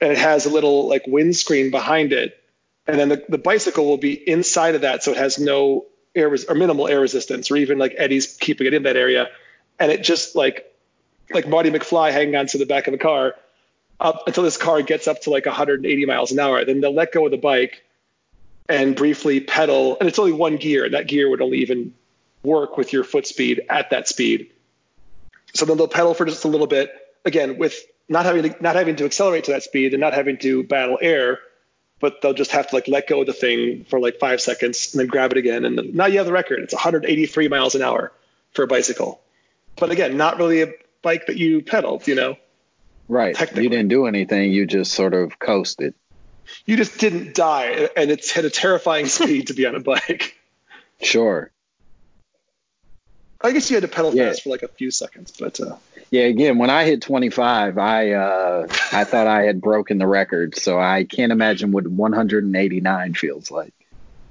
and 0.00 0.10
it 0.10 0.18
has 0.18 0.46
a 0.46 0.50
little 0.50 0.88
like 0.88 1.04
windscreen 1.06 1.70
behind 1.70 2.12
it, 2.12 2.36
and 2.88 2.98
then 2.98 3.08
the, 3.10 3.24
the 3.28 3.38
bicycle 3.38 3.86
will 3.86 3.98
be 3.98 4.12
inside 4.12 4.74
of 4.74 4.80
that, 4.80 5.04
so 5.04 5.12
it 5.12 5.18
has 5.18 5.38
no 5.38 5.86
air 6.16 6.28
res- 6.28 6.46
or 6.46 6.56
minimal 6.56 6.88
air 6.88 7.00
resistance, 7.00 7.52
or 7.52 7.56
even 7.56 7.78
like 7.78 7.94
eddies 7.96 8.36
keeping 8.40 8.66
it 8.66 8.74
in 8.74 8.82
that 8.82 8.96
area, 8.96 9.28
and 9.82 9.90
it 9.90 10.04
just 10.04 10.36
like 10.36 10.72
like 11.34 11.48
Marty 11.48 11.70
McFly 11.70 12.12
hanging 12.12 12.36
onto 12.36 12.56
the 12.56 12.66
back 12.66 12.86
of 12.86 12.92
the 12.92 12.98
car 12.98 13.34
up 13.98 14.24
until 14.26 14.44
this 14.44 14.56
car 14.56 14.80
gets 14.82 15.08
up 15.08 15.22
to 15.22 15.30
like 15.30 15.44
180 15.44 16.06
miles 16.06 16.30
an 16.30 16.38
hour. 16.38 16.64
Then 16.64 16.80
they'll 16.80 16.94
let 16.94 17.12
go 17.12 17.24
of 17.24 17.32
the 17.32 17.36
bike 17.36 17.82
and 18.68 18.94
briefly 18.94 19.40
pedal, 19.40 19.96
and 19.98 20.08
it's 20.08 20.18
only 20.18 20.32
one 20.32 20.56
gear, 20.56 20.84
and 20.84 20.94
that 20.94 21.08
gear 21.08 21.28
would 21.28 21.42
only 21.42 21.58
even 21.58 21.94
work 22.42 22.76
with 22.76 22.92
your 22.92 23.02
foot 23.02 23.26
speed 23.26 23.62
at 23.68 23.90
that 23.90 24.08
speed. 24.08 24.50
So 25.54 25.64
then 25.64 25.76
they'll 25.76 25.88
pedal 25.88 26.14
for 26.14 26.24
just 26.26 26.44
a 26.44 26.48
little 26.48 26.66
bit, 26.66 26.90
again 27.24 27.58
with 27.58 27.76
not 28.08 28.24
having 28.24 28.42
to, 28.44 28.62
not 28.62 28.76
having 28.76 28.96
to 28.96 29.04
accelerate 29.04 29.44
to 29.44 29.52
that 29.52 29.62
speed 29.64 29.94
and 29.94 30.00
not 30.00 30.14
having 30.14 30.38
to 30.38 30.62
battle 30.62 30.98
air, 31.00 31.40
but 31.98 32.20
they'll 32.20 32.34
just 32.34 32.52
have 32.52 32.68
to 32.68 32.74
like 32.76 32.86
let 32.86 33.08
go 33.08 33.20
of 33.20 33.26
the 33.26 33.32
thing 33.32 33.84
for 33.84 33.98
like 33.98 34.18
five 34.18 34.40
seconds 34.40 34.92
and 34.92 35.00
then 35.00 35.08
grab 35.08 35.32
it 35.32 35.38
again, 35.38 35.64
and 35.64 35.76
then 35.76 35.90
now 35.94 36.06
you 36.06 36.18
have 36.18 36.26
the 36.26 36.32
record. 36.32 36.60
It's 36.60 36.74
183 36.74 37.48
miles 37.48 37.74
an 37.74 37.82
hour 37.82 38.12
for 38.52 38.62
a 38.62 38.66
bicycle, 38.66 39.20
but 39.76 39.90
again, 39.90 40.16
not 40.16 40.38
really 40.38 40.62
a 40.62 40.72
bike 41.02 41.26
that 41.26 41.36
you 41.36 41.62
pedaled, 41.62 42.06
you 42.06 42.14
know. 42.14 42.36
Right. 43.08 43.38
You 43.56 43.68
didn't 43.68 43.88
do 43.88 44.06
anything. 44.06 44.52
You 44.52 44.66
just 44.66 44.92
sort 44.92 45.12
of 45.14 45.38
coasted. 45.38 45.94
you 46.66 46.76
just 46.76 46.98
didn't 46.98 47.34
die, 47.34 47.88
and 47.96 48.10
it's 48.10 48.36
at 48.36 48.44
a 48.44 48.50
terrifying 48.50 49.06
speed 49.16 49.48
to 49.48 49.54
be 49.54 49.66
on 49.66 49.74
a 49.74 49.80
bike. 49.80 50.36
Sure. 51.00 51.50
I 53.44 53.50
guess 53.50 53.68
you 53.70 53.76
had 53.76 53.82
to 53.82 53.88
pedal 53.88 54.14
Yeah. 54.14 54.28
fast 54.28 54.42
for 54.44 54.50
like 54.50 54.62
a 54.62 54.68
few 54.68 54.90
seconds, 54.92 55.32
but 55.38 55.58
uh, 55.60 55.74
Yeah. 56.10 56.22
Again, 56.24 56.58
when 56.58 56.70
I 56.70 56.84
hit 56.84 57.02
25, 57.02 57.76
I 57.76 58.12
uh, 58.12 58.66
I 58.92 59.02
thought 59.04 59.26
I 59.26 59.42
had 59.42 59.60
broken 59.60 59.98
the 59.98 60.06
record. 60.06 60.54
So 60.56 60.78
I 60.78 61.02
can't 61.04 61.32
imagine 61.32 61.72
what 61.72 61.86
189 61.88 63.14
feels 63.14 63.50
like. 63.50 63.74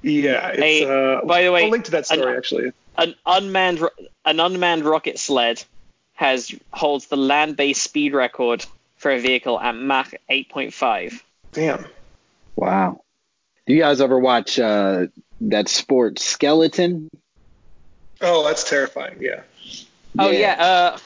yeah. 0.01 0.47
It's, 0.49 0.59
Hey, 0.59 0.85
uh, 0.85 1.25
by 1.25 1.43
the 1.43 1.51
way, 1.51 1.65
I'll 1.65 1.69
link 1.69 1.85
to 1.85 1.91
that 1.91 2.05
story 2.05 2.31
an- 2.31 2.37
actually. 2.37 2.71
An 2.97 3.15
unmanned 3.25 3.81
an 4.25 4.39
unmanned 4.39 4.85
rocket 4.85 5.17
sled 5.17 5.63
has 6.13 6.53
holds 6.71 7.07
the 7.07 7.17
land-based 7.17 7.81
speed 7.81 8.13
record 8.13 8.65
for 8.97 9.11
a 9.11 9.19
vehicle 9.19 9.59
at 9.59 9.75
Mach 9.75 10.13
8.5. 10.29 11.21
Damn. 11.51 11.85
Wow. 12.55 13.01
Do 13.65 13.73
you 13.73 13.79
guys 13.79 14.01
ever 14.01 14.19
watch 14.19 14.59
uh, 14.59 15.07
that 15.41 15.67
sport 15.67 16.19
Skeleton? 16.19 17.09
Oh, 18.21 18.43
that's 18.43 18.69
terrifying. 18.69 19.17
Yeah. 19.19 19.41
Oh 20.19 20.29
yeah. 20.29 20.61
Uh, 20.61 20.97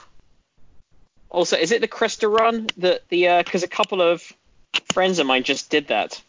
also, 1.29 1.57
is 1.57 1.71
it 1.71 1.81
the 1.81 1.87
Cresta 1.87 2.29
run 2.29 2.67
that 2.77 3.07
the 3.09 3.41
because 3.43 3.63
a 3.63 3.67
couple 3.67 4.01
of 4.01 4.33
friends 4.93 5.19
of 5.19 5.27
mine 5.27 5.43
just 5.43 5.69
did 5.69 5.87
that. 5.87 6.21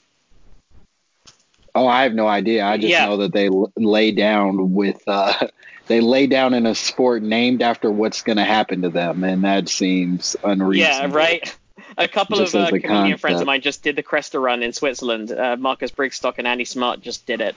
Oh, 1.77 1.87
I 1.87 2.05
have 2.05 2.15
no 2.15 2.27
idea. 2.27 2.65
I 2.65 2.79
just 2.79 2.91
Yeah. 2.91 3.07
know 3.07 3.19
that 3.19 3.33
they 3.33 3.47
l- 3.49 3.71
lay 3.77 4.11
down 4.11 4.73
with 4.73 5.01
uh, 5.07 5.47
they 5.87 6.01
lay 6.01 6.27
down 6.27 6.55
in 6.55 6.65
a 6.67 6.75
sport 6.75 7.23
named 7.23 7.61
after 7.63 7.91
what's 7.91 8.23
going 8.23 8.39
to 8.39 8.45
happen 8.45 8.83
to 8.83 8.89
them, 8.89 9.23
and 9.23 9.45
that 9.45 9.69
seems 9.69 10.35
unreasonable. 10.43 11.11
Yeah, 11.11 11.15
right. 11.15 11.57
a 11.99 12.09
couple 12.09 12.39
Just 12.39 12.55
of 12.55 12.73
uh, 12.73 13.17
friends 13.19 13.41
of 13.41 13.47
mine 13.47 13.61
just 13.61 13.83
did 13.83 13.95
the 13.97 14.03
Cresta 14.03 14.43
run 14.43 14.63
in 14.63 14.73
Switzerland. 14.73 15.31
Uh, 15.31 15.57
Marcus 15.59 15.91
Brigstocke 15.91 16.39
and 16.39 16.47
Andy 16.47 16.65
Smart 16.65 17.03
just 17.03 17.27
did 17.27 17.41
it, 17.41 17.55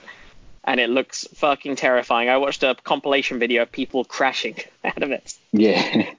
and 0.64 0.78
it 0.78 0.90
looks 0.90 1.26
fucking 1.34 1.76
terrifying. 1.76 2.28
I 2.28 2.36
watched 2.36 2.62
a 2.62 2.76
compilation 2.84 3.38
video 3.38 3.62
of 3.62 3.72
people 3.72 4.04
crashing 4.04 4.56
out 4.84 5.02
of 5.02 5.10
it. 5.10 5.34
Yeah. 5.52 6.10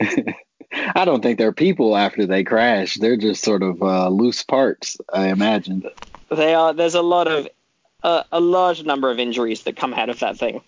I 0.94 1.04
don't 1.04 1.22
think 1.22 1.38
they're 1.38 1.52
people 1.52 1.96
after 1.96 2.26
they 2.26 2.44
crash. 2.44 2.94
They're 2.96 3.16
just 3.16 3.42
sort 3.42 3.62
of 3.62 3.82
uh, 3.82 4.08
loose 4.08 4.42
parts, 4.44 4.98
I 5.12 5.28
imagine. 5.28 5.82
They 6.30 6.54
are. 6.54 6.72
There's 6.72 6.94
a 6.94 7.02
lot 7.02 7.28
of 7.28 7.48
uh, 8.02 8.22
a 8.32 8.40
large 8.40 8.84
number 8.84 9.10
of 9.10 9.18
injuries 9.18 9.62
that 9.64 9.76
come 9.76 9.92
out 9.94 10.08
of 10.08 10.20
that 10.20 10.38
thing. 10.38 10.58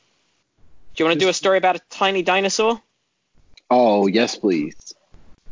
Do 0.95 1.03
you 1.03 1.05
want 1.07 1.19
to 1.19 1.25
do 1.25 1.29
a 1.31 1.33
story 1.33 1.57
about 1.59 1.77
a 1.77 1.81
tiny 1.91 2.23
dinosaur? 2.23 2.81
Oh, 3.71 4.07
yes, 4.07 4.37
please. 4.37 4.95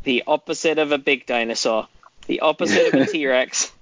The 0.03 0.25
opposite 0.27 0.79
of 0.79 0.93
a 0.93 0.99
big 0.99 1.25
dinosaur. 1.27 1.89
The 2.27 2.41
opposite 2.41 2.93
of 2.93 3.01
a 3.01 3.07
T-Rex. 3.13 3.73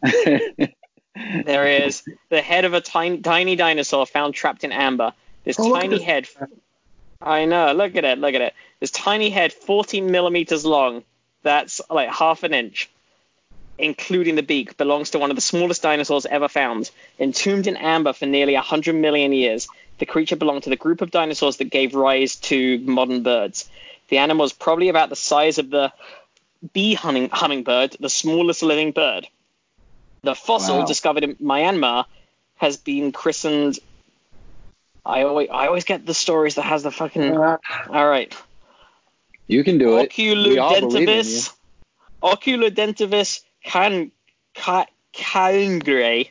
There 1.45 1.67
is 1.67 2.05
the 2.29 2.41
head 2.41 2.65
of 2.65 2.75
a 2.75 2.81
tiny, 2.81 3.19
tiny 3.19 3.57
dinosaur 3.57 4.07
found 4.07 4.35
trapped 4.35 4.63
in 4.63 4.71
amber. 4.71 5.13
This 5.43 5.59
Oh, 5.59 5.73
tiny 5.75 6.01
head. 6.01 6.29
I 7.21 7.47
know. 7.47 7.73
Look 7.73 7.97
at 7.97 8.05
it. 8.05 8.19
Look 8.19 8.35
at 8.35 8.41
it. 8.41 8.55
This 8.79 8.93
tiny 8.93 9.31
head, 9.31 9.53
40 9.53 10.03
millimeters 10.03 10.65
long. 10.65 11.03
That's 11.43 11.81
like 11.91 12.11
half 12.11 12.45
an 12.45 12.55
inch, 12.55 12.89
including 13.79 14.35
the 14.35 14.43
beak. 14.43 14.77
Belongs 14.77 15.11
to 15.11 15.19
one 15.19 15.31
of 15.31 15.37
the 15.37 15.43
smallest 15.43 15.83
dinosaurs 15.83 16.27
ever 16.27 16.49
found. 16.49 16.91
Entombed 17.19 17.67
in 17.67 17.77
amber 17.77 18.13
for 18.13 18.27
nearly 18.27 18.55
100 18.55 18.95
million 18.95 19.33
years, 19.33 19.69
the 19.99 20.07
creature 20.07 20.37
belonged 20.37 20.65
to 20.65 20.71
the 20.71 20.77
group 20.77 21.01
of 21.01 21.11
dinosaurs 21.11 21.57
that 21.59 21.71
gave 21.71 21.95
rise 21.95 22.37
to 22.37 22.79
modern 22.81 23.23
birds. 23.23 23.69
The 24.09 24.19
animal 24.19 24.45
is 24.45 24.53
probably 24.53 24.89
about 24.89 25.11
the 25.11 25.17
size 25.17 25.59
of 25.59 25.71
the 25.71 25.93
bee 26.73 26.95
hunting, 26.95 27.29
hummingbird, 27.31 27.97
the 28.01 28.11
smallest 28.11 28.63
living 28.63 28.93
bird. 28.93 29.29
The 30.23 30.35
fossil 30.35 30.81
Wow. 30.81 30.85
discovered 30.87 31.25
in 31.25 31.37
Myanmar 31.37 32.07
has 32.57 32.77
been 32.77 33.13
christened. 33.13 33.79
I 35.05 35.23
always, 35.23 35.49
I 35.51 35.67
always 35.69 35.85
get 35.85 36.05
the 36.05 36.15
stories 36.15 36.57
that 36.57 36.63
has 36.63 36.83
the 36.83 36.91
fucking. 36.91 37.23
Uh. 37.23 37.59
All 37.89 38.09
right. 38.09 38.35
You 39.47 39.65
can 39.65 39.79
do 39.79 39.97
it. 39.97 40.13
We 40.17 40.59
all 40.59 40.75
believe 43.73 43.93
in 43.93 43.93
you. 43.93 44.05
Oculudentavis. 44.05 44.11
Oculudentavis 44.11 44.13
can, 44.13 44.13
ca, 44.55 44.87
cangre, 45.13 46.25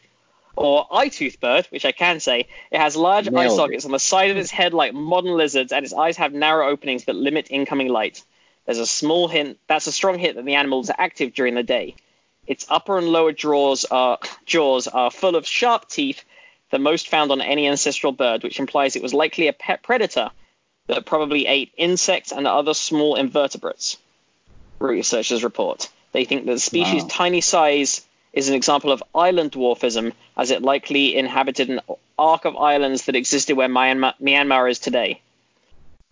or 0.56 0.88
eye-tooth 0.92 1.40
bird, 1.40 1.68
which 1.70 1.86
I 1.86 1.92
can 1.92 2.20
say. 2.20 2.48
It 2.72 2.80
has 2.80 2.96
large 2.96 3.28
eye 3.28 3.32
Nailed 3.32 3.54
it. 3.54 3.56
sockets 3.56 3.86
on 3.86 3.92
the 3.92 4.00
side 4.00 4.32
of 4.32 4.38
its 4.38 4.52
head 4.52 4.74
like 4.74 4.94
modern 4.94 5.38
lizards, 5.38 5.72
and 5.72 5.86
its 5.86 5.94
eyes 5.94 6.18
have 6.18 6.34
narrow 6.34 6.68
openings 6.70 7.06
that 7.06 7.16
limit 7.16 7.48
incoming 7.52 7.90
light. 7.90 8.24
There's 8.66 8.80
a 8.80 8.86
small 8.86 9.28
hint. 9.28 9.60
That's 9.68 9.88
a 9.88 9.92
strong 9.92 10.20
hint 10.20 10.36
that 10.36 10.46
the 10.46 10.56
animal 10.56 10.82
is 10.82 10.92
active 10.98 11.34
during 11.34 11.56
the 11.56 11.64
day. 11.64 11.96
Its 12.48 12.66
upper 12.70 12.98
and 12.98 13.08
lower 13.08 13.32
jaws 13.34 13.86
are 13.86 14.20
jaws 14.46 14.88
are 14.88 15.12
full 15.12 15.36
of 15.36 15.46
sharp 15.46 15.88
teeth, 15.90 16.24
the 16.72 16.80
most 16.80 17.08
found 17.08 17.32
on 17.32 17.42
any 17.42 17.68
ancestral 17.68 18.14
bird, 18.14 18.44
which 18.44 18.60
implies 18.60 18.96
it 18.96 19.04
was 19.04 19.14
likely 19.14 19.48
a 19.48 19.54
pet 19.54 19.84
predator 19.84 20.32
that 20.88 21.06
probably 21.06 21.46
ate 21.46 21.74
insects 21.78 22.32
and 22.32 22.48
other 22.48 22.74
small 22.74 23.16
invertebrates. 23.16 23.98
Researchers 24.80 25.44
report. 25.44 25.90
They 26.18 26.26
think 26.26 26.48
that 26.48 26.54
the 26.54 26.60
species' 26.60 27.04
Wow. 27.04 27.10
tiny 27.12 27.42
size 27.42 28.02
is 28.34 28.50
an 28.50 28.56
example 28.56 28.92
of 28.92 29.04
island 29.14 29.52
dwarfism, 29.52 30.14
as 30.36 30.50
it 30.50 30.64
likely 30.64 31.16
inhabited 31.16 31.70
an 31.70 31.80
arc 32.18 32.46
of 32.46 32.58
islands 32.58 33.06
that 33.06 33.16
existed 33.16 33.56
where 33.56 33.70
Myanmar, 33.70 34.16
Myanmar 34.20 34.68
is 34.68 34.80
today. 34.80 35.22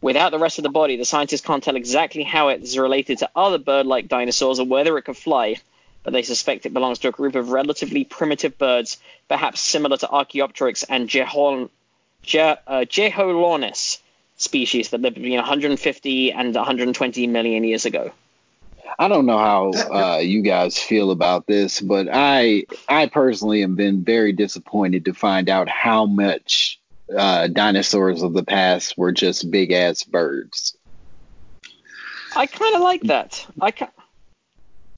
Without 0.01 0.29
the 0.29 0.37
rest 0.37 0.59
of 0.59 0.63
the 0.63 0.69
body, 0.69 0.95
the 0.95 1.05
scientists 1.05 1.41
can't 1.41 1.63
tell 1.63 1.75
exactly 1.75 2.21
how 2.21 2.49
it 2.49 2.61
is 2.61 2.77
related 2.77 3.17
to 3.17 3.29
other 3.35 3.57
bird-like 3.57 4.07
dinosaurs 4.07 4.59
or 4.59 4.67
whether 4.67 4.95
it 4.99 5.05
could 5.05 5.17
fly, 5.17 5.55
but 6.03 6.13
they 6.13 6.21
suspect 6.21 6.67
it 6.67 6.73
belongs 6.75 6.99
to 6.99 7.07
a 7.07 7.11
group 7.11 7.33
of 7.33 7.49
relatively 7.49 8.03
primitive 8.03 8.59
birds, 8.59 8.97
perhaps 9.27 9.59
similar 9.59 9.97
to 9.97 10.07
Archaeopteryx 10.07 10.83
and 10.83 11.09
Jehol, 11.09 11.71
Je, 12.21 12.39
uh, 12.39 12.85
Jeholornis 12.85 13.97
species 14.37 14.89
that 14.89 15.01
lived 15.01 15.15
between 15.15 15.37
150 15.37 16.31
and 16.31 16.53
120 16.53 17.25
million 17.25 17.63
years 17.63 17.87
ago. 17.87 18.11
I 18.97 19.07
don't 19.07 19.25
know 19.25 19.37
how 19.37 19.71
uh, 19.71 20.17
you 20.19 20.41
guys 20.41 20.77
feel 20.77 21.11
about 21.11 21.47
this, 21.47 21.81
but 21.81 22.07
I 22.11 22.65
I 22.87 23.07
personally 23.07 23.61
have 23.61 23.75
been 23.75 24.03
very 24.03 24.31
disappointed 24.31 25.05
to 25.05 25.13
find 25.13 25.49
out 25.49 25.69
how 25.69 26.05
much 26.05 26.79
uh, 27.15 27.47
dinosaurs 27.47 28.21
of 28.23 28.33
the 28.33 28.43
past 28.43 28.97
were 28.97 29.11
just 29.11 29.51
big 29.51 29.71
ass 29.71 30.03
birds. 30.03 30.77
I 32.35 32.47
kind 32.47 32.75
of 32.75 32.81
like 32.81 33.01
that. 33.03 33.45
I 33.61 33.71
ca- 33.71 33.91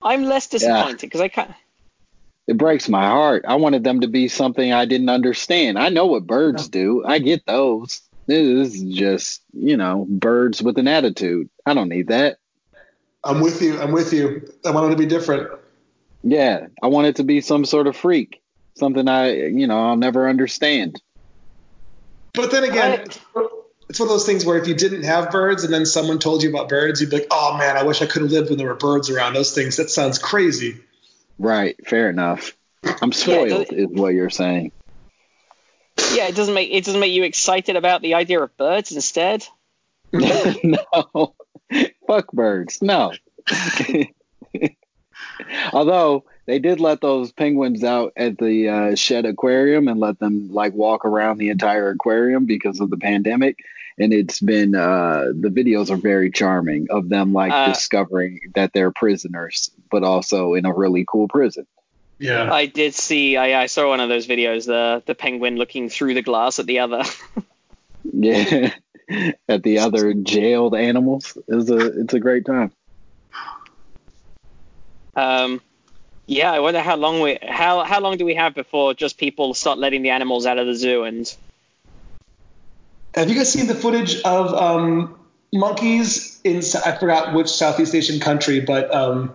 I'm 0.01 0.23
less 0.23 0.47
disappointed 0.47 1.01
because 1.01 1.21
I 1.21 1.27
can 1.27 1.53
It 2.47 2.57
breaks 2.57 2.87
my 2.87 3.05
heart. 3.05 3.45
I 3.47 3.55
wanted 3.55 3.83
them 3.83 4.01
to 4.01 4.07
be 4.07 4.27
something 4.27 4.71
I 4.71 4.85
didn't 4.85 5.09
understand. 5.09 5.77
I 5.77 5.89
know 5.89 6.05
what 6.05 6.27
birds 6.27 6.69
do. 6.69 7.03
I 7.05 7.19
get 7.19 7.45
those. 7.45 8.01
This 8.27 8.73
is 8.75 8.83
just, 8.95 9.41
you 9.53 9.77
know, 9.77 10.05
birds 10.09 10.61
with 10.61 10.77
an 10.77 10.87
attitude. 10.87 11.49
I 11.65 11.73
don't 11.73 11.89
need 11.89 12.07
that. 12.07 12.37
I'm 13.27 13.41
with 13.41 13.61
you. 13.61 13.79
I'm 13.79 13.91
with 13.91 14.13
you. 14.13 14.49
I 14.65 14.71
want 14.71 14.87
it 14.87 14.89
to 14.91 14.95
be 14.97 15.05
different. 15.05 15.51
Yeah, 16.23 16.67
I 16.81 16.87
want 16.87 17.07
it 17.07 17.17
to 17.17 17.23
be 17.23 17.41
some 17.41 17.65
sort 17.65 17.87
of 17.87 17.95
freak, 17.95 18.41
something 18.77 19.07
I, 19.07 19.33
you 19.47 19.67
know, 19.67 19.89
I'll 19.89 19.97
never 19.97 20.27
understand. 20.27 21.01
But 22.33 22.51
then 22.51 22.63
again, 22.63 23.01
I- 23.35 23.47
it's 23.89 23.99
one 24.01 24.07
of 24.07 24.13
those 24.13 24.25
things 24.25 24.45
where 24.45 24.57
if 24.57 24.67
you 24.67 24.73
didn't 24.73 25.03
have 25.03 25.31
birds 25.31 25.63
and 25.63 25.73
then 25.73 25.85
someone 25.85 26.19
told 26.19 26.43
you 26.43 26.49
about 26.49 26.67
birds, 26.67 26.99
you'd 26.99 27.09
be 27.09 27.19
like, 27.19 27.27
oh 27.31 27.57
man, 27.57 27.77
I 27.77 27.83
wish 27.83 28.01
I 28.01 28.05
could 28.05 28.21
have 28.21 28.31
lived 28.31 28.49
when 28.49 28.57
there 28.57 28.67
were 28.67 28.75
birds 28.75 29.09
around. 29.09 29.33
Those 29.33 29.53
things, 29.53 29.77
that 29.77 29.89
sounds 29.89 30.19
crazy. 30.19 30.77
Right, 31.39 31.75
fair 31.87 32.09
enough. 32.09 32.51
I'm 33.01 33.13
spoiled, 33.13 33.67
is 33.71 33.87
what 33.89 34.13
you're 34.13 34.29
saying. 34.29 34.71
yeah, 36.13 36.27
it 36.27 36.35
doesn't 36.35 36.53
make 36.53 36.69
it 36.71 36.83
doesn't 36.83 36.99
make 36.99 37.13
you 37.13 37.23
excited 37.23 37.75
about 37.77 38.01
the 38.01 38.15
idea 38.15 38.41
of 38.41 38.55
birds 38.57 38.91
instead. 38.91 39.45
no, 40.13 41.35
fuck 42.07 42.31
birds. 42.31 42.81
No. 42.81 43.13
Although 45.73 46.25
they 46.45 46.59
did 46.59 46.79
let 46.79 47.01
those 47.01 47.31
penguins 47.31 47.83
out 47.83 48.13
at 48.15 48.37
the 48.37 48.69
uh, 48.69 48.95
Shedd 48.95 49.25
aquarium 49.25 49.87
and 49.87 49.99
let 49.99 50.19
them 50.19 50.49
like 50.51 50.73
walk 50.73 51.05
around 51.05 51.37
the 51.37 51.49
entire 51.49 51.89
aquarium 51.89 52.45
because 52.45 52.79
of 52.79 52.89
the 52.89 52.97
pandemic, 52.97 53.57
and 53.99 54.13
it's 54.13 54.39
been 54.39 54.73
uh, 54.73 55.25
the 55.39 55.49
videos 55.49 55.89
are 55.89 55.97
very 55.97 56.31
charming 56.31 56.87
of 56.89 57.09
them 57.09 57.33
like 57.33 57.51
Uh, 57.51 57.67
discovering 57.67 58.39
that 58.55 58.73
they're 58.73 58.91
prisoners, 58.91 59.69
but 59.91 60.03
also 60.03 60.53
in 60.53 60.65
a 60.65 60.73
really 60.73 61.05
cool 61.07 61.27
prison. 61.27 61.67
Yeah. 62.19 62.51
I 62.51 62.65
did 62.65 62.95
see. 62.95 63.37
I, 63.37 63.61
I 63.61 63.65
saw 63.67 63.89
one 63.89 63.99
of 63.99 64.09
those 64.09 64.25
videos. 64.25 64.65
The 64.65 65.03
the 65.05 65.13
penguin 65.13 65.57
looking 65.57 65.89
through 65.89 66.15
the 66.15 66.23
glass 66.23 66.57
at 66.59 66.65
the 66.65 66.79
other. 66.79 67.03
Yeah, 68.13 68.71
at 69.49 69.63
the 69.63 69.79
other 69.79 70.13
jailed 70.13 70.75
animals 70.75 71.37
is 71.47 71.69
a 71.69 72.01
it's 72.01 72.13
a 72.13 72.19
great 72.19 72.45
time. 72.45 72.71
Um, 75.15 75.61
yeah, 76.25 76.51
I 76.51 76.59
wonder 76.59 76.81
how 76.81 76.95
long 76.95 77.21
we 77.21 77.39
how 77.41 77.83
how 77.83 77.99
long 78.01 78.17
do 78.17 78.25
we 78.25 78.35
have 78.35 78.53
before 78.53 78.93
just 78.93 79.17
people 79.17 79.53
start 79.53 79.79
letting 79.79 80.01
the 80.01 80.09
animals 80.09 80.45
out 80.45 80.57
of 80.57 80.67
the 80.67 80.75
zoo 80.75 81.03
and 81.03 81.33
Have 83.15 83.29
you 83.29 83.35
guys 83.35 83.51
seen 83.51 83.67
the 83.67 83.75
footage 83.75 84.21
of 84.23 84.53
um, 84.53 85.17
monkeys 85.53 86.39
in 86.43 86.57
I 86.85 86.91
forgot 86.91 87.33
which 87.33 87.47
Southeast 87.47 87.95
Asian 87.95 88.19
country, 88.19 88.59
but 88.59 88.93
um, 88.93 89.33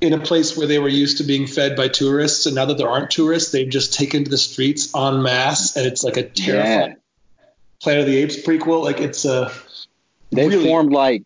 in 0.00 0.12
a 0.12 0.18
place 0.18 0.56
where 0.56 0.66
they 0.66 0.80
were 0.80 0.88
used 0.88 1.18
to 1.18 1.24
being 1.24 1.46
fed 1.46 1.76
by 1.76 1.86
tourists, 1.86 2.46
and 2.46 2.56
now 2.56 2.64
that 2.64 2.78
there 2.78 2.88
aren't 2.88 3.12
tourists, 3.12 3.52
they've 3.52 3.68
just 3.68 3.94
taken 3.94 4.24
to 4.24 4.30
the 4.30 4.38
streets 4.38 4.94
en 4.94 5.22
masse, 5.22 5.76
and 5.76 5.86
it's 5.86 6.02
like 6.02 6.16
a 6.16 6.24
terrifying 6.24 6.90
Yeah. 6.90 6.96
Planet 7.80 8.02
of 8.02 8.06
the 8.06 8.16
Apes 8.16 8.40
prequel. 8.42 8.82
Like 8.82 9.00
it's 9.00 9.24
a 9.24 9.52
They 10.30 10.48
really 10.48 10.64
formed 10.64 10.92
like 10.92 11.24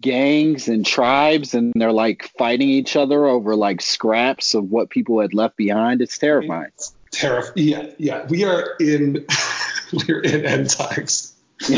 gangs 0.00 0.68
and 0.68 0.84
tribes, 0.84 1.54
and 1.54 1.72
they're 1.74 1.92
like 1.92 2.30
fighting 2.36 2.68
each 2.68 2.94
other 2.94 3.26
over 3.26 3.56
like 3.56 3.80
scraps 3.80 4.54
of 4.54 4.70
what 4.70 4.90
people 4.90 5.20
had 5.20 5.32
left 5.32 5.56
behind. 5.56 6.02
It's 6.02 6.18
terrifying. 6.18 6.70
terrifying. 7.10 7.52
Yeah, 7.56 7.86
yeah. 7.98 8.26
We 8.26 8.44
are 8.44 8.76
in 8.80 9.26
we're 10.08 10.20
in 10.20 10.44
end 10.44 10.70
times. 10.70 11.34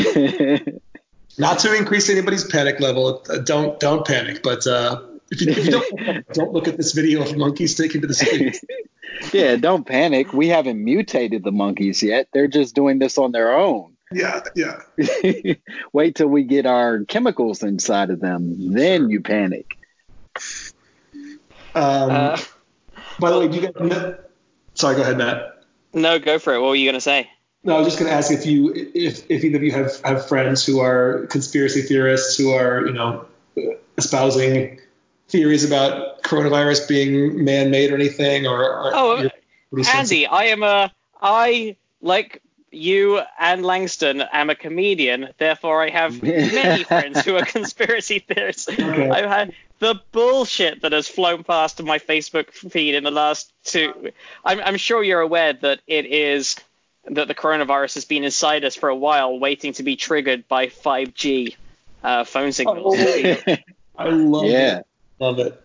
Not 1.39 1.59
to 1.59 1.75
increase 1.75 2.09
anybody's 2.09 2.43
panic 2.43 2.79
level. 2.79 3.23
Uh, 3.29 3.37
don't 3.37 3.79
don't 3.79 4.05
panic. 4.05 4.41
But 4.43 4.65
uh, 4.67 5.01
if, 5.31 5.41
you, 5.41 5.51
if 5.51 5.65
you 5.65 5.71
don't 5.71 6.27
don't 6.33 6.51
look 6.51 6.67
at 6.67 6.77
this 6.77 6.93
video 6.93 7.21
of 7.21 7.37
monkeys 7.37 7.75
taken 7.75 8.01
to 8.01 8.07
the 8.07 8.13
streets. 8.13 8.59
yeah, 9.31 9.55
don't 9.55 9.85
panic. 9.85 10.33
We 10.33 10.47
haven't 10.47 10.83
mutated 10.83 11.43
the 11.43 11.51
monkeys 11.51 12.03
yet. 12.03 12.27
They're 12.33 12.47
just 12.47 12.75
doing 12.75 12.99
this 12.99 13.17
on 13.17 13.31
their 13.31 13.55
own. 13.57 13.93
Yeah, 14.11 14.41
yeah. 14.55 15.53
Wait 15.93 16.15
till 16.15 16.27
we 16.27 16.43
get 16.43 16.65
our 16.65 17.03
chemicals 17.05 17.61
inside 17.63 18.09
of 18.09 18.19
them, 18.19 18.73
then 18.73 19.09
you 19.09 19.21
panic. 19.21 19.77
Um, 21.75 22.11
uh, 22.11 22.37
by 23.19 23.31
the 23.31 23.39
way, 23.39 23.47
do 23.47 23.57
you 23.59 23.61
guys 23.71 23.73
know? 23.81 24.17
Sorry, 24.75 24.95
go 24.95 25.01
ahead, 25.01 25.17
Matt. 25.17 25.63
no, 25.93 26.19
go 26.19 26.39
for 26.39 26.53
it. 26.53 26.59
What 26.61 26.69
were 26.69 26.75
you 26.75 26.87
gonna 26.89 27.01
say? 27.01 27.29
No, 27.63 27.75
I 27.75 27.79
was 27.79 27.87
just 27.87 27.99
going 27.99 28.09
to 28.09 28.15
ask 28.15 28.31
if 28.31 28.45
you, 28.45 28.71
if, 28.93 29.29
if 29.29 29.43
either 29.43 29.57
of 29.57 29.63
you 29.63 29.71
have, 29.71 29.99
have 30.05 30.25
friends 30.27 30.65
who 30.65 30.79
are 30.79 31.25
conspiracy 31.27 31.81
theorists 31.81 32.37
who 32.37 32.51
are, 32.51 32.85
you 32.85 32.93
know, 32.93 33.25
espousing 33.97 34.79
theories 35.27 35.65
about 35.65 36.21
coronavirus 36.23 36.87
being 36.87 37.43
man-made 37.43 37.91
or 37.91 37.95
anything? 37.95 38.47
Or, 38.47 38.61
or 38.63 38.91
Oh, 38.93 39.29
you're? 39.71 39.85
Andy, 39.85 40.27
I 40.27 40.45
am 40.45 40.63
a 40.63 40.93
I 41.21 41.75
like 41.99 42.41
you 42.71 43.21
and 43.39 43.65
Langston 43.65 44.21
am 44.21 44.49
a 44.49 44.55
comedian, 44.55 45.29
therefore 45.37 45.83
I 45.83 45.89
have 45.89 46.21
many 46.21 46.83
friends 46.85 47.23
who 47.23 47.35
are 47.35 47.45
conspiracy 47.45 48.19
theorists. 48.19 48.69
Okay. 48.69 49.09
I've 49.09 49.29
had 49.29 49.53
the 49.79 50.01
bullshit 50.11 50.81
that 50.81 50.91
has 50.91 51.07
flown 51.07 51.43
past 51.43 51.81
my 51.83 51.99
Facebook 51.99 52.51
feed 52.51 52.95
in 52.95 53.03
the 53.03 53.11
last 53.11 53.51
two. 53.63 54.11
I'm, 54.43 54.59
I'm 54.59 54.77
sure 54.77 55.03
you're 55.03 55.21
aware 55.21 55.53
that 55.53 55.81
it 55.87 56.05
is 56.05 56.55
that 57.05 57.27
the 57.27 57.35
coronavirus 57.35 57.95
has 57.95 58.05
been 58.05 58.23
inside 58.23 58.65
us 58.65 58.75
for 58.75 58.89
a 58.89 58.95
while, 58.95 59.39
waiting 59.39 59.73
to 59.73 59.83
be 59.83 59.95
triggered 59.95 60.47
by 60.47 60.67
5G 60.67 61.55
uh, 62.03 62.23
phone 62.23 62.51
signals. 62.51 62.95
Oh. 62.97 63.55
I 63.97 64.09
love 64.09 64.45
yeah. 64.45 64.79
it. 64.79 64.87
Love 65.19 65.39
it. 65.39 65.63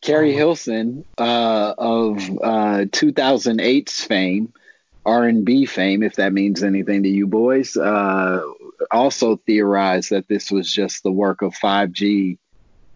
Keri 0.00 0.34
Hilson 0.34 1.04
uh, 1.16 1.74
of 1.78 2.18
uh, 2.18 2.84
2008's 2.90 4.04
fame, 4.04 4.52
R&B 5.06 5.66
fame, 5.66 6.02
if 6.02 6.16
that 6.16 6.32
means 6.32 6.62
anything 6.62 7.02
to 7.02 7.08
you 7.08 7.26
boys, 7.26 7.76
uh, 7.76 8.42
also 8.90 9.36
theorized 9.36 10.10
that 10.10 10.28
this 10.28 10.50
was 10.50 10.72
just 10.72 11.02
the 11.02 11.12
work 11.12 11.42
of 11.42 11.54
5G 11.54 12.38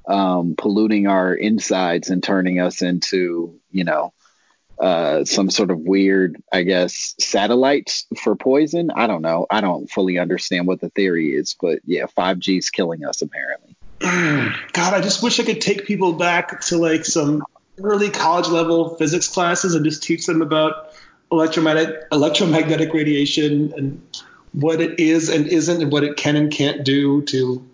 um, 0.08 0.54
polluting 0.56 1.06
our 1.06 1.34
insides 1.34 2.08
and 2.08 2.22
turning 2.22 2.60
us 2.60 2.80
into, 2.80 3.60
you 3.70 3.84
know, 3.84 4.14
uh, 4.80 5.24
some 5.24 5.50
sort 5.50 5.70
of 5.70 5.80
weird, 5.80 6.40
I 6.52 6.62
guess, 6.62 7.14
satellites 7.18 8.06
for 8.22 8.36
poison. 8.36 8.90
I 8.94 9.06
don't 9.06 9.22
know. 9.22 9.46
I 9.50 9.60
don't 9.60 9.90
fully 9.90 10.18
understand 10.18 10.66
what 10.66 10.80
the 10.80 10.88
theory 10.90 11.34
is, 11.34 11.56
but 11.60 11.80
yeah, 11.84 12.06
5G 12.16 12.58
is 12.58 12.70
killing 12.70 13.04
us 13.04 13.20
apparently. 13.20 13.76
God, 14.00 14.94
I 14.94 15.00
just 15.00 15.22
wish 15.22 15.40
I 15.40 15.42
could 15.42 15.60
take 15.60 15.84
people 15.84 16.12
back 16.12 16.60
to 16.62 16.78
like 16.78 17.04
some 17.04 17.42
early 17.82 18.10
college 18.10 18.48
level 18.48 18.96
physics 18.96 19.28
classes 19.28 19.74
and 19.74 19.84
just 19.84 20.02
teach 20.02 20.26
them 20.26 20.42
about 20.42 20.87
electromagnetic 21.30 22.06
electromagnetic 22.12 22.92
radiation 22.92 23.72
and 23.76 24.22
what 24.52 24.80
it 24.80 24.98
is 24.98 25.28
and 25.28 25.46
isn't 25.46 25.82
and 25.82 25.92
what 25.92 26.04
it 26.04 26.16
can 26.16 26.36
and 26.36 26.50
can't 26.50 26.84
do 26.84 27.22
to 27.22 27.64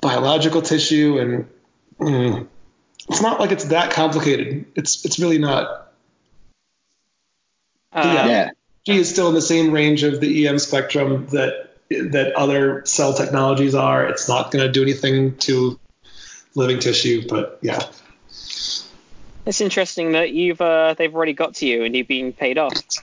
biological 0.00 0.62
tissue 0.62 1.18
and 1.18 1.48
mm, 2.00 2.48
it's 3.08 3.22
not 3.22 3.40
like 3.40 3.52
it's 3.52 3.64
that 3.64 3.92
complicated. 3.92 4.64
It's 4.74 5.04
it's 5.04 5.18
really 5.18 5.38
not. 5.38 5.92
Uh, 7.92 8.02
Yeah. 8.04 8.26
yeah. 8.26 8.50
G 8.84 8.98
is 8.98 9.08
still 9.08 9.28
in 9.28 9.34
the 9.34 9.42
same 9.42 9.70
range 9.72 10.02
of 10.02 10.20
the 10.20 10.46
EM 10.46 10.58
spectrum 10.58 11.26
that 11.28 11.74
that 11.88 12.32
other 12.36 12.84
cell 12.86 13.12
technologies 13.14 13.74
are. 13.74 14.06
It's 14.06 14.28
not 14.28 14.50
going 14.50 14.64
to 14.64 14.72
do 14.72 14.82
anything 14.82 15.36
to 15.38 15.78
living 16.54 16.78
tissue, 16.78 17.26
but 17.28 17.58
yeah. 17.62 17.82
It's 19.44 19.60
interesting 19.60 20.12
that 20.12 20.32
you've 20.32 20.60
uh, 20.60 20.94
they've 20.96 21.14
already 21.14 21.32
got 21.32 21.56
to 21.56 21.66
you 21.66 21.84
and 21.84 21.96
you've 21.96 22.08
been 22.08 22.32
paid 22.32 22.58
off. 22.58 22.74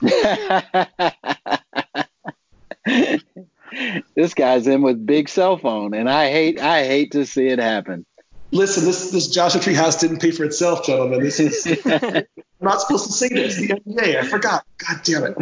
this 4.16 4.34
guy's 4.34 4.66
in 4.66 4.82
with 4.82 5.04
big 5.04 5.28
cell 5.28 5.58
phone, 5.58 5.92
and 5.94 6.08
I 6.08 6.30
hate 6.30 6.58
I 6.58 6.84
hate 6.86 7.12
to 7.12 7.26
see 7.26 7.46
it 7.46 7.58
happen. 7.58 8.06
Listen, 8.52 8.84
this 8.84 9.10
this 9.10 9.28
Joshua 9.28 9.60
Tree 9.60 9.74
house 9.74 10.00
didn't 10.00 10.20
pay 10.20 10.30
for 10.30 10.44
itself, 10.44 10.86
gentlemen. 10.86 11.22
This 11.22 11.38
is 11.40 11.66
I'm 11.84 12.24
not 12.60 12.80
supposed 12.80 13.06
to 13.06 13.12
say 13.12 13.28
this. 13.28 13.56
The 13.56 13.68
NDA, 13.68 14.16
I 14.16 14.26
forgot. 14.26 14.64
God 14.78 15.00
damn 15.04 15.24
it. 15.24 15.36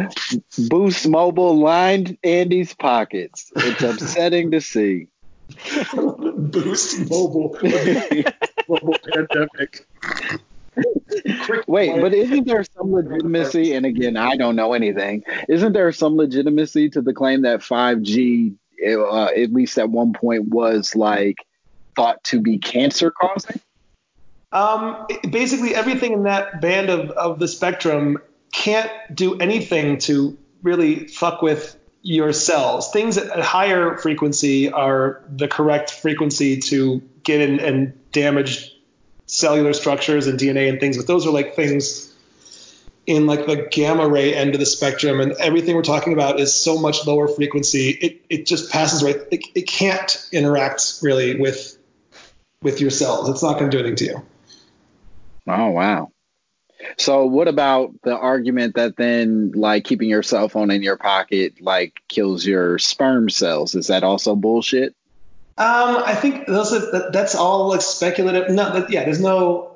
Boost 0.69 1.07
Mobile 1.07 1.57
lined 1.57 2.17
Andy's 2.23 2.73
pockets. 2.75 3.51
It's 3.55 3.81
upsetting 3.81 4.51
to 4.51 4.61
see. 4.61 5.07
Boost 5.95 7.09
mobile 7.09 7.57
mobile 8.67 8.95
pandemic. 9.13 9.87
Wait, 11.67 12.01
but 12.01 12.13
isn't 12.13 12.47
there 12.47 12.63
some 12.63 12.93
legitimacy? 12.93 13.73
And 13.73 13.85
again, 13.85 14.17
I 14.17 14.35
don't 14.35 14.55
know 14.55 14.73
anything. 14.73 15.23
Isn't 15.47 15.73
there 15.73 15.91
some 15.91 16.15
legitimacy 16.15 16.89
to 16.91 17.01
the 17.01 17.13
claim 17.13 17.43
that 17.43 17.59
5G, 17.59 18.55
uh, 18.87 19.25
at 19.25 19.51
least 19.51 19.77
at 19.77 19.89
one 19.89 20.13
point, 20.13 20.49
was 20.49 20.95
like 20.95 21.37
thought 21.95 22.23
to 22.25 22.41
be 22.41 22.57
cancer 22.57 23.11
causing? 23.11 23.59
Um, 24.51 25.05
basically, 25.29 25.75
everything 25.75 26.13
in 26.13 26.23
that 26.23 26.61
band 26.61 26.89
of, 26.89 27.11
of 27.11 27.39
the 27.39 27.47
spectrum 27.47 28.17
can't 28.51 28.91
do 29.13 29.37
anything 29.37 29.99
to 29.99 30.37
really 30.63 31.07
fuck 31.07 31.41
with 31.41 31.77
your 32.01 32.33
cells. 32.33 32.91
Things 32.91 33.17
at 33.17 33.37
a 33.37 33.43
higher 33.43 33.97
frequency 33.97 34.71
are 34.71 35.23
the 35.29 35.47
correct 35.47 35.91
frequency 35.91 36.59
to 36.61 37.01
get 37.23 37.41
in 37.41 37.59
and 37.59 38.11
damage 38.11 38.78
cellular 39.29 39.73
structures 39.73 40.27
and 40.27 40.39
DNA 40.39 40.69
and 40.69 40.79
things, 40.79 40.97
but 40.97 41.07
those 41.07 41.27
are 41.27 41.31
like 41.31 41.55
things 41.55 42.13
in 43.05 43.27
like 43.27 43.45
the 43.45 43.67
gamma 43.71 44.07
ray 44.07 44.33
end 44.33 44.53
of 44.53 44.59
the 44.59 44.65
spectrum, 44.65 45.19
and 45.19 45.33
everything 45.33 45.75
we're 45.75 45.81
talking 45.81 46.13
about 46.13 46.39
is 46.39 46.53
so 46.53 46.79
much 46.79 47.05
lower 47.05 47.27
frequency. 47.27 47.89
It 47.89 48.21
it 48.29 48.45
just 48.45 48.71
passes 48.71 49.03
right. 49.03 49.17
It, 49.31 49.45
it 49.55 49.67
can't 49.67 50.27
interact 50.31 50.99
really 51.01 51.39
with 51.39 51.77
with 52.61 52.81
your 52.81 52.89
cells. 52.89 53.29
It's 53.29 53.43
not 53.43 53.57
going 53.57 53.71
to 53.71 53.77
do 53.77 53.83
anything 53.83 53.95
to 53.97 54.05
you. 54.05 54.25
Oh 55.47 55.69
wow. 55.69 56.11
So 56.97 57.25
what 57.25 57.47
about 57.47 57.93
the 58.03 58.15
argument 58.15 58.75
that 58.75 58.95
then 58.95 59.51
like 59.53 59.83
keeping 59.83 60.09
your 60.09 60.23
cell 60.23 60.49
phone 60.49 60.71
in 60.71 60.81
your 60.81 60.97
pocket 60.97 61.61
like 61.61 62.01
kills 62.07 62.45
your 62.45 62.79
sperm 62.79 63.29
cells? 63.29 63.75
Is 63.75 63.87
that 63.87 64.03
also 64.03 64.35
bullshit? 64.35 64.95
Um, 65.59 66.01
I 66.05 66.15
think 66.15 66.47
those 66.47 66.71
are, 66.73 66.91
that, 66.91 67.11
that's 67.11 67.35
all 67.35 67.67
like 67.67 67.81
speculative. 67.81 68.49
No, 68.49 68.71
that, 68.79 68.89
yeah, 68.89 69.03
there's 69.03 69.19
no. 69.19 69.75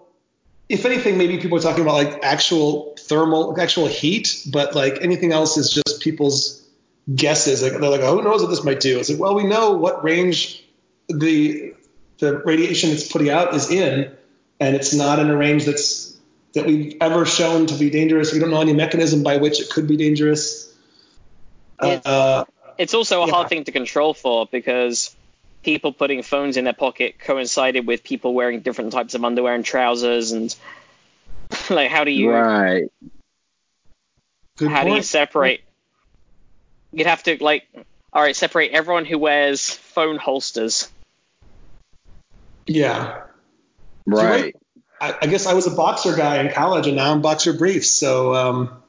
If 0.69 0.86
anything, 0.86 1.17
maybe 1.17 1.39
people 1.39 1.57
are 1.57 1.61
talking 1.61 1.81
about 1.84 1.95
like 1.95 2.23
actual 2.23 2.95
thermal, 2.97 3.59
actual 3.59 3.88
heat, 3.88 4.47
but 4.49 4.75
like 4.75 5.01
anything 5.01 5.34
else 5.34 5.57
is 5.57 5.69
just 5.69 6.01
people's 6.01 6.65
guesses. 7.13 7.61
Like 7.61 7.73
they're 7.73 7.89
like, 7.89 7.99
oh, 7.99 8.15
who 8.15 8.23
knows 8.23 8.41
what 8.41 8.49
this 8.49 8.63
might 8.63 8.79
do? 8.79 8.97
It's 8.97 9.09
like, 9.09 9.19
well, 9.19 9.36
we 9.36 9.43
know 9.43 9.73
what 9.73 10.03
range 10.05 10.63
the 11.09 11.73
the 12.19 12.38
radiation 12.38 12.91
it's 12.91 13.11
putting 13.11 13.29
out 13.29 13.53
is 13.53 13.69
in, 13.69 14.09
and 14.61 14.75
it's 14.77 14.93
not 14.93 15.19
in 15.19 15.29
a 15.29 15.36
range 15.36 15.65
that's 15.65 16.17
that 16.53 16.65
we've 16.65 16.95
ever 17.01 17.25
shown 17.25 17.65
to 17.67 17.73
be 17.73 17.89
dangerous. 17.89 18.31
We 18.31 18.39
don't 18.39 18.51
know 18.51 18.61
any 18.61 18.73
mechanism 18.73 19.21
by 19.21 19.36
which 19.38 19.59
it 19.59 19.69
could 19.69 19.88
be 19.88 19.97
dangerous. 19.97 20.73
It's- 21.81 22.05
Uh, 22.05 22.45
It's 22.77 22.93
also 22.93 23.21
a 23.23 23.27
Yeah. 23.27 23.34
hard 23.34 23.49
thing 23.49 23.65
to 23.65 23.71
control 23.71 24.13
for 24.13 24.47
because 24.49 25.13
people 25.64 25.93
putting 25.93 26.24
phones 26.24 26.57
in 26.57 26.66
their 26.66 26.74
pocket 26.74 27.20
coincided 27.20 27.88
with 27.88 28.03
people 28.03 28.34
wearing 28.34 28.61
different 28.61 28.91
types 28.91 29.16
of 29.16 29.24
underwear 29.24 29.55
and 29.55 29.66
trousers 29.66 30.32
and 30.32 30.55
like 31.70 31.89
how 31.89 32.03
do 32.03 32.11
you 32.11 32.32
Right. 32.32 32.84
good 34.57 34.70
how 34.70 34.84
do 34.84 34.91
you 34.91 35.01
separate 35.01 35.64
you'd 36.91 37.07
have 37.07 37.24
to 37.24 37.43
like 37.43 37.64
all 38.11 38.22
right 38.22 38.36
separate 38.36 38.72
everyone 38.72 39.05
who 39.05 39.18
wears 39.18 39.70
phone 39.70 40.18
holsters 40.18 40.89
Yeah. 42.68 43.24
Right. 44.05 44.55
I, 44.99 45.16
I 45.22 45.28
guess 45.28 45.45
I 45.45 45.53
was 45.53 45.68
a 45.68 45.72
boxer 45.72 46.16
guy 46.16 46.41
in 46.41 46.51
college, 46.51 46.88
and 46.88 46.95
now 46.95 47.11
I'm 47.11 47.22
boxer 47.22 47.53
briefs. 47.53 47.89
So 47.89 48.34
um, 48.34 48.82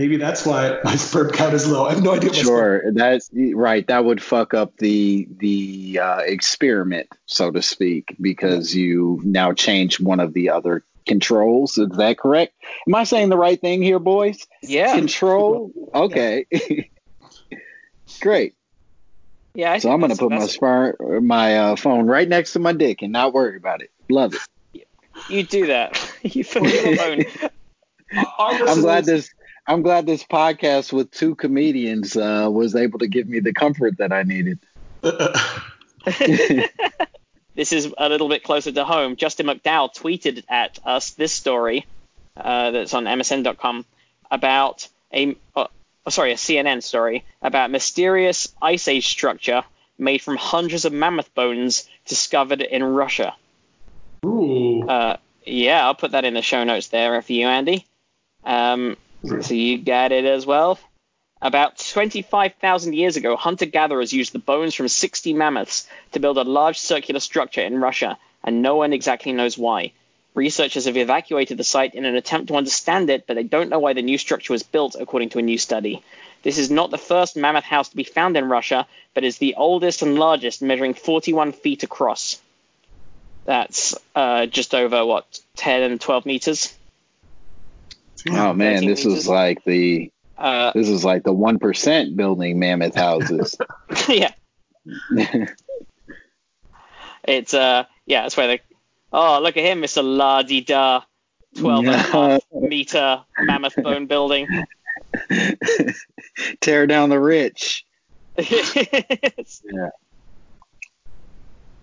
maybe 0.00 0.16
that's 0.16 0.46
why 0.46 0.78
my 0.82 0.96
sperm 1.06 1.30
count 1.30 1.52
is 1.52 1.68
low. 1.68 1.84
I 1.86 1.92
have 1.92 2.02
no 2.02 2.14
idea. 2.14 2.30
What 2.30 2.36
my 2.38 2.42
sperm- 2.42 2.80
Sure. 2.82 2.92
That's 2.92 3.30
right. 3.54 3.86
That 3.86 4.04
would 4.06 4.22
fuck 4.22 4.54
up 4.54 4.76
the 4.78 5.28
the 5.38 5.98
uh, 6.02 6.18
experiment, 6.20 7.08
so 7.26 7.50
to 7.50 7.60
speak, 7.60 8.16
because 8.20 8.74
you 8.74 9.20
now 9.22 9.52
change 9.52 10.00
one 10.00 10.20
of 10.20 10.32
the 10.32 10.48
other 10.50 10.82
controls. 11.06 11.76
Is 11.76 11.90
that 11.98 12.18
correct? 12.18 12.54
Am 12.88 12.94
I 12.94 13.04
saying 13.04 13.28
the 13.28 13.36
right 13.36 13.60
thing 13.60 13.82
here, 13.82 13.98
boys? 13.98 14.46
yeah 14.62 14.94
Control. 14.96 15.70
Okay. 15.94 16.46
Great. 18.20 18.54
yeah 19.54 19.72
I 19.72 19.78
So 19.78 19.90
I'm 19.90 20.00
gonna 20.00 20.16
put 20.16 20.30
my 20.30 20.46
sperm, 20.46 20.94
my 21.26 21.58
uh, 21.58 21.76
phone 21.76 22.06
right 22.06 22.28
next 22.28 22.52
to 22.54 22.58
my 22.58 22.72
dick 22.72 23.02
and 23.02 23.12
not 23.12 23.32
worry 23.34 23.56
about 23.56 23.82
it. 23.82 23.90
Love 24.08 24.34
it. 24.72 24.86
you 25.28 25.42
do 25.42 25.66
that 25.66 25.98
you 26.22 26.44
put 26.44 26.62
your 26.62 26.96
phone 26.96 27.24
I'm 28.12 28.80
glad 28.80 29.04
listeners- 29.06 29.06
this. 29.06 29.30
I'm 29.66 29.82
glad 29.82 30.06
this 30.06 30.24
podcast 30.24 30.92
with 30.92 31.10
two 31.10 31.34
comedians 31.34 32.16
uh, 32.16 32.48
was 32.50 32.74
able 32.74 32.98
to 33.00 33.08
give 33.08 33.28
me 33.28 33.40
the 33.40 33.52
comfort 33.52 33.98
that 33.98 34.12
I 34.12 34.22
needed. 34.22 34.58
this 37.54 37.72
is 37.72 37.92
a 37.96 38.08
little 38.08 38.28
bit 38.28 38.42
closer 38.42 38.72
to 38.72 38.84
home. 38.84 39.16
Justin 39.16 39.46
McDowell 39.46 39.94
tweeted 39.94 40.44
at 40.48 40.78
us 40.84 41.12
this 41.12 41.32
story 41.32 41.86
uh, 42.36 42.70
that's 42.70 42.94
on 42.94 43.04
MSN.com 43.04 43.84
about 44.30 44.88
a 45.12 45.36
uh, 45.56 45.66
oh, 46.06 46.10
sorry 46.10 46.32
a 46.32 46.36
CNN 46.36 46.82
story 46.82 47.24
about 47.42 47.70
mysterious 47.70 48.52
ice 48.62 48.88
age 48.88 49.08
structure 49.08 49.64
made 49.98 50.22
from 50.22 50.36
hundreds 50.36 50.84
of 50.84 50.92
mammoth 50.92 51.34
bones 51.34 51.88
discovered 52.06 52.62
in 52.62 52.82
Russia. 52.82 53.34
Ooh. 54.24 54.88
Uh, 54.88 55.16
yeah, 55.44 55.84
I'll 55.84 55.94
put 55.94 56.12
that 56.12 56.24
in 56.24 56.34
the 56.34 56.42
show 56.42 56.64
notes 56.64 56.88
there 56.88 57.20
for 57.22 57.32
you, 57.32 57.46
Andy. 57.46 57.86
Um, 58.44 58.96
so 59.24 59.54
you 59.54 59.78
get 59.78 60.12
it 60.12 60.24
as 60.24 60.46
well. 60.46 60.78
About 61.42 61.78
25,000 61.78 62.92
years 62.92 63.16
ago, 63.16 63.34
hunter 63.34 63.64
gatherers 63.64 64.12
used 64.12 64.32
the 64.32 64.38
bones 64.38 64.74
from 64.74 64.88
60 64.88 65.32
mammoths 65.32 65.88
to 66.12 66.20
build 66.20 66.36
a 66.36 66.44
large 66.44 66.78
circular 66.78 67.20
structure 67.20 67.62
in 67.62 67.80
Russia, 67.80 68.18
and 68.44 68.60
no 68.60 68.76
one 68.76 68.92
exactly 68.92 69.32
knows 69.32 69.56
why. 69.56 69.92
Researchers 70.34 70.84
have 70.84 70.96
evacuated 70.96 71.56
the 71.56 71.64
site 71.64 71.94
in 71.94 72.04
an 72.04 72.14
attempt 72.14 72.48
to 72.48 72.56
understand 72.56 73.10
it, 73.10 73.26
but 73.26 73.34
they 73.34 73.42
don't 73.42 73.70
know 73.70 73.78
why 73.78 73.94
the 73.94 74.02
new 74.02 74.18
structure 74.18 74.52
was 74.52 74.62
built, 74.62 74.96
according 74.98 75.30
to 75.30 75.38
a 75.38 75.42
new 75.42 75.58
study. 75.58 76.02
This 76.42 76.58
is 76.58 76.70
not 76.70 76.90
the 76.90 76.98
first 76.98 77.36
mammoth 77.36 77.64
house 77.64 77.88
to 77.88 77.96
be 77.96 78.04
found 78.04 78.36
in 78.36 78.48
Russia, 78.48 78.86
but 79.14 79.24
is 79.24 79.38
the 79.38 79.54
oldest 79.56 80.02
and 80.02 80.18
largest, 80.18 80.62
measuring 80.62 80.94
41 80.94 81.52
feet 81.52 81.82
across. 81.82 82.40
That's 83.44 83.96
uh, 84.14 84.46
just 84.46 84.74
over, 84.74 85.04
what, 85.04 85.40
10 85.56 85.82
and 85.82 86.00
12 86.00 86.26
meters? 86.26 86.74
Oh 88.28 88.52
man, 88.54 88.74
13 88.82 88.88
this 88.88 89.04
was 89.04 89.14
meters. 89.14 89.28
like 89.28 89.64
the 89.64 90.10
Uh, 90.38 90.72
this 90.74 90.88
is 90.88 91.04
like 91.04 91.22
the 91.24 91.32
one 91.32 91.58
percent 91.58 92.16
building 92.16 92.58
mammoth 92.58 92.94
houses. 92.94 93.56
yeah. 94.08 94.32
It's 97.24 97.52
uh 97.54 97.84
yeah, 98.06 98.22
that's 98.22 98.36
where 98.36 98.46
they 98.46 98.60
Oh, 99.12 99.40
look 99.42 99.56
at 99.56 99.64
him, 99.64 99.82
Mr. 99.82 100.02
La 100.02 100.42
Di 100.42 100.60
Da. 100.62 101.02
12 101.58 101.78
and 101.86 101.88
a 101.94 101.98
half 101.98 102.42
meter 102.52 103.22
mammoth 103.40 103.74
bone 103.76 104.06
building. 104.06 104.46
Tear 106.60 106.86
down 106.86 107.08
the 107.10 107.18
rich. 107.18 107.84
It's- 108.36 109.62
Yeah. 109.70 109.90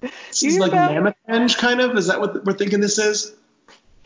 This 0.02 0.44
is 0.44 0.58
like 0.58 0.72
bet. 0.72 0.92
Mammoth 0.92 1.16
Henge, 1.28 1.58
kind 1.58 1.82
of. 1.82 1.98
Is 1.98 2.08
that 2.08 2.20
what 2.22 2.46
we're 2.46 2.54
thinking 2.54 2.80
this 2.80 2.98
is? 2.98 3.34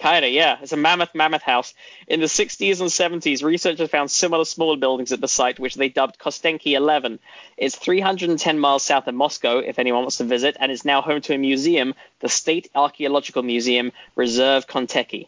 Kinda, 0.01 0.27
yeah. 0.27 0.57
It's 0.59 0.71
a 0.71 0.77
mammoth 0.77 1.13
mammoth 1.13 1.43
house. 1.43 1.75
In 2.07 2.21
the 2.21 2.25
60s 2.25 2.81
and 2.81 2.89
70s, 2.89 3.43
researchers 3.43 3.87
found 3.87 4.09
similar 4.09 4.45
small 4.45 4.75
buildings 4.75 5.11
at 5.11 5.21
the 5.21 5.27
site, 5.27 5.59
which 5.59 5.75
they 5.75 5.89
dubbed 5.89 6.17
Kostenki 6.17 6.73
11. 6.73 7.19
It's 7.55 7.75
310 7.75 8.57
miles 8.57 8.81
south 8.81 9.05
of 9.07 9.13
Moscow, 9.13 9.59
if 9.59 9.77
anyone 9.77 10.01
wants 10.01 10.17
to 10.17 10.23
visit, 10.23 10.57
and 10.59 10.71
is 10.71 10.83
now 10.83 11.03
home 11.03 11.21
to 11.21 11.35
a 11.35 11.37
museum, 11.37 11.93
the 12.19 12.29
State 12.29 12.71
Archaeological 12.73 13.43
Museum, 13.43 13.91
Reserve 14.15 14.65
Konteki. 14.65 15.27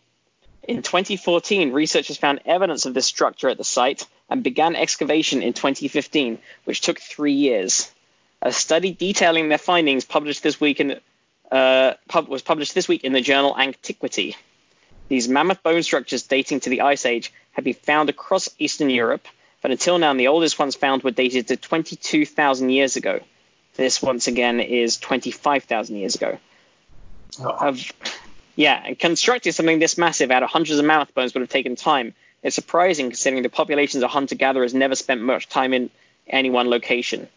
In 0.63 0.81
2014, 0.81 1.71
researchers 1.71 2.17
found 2.17 2.39
evidence 2.43 2.87
of 2.87 2.95
this 2.95 3.05
structure 3.05 3.49
at 3.49 3.59
the 3.59 3.63
site 3.63 4.07
and 4.27 4.41
began 4.41 4.75
excavation 4.75 5.43
in 5.43 5.53
2015, 5.53 6.39
which 6.63 6.81
took 6.81 6.99
three 6.99 7.33
years. 7.33 7.91
A 8.41 8.51
study 8.51 8.91
detailing 8.91 9.49
their 9.49 9.59
findings 9.59 10.03
published 10.03 10.41
this 10.41 10.59
week 10.59 10.79
in, 10.79 10.99
uh, 11.51 11.93
pub- 12.07 12.27
was 12.27 12.41
published 12.41 12.73
this 12.73 12.87
week 12.87 13.03
in 13.03 13.13
the 13.13 13.21
journal 13.21 13.55
Antiquity. 13.55 14.35
These 15.13 15.29
mammoth 15.29 15.61
bone 15.61 15.83
structures 15.83 16.23
dating 16.23 16.61
to 16.61 16.71
the 16.71 16.81
Ice 16.81 17.05
Age 17.05 17.31
have 17.51 17.63
been 17.63 17.75
found 17.75 18.09
across 18.09 18.49
Eastern 18.57 18.89
Europe, 18.89 19.27
but 19.61 19.69
until 19.69 19.99
now, 19.99 20.11
the 20.15 20.29
oldest 20.29 20.57
ones 20.57 20.73
found 20.73 21.03
were 21.03 21.11
dated 21.11 21.49
to 21.49 21.55
22,000 21.55 22.71
years 22.71 22.95
ago. 22.95 23.19
This, 23.75 24.01
once 24.01 24.25
again, 24.25 24.59
is 24.59 24.97
25,000 24.97 25.97
years 25.97 26.15
ago. 26.15 26.39
Oh, 27.39 27.47
Of, 27.47 27.91
yeah, 28.55 28.81
and 28.83 28.97
constructing 28.97 29.51
something 29.51 29.77
this 29.77 29.99
massive 29.99 30.31
out 30.31 30.41
of 30.41 30.49
hundreds 30.49 30.79
of 30.79 30.85
mammoth 30.85 31.13
bones 31.13 31.35
would 31.35 31.41
have 31.41 31.49
taken 31.49 31.75
time. 31.75 32.15
It's 32.41 32.55
surprising 32.55 33.09
considering 33.09 33.43
the 33.43 33.49
populations 33.49 34.01
of 34.03 34.09
hunter 34.09 34.33
gatherers 34.33 34.73
never 34.73 34.95
spent 34.95 35.21
much 35.21 35.47
time 35.47 35.75
in 35.75 35.91
any 36.25 36.49
one 36.49 36.71
location. 36.71 37.27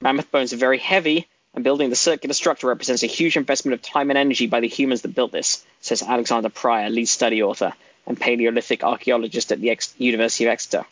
Mammoth 0.00 0.32
bones 0.32 0.54
are 0.54 0.56
very 0.56 0.78
heavy, 0.78 1.28
and 1.54 1.62
building 1.62 1.88
the 1.88 1.96
circular 1.96 2.34
structure 2.34 2.66
represents 2.66 3.02
a 3.02 3.06
huge 3.08 3.36
investment 3.36 3.74
of 3.74 3.82
time 3.82 4.10
and 4.10 4.18
energy 4.18 4.46
by 4.46 4.60
the 4.60 4.68
humans 4.68 5.02
that 5.02 5.14
built 5.14 5.32
this, 5.32 5.64
says 5.80 6.02
Alexander 6.02 6.48
Pryor, 6.48 6.90
lead 6.90 7.06
study 7.06 7.42
author 7.42 7.72
and 8.06 8.20
Paleolithic 8.20 8.82
archaeologist 8.82 9.52
at 9.52 9.60
the 9.60 9.70
Ex- 9.70 9.94
University 9.98 10.44
of 10.44 10.50
Exeter. 10.50 10.84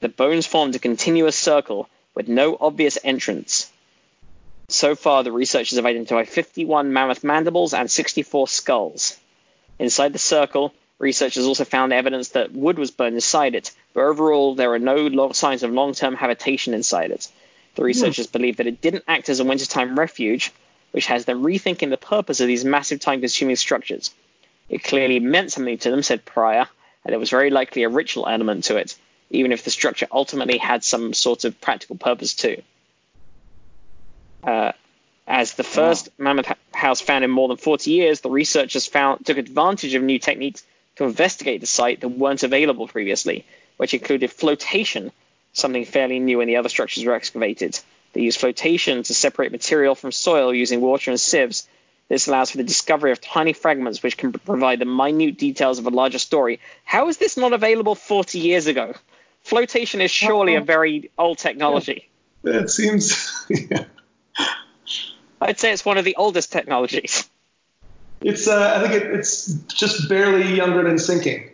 The 0.00 0.08
bones 0.08 0.46
formed 0.46 0.74
a 0.74 0.80
continuous 0.80 1.36
circle 1.36 1.88
with 2.14 2.28
no 2.28 2.56
obvious 2.60 2.98
entrance. 3.02 3.70
So 4.68 4.94
far, 4.94 5.22
the 5.22 5.32
researchers 5.32 5.76
have 5.76 5.86
identified 5.86 6.28
51 6.28 6.92
mammoth 6.92 7.24
mandibles 7.24 7.72
and 7.72 7.90
64 7.90 8.48
skulls. 8.48 9.16
Inside 9.78 10.12
the 10.12 10.18
circle, 10.18 10.74
researchers 10.98 11.46
also 11.46 11.64
found 11.64 11.92
evidence 11.92 12.30
that 12.30 12.52
wood 12.52 12.78
was 12.78 12.90
burned 12.90 13.14
inside 13.14 13.54
it, 13.54 13.70
but 13.94 14.02
overall, 14.02 14.54
there 14.54 14.74
are 14.74 14.78
no 14.78 14.96
lo- 14.96 15.32
signs 15.32 15.62
of 15.62 15.72
long 15.72 15.94
term 15.94 16.14
habitation 16.14 16.74
inside 16.74 17.12
it. 17.12 17.28
The 17.78 17.84
researchers 17.84 18.26
believe 18.26 18.56
that 18.56 18.66
it 18.66 18.80
didn't 18.80 19.04
act 19.06 19.28
as 19.28 19.38
a 19.38 19.44
wintertime 19.44 19.96
refuge, 19.96 20.50
which 20.90 21.06
has 21.06 21.26
them 21.26 21.44
rethinking 21.44 21.90
the 21.90 21.96
purpose 21.96 22.40
of 22.40 22.48
these 22.48 22.64
massive 22.64 22.98
time 22.98 23.20
consuming 23.20 23.54
structures. 23.54 24.10
It 24.68 24.82
clearly 24.82 25.20
meant 25.20 25.52
something 25.52 25.78
to 25.78 25.92
them, 25.92 26.02
said 26.02 26.24
Pryor, 26.24 26.66
and 27.04 27.12
there 27.12 27.20
was 27.20 27.30
very 27.30 27.50
likely 27.50 27.84
a 27.84 27.88
ritual 27.88 28.26
element 28.26 28.64
to 28.64 28.78
it, 28.78 28.96
even 29.30 29.52
if 29.52 29.62
the 29.62 29.70
structure 29.70 30.08
ultimately 30.10 30.58
had 30.58 30.82
some 30.82 31.14
sort 31.14 31.44
of 31.44 31.60
practical 31.60 31.94
purpose 31.94 32.34
too. 32.34 32.62
Uh, 34.42 34.72
as 35.28 35.54
the 35.54 35.62
first 35.62 36.08
mammoth 36.18 36.52
house 36.74 37.00
found 37.00 37.22
in 37.22 37.30
more 37.30 37.46
than 37.46 37.58
40 37.58 37.92
years, 37.92 38.22
the 38.22 38.30
researchers 38.30 38.88
found 38.88 39.24
took 39.24 39.38
advantage 39.38 39.94
of 39.94 40.02
new 40.02 40.18
techniques 40.18 40.64
to 40.96 41.04
investigate 41.04 41.60
the 41.60 41.68
site 41.68 42.00
that 42.00 42.08
weren't 42.08 42.42
available 42.42 42.88
previously, 42.88 43.44
which 43.76 43.94
included 43.94 44.32
flotation, 44.32 45.12
something 45.58 45.84
fairly 45.84 46.18
new 46.18 46.38
when 46.38 46.46
the 46.46 46.56
other 46.56 46.68
structures 46.68 47.04
were 47.04 47.14
excavated. 47.14 47.78
They 48.12 48.22
used 48.22 48.40
flotation 48.40 49.02
to 49.02 49.14
separate 49.14 49.52
material 49.52 49.94
from 49.94 50.12
soil 50.12 50.54
using 50.54 50.80
water 50.80 51.10
and 51.10 51.20
sieves. 51.20 51.68
This 52.08 52.26
allows 52.26 52.50
for 52.50 52.56
the 52.56 52.64
discovery 52.64 53.12
of 53.12 53.20
tiny 53.20 53.52
fragments 53.52 54.02
which 54.02 54.16
can 54.16 54.32
provide 54.32 54.78
the 54.78 54.86
minute 54.86 55.36
details 55.36 55.78
of 55.78 55.86
a 55.86 55.90
larger 55.90 56.18
story. 56.18 56.60
How 56.84 57.08
is 57.08 57.18
this 57.18 57.36
not 57.36 57.52
available 57.52 57.94
40 57.94 58.38
years 58.38 58.66
ago? 58.66 58.94
Flotation 59.42 60.00
is 60.00 60.10
surely 60.10 60.54
a 60.54 60.60
very 60.60 61.10
old 61.18 61.38
technology. 61.38 62.08
It 62.44 62.70
seems. 62.70 63.46
yeah. 63.50 63.84
I'd 65.40 65.60
say 65.60 65.72
it's 65.72 65.84
one 65.84 65.98
of 65.98 66.04
the 66.04 66.16
oldest 66.16 66.50
technologies. 66.50 67.28
It's. 68.20 68.48
Uh, 68.48 68.74
I 68.76 68.88
think 68.88 69.02
it, 69.02 69.14
it's 69.14 69.46
just 69.68 70.08
barely 70.08 70.54
younger 70.54 70.82
than 70.82 70.98
sinking. 70.98 71.50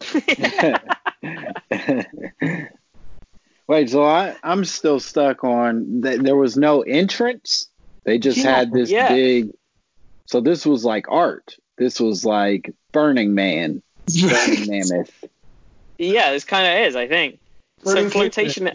Wait, 3.72 3.88
so 3.88 4.04
I, 4.04 4.36
I'm 4.42 4.66
still 4.66 5.00
stuck 5.00 5.44
on 5.44 6.02
that 6.02 6.22
there 6.22 6.36
was 6.36 6.58
no 6.58 6.82
entrance. 6.82 7.70
They 8.04 8.18
just 8.18 8.36
Yeah, 8.36 8.56
had 8.58 8.70
this 8.70 8.90
yeah. 8.90 9.14
big. 9.14 9.48
So 10.26 10.42
this 10.42 10.66
was 10.66 10.84
like 10.84 11.06
art. 11.08 11.56
This 11.78 11.98
was 11.98 12.22
like 12.22 12.74
Burning 12.92 13.32
Man, 13.32 13.82
Burning 14.06 14.66
Mammoth. 14.68 15.24
Yeah, 15.96 16.32
this 16.32 16.44
kind 16.44 16.66
of 16.66 16.86
is, 16.86 16.96
I 16.96 17.08
think. 17.08 17.38
So 17.82 17.94
Burning 17.94 18.10
flotation, 18.10 18.72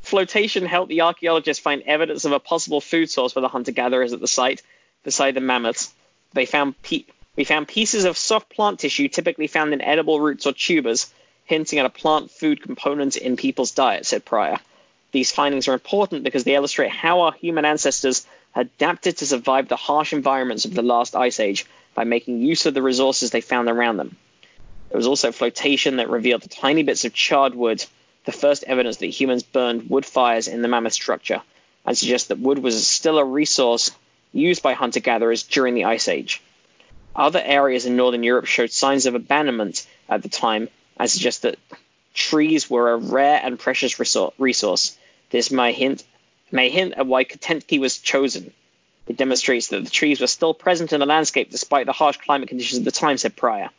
flotation 0.00 0.64
helped 0.64 0.88
the 0.88 1.02
archaeologists 1.02 1.62
find 1.62 1.82
evidence 1.82 2.24
of 2.24 2.32
a 2.32 2.40
possible 2.40 2.80
food 2.80 3.10
source 3.10 3.34
for 3.34 3.42
the 3.42 3.48
hunter-gatherers 3.48 4.14
at 4.14 4.20
the 4.20 4.26
site, 4.26 4.62
beside 5.04 5.34
the 5.34 5.42
mammoths. 5.42 5.92
They 6.32 6.46
found 6.46 6.80
pe- 6.80 7.04
we 7.36 7.44
found 7.44 7.68
pieces 7.68 8.06
of 8.06 8.16
soft 8.16 8.48
plant 8.48 8.78
tissue 8.78 9.08
typically 9.08 9.46
found 9.46 9.74
in 9.74 9.82
edible 9.82 10.20
roots 10.20 10.46
or 10.46 10.54
tubers, 10.54 11.12
hinting 11.46 11.78
at 11.78 11.86
a 11.86 11.90
plant 11.90 12.30
food 12.30 12.62
component 12.62 13.16
in 13.16 13.36
people's 13.36 13.70
diet, 13.70 14.04
said 14.04 14.24
Pryor. 14.24 14.58
These 15.12 15.32
findings 15.32 15.68
are 15.68 15.72
important 15.72 16.24
because 16.24 16.44
they 16.44 16.54
illustrate 16.54 16.90
how 16.90 17.22
our 17.22 17.32
human 17.32 17.64
ancestors 17.64 18.26
adapted 18.54 19.16
to 19.18 19.26
survive 19.26 19.68
the 19.68 19.76
harsh 19.76 20.12
environments 20.12 20.64
of 20.64 20.74
the 20.74 20.82
last 20.82 21.16
ice 21.16 21.40
age 21.40 21.64
by 21.94 22.04
making 22.04 22.42
use 22.42 22.66
of 22.66 22.74
the 22.74 22.82
resources 22.82 23.30
they 23.30 23.40
found 23.40 23.68
around 23.68 23.96
them. 23.96 24.16
There 24.88 24.98
was 24.98 25.06
also 25.06 25.32
flotation 25.32 25.96
that 25.96 26.10
revealed 26.10 26.42
the 26.42 26.48
tiny 26.48 26.82
bits 26.82 27.04
of 27.04 27.14
charred 27.14 27.54
wood, 27.54 27.84
the 28.24 28.32
first 28.32 28.64
evidence 28.64 28.98
that 28.98 29.06
humans 29.06 29.42
burned 29.42 29.88
wood 29.88 30.04
fires 30.04 30.48
in 30.48 30.62
the 30.62 30.68
mammoth 30.68 30.92
structure, 30.92 31.42
and 31.84 31.96
suggests 31.96 32.28
that 32.28 32.38
wood 32.38 32.58
was 32.58 32.86
still 32.86 33.18
a 33.18 33.24
resource 33.24 33.90
used 34.32 34.62
by 34.62 34.74
hunter 34.74 35.00
gatherers 35.00 35.44
during 35.44 35.74
the 35.74 35.84
Ice 35.84 36.08
Age. 36.08 36.42
Other 37.14 37.40
areas 37.42 37.86
in 37.86 37.96
northern 37.96 38.22
Europe 38.22 38.46
showed 38.46 38.70
signs 38.70 39.06
of 39.06 39.14
abandonment 39.14 39.86
at 40.08 40.22
the 40.22 40.28
time, 40.28 40.68
and 40.96 41.10
suggest 41.10 41.42
that 41.42 41.58
trees 42.14 42.70
were 42.70 42.92
a 42.92 42.96
rare 42.96 43.40
and 43.42 43.58
precious 43.58 43.98
resource. 43.98 44.98
This 45.30 45.50
may 45.50 45.72
hint, 45.72 46.04
may 46.50 46.70
hint 46.70 46.94
at 46.94 47.06
why 47.06 47.24
Kotenki 47.24 47.78
was 47.78 47.98
chosen. 47.98 48.52
It 49.06 49.16
demonstrates 49.16 49.68
that 49.68 49.84
the 49.84 49.90
trees 49.90 50.20
were 50.20 50.26
still 50.26 50.54
present 50.54 50.92
in 50.92 51.00
the 51.00 51.06
landscape 51.06 51.50
despite 51.50 51.86
the 51.86 51.92
harsh 51.92 52.16
climate 52.16 52.48
conditions 52.48 52.78
of 52.78 52.84
the 52.84 52.90
time, 52.90 53.18
said 53.18 53.36
Pryor. 53.36 53.70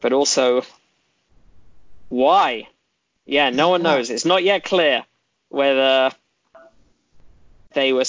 But 0.00 0.12
also, 0.12 0.62
why? 2.08 2.68
Yeah, 3.26 3.50
no 3.50 3.68
one 3.68 3.82
knows. 3.82 4.10
It's 4.10 4.24
not 4.24 4.42
yet 4.42 4.64
clear 4.64 5.04
whether 5.50 6.12
they 7.74 7.92
were 7.92 8.04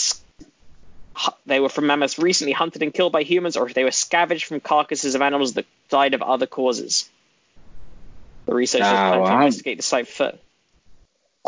they 1.45 1.59
were 1.59 1.67
from 1.67 1.87
mammoths 1.87 2.17
recently 2.17 2.53
hunted 2.53 2.81
and 2.81 2.93
killed 2.93 3.11
by 3.11 3.23
humans, 3.23 3.57
or 3.57 3.67
if 3.67 3.73
they 3.73 3.83
were 3.83 3.91
scavenged 3.91 4.45
from 4.45 4.61
carcasses 4.61 5.15
of 5.15 5.21
animals 5.21 5.53
that 5.53 5.65
died 5.89 6.13
of 6.13 6.21
other 6.21 6.47
causes. 6.47 7.09
The 8.49 8.55
researchers 8.55 8.87
Ah, 8.87 9.09
plan 9.09 9.19
well, 9.21 9.27
to 9.29 9.33
I'm- 9.35 9.41
investigate 9.43 9.77
the 9.77 9.83
site 9.83 10.07
further. 10.07 10.39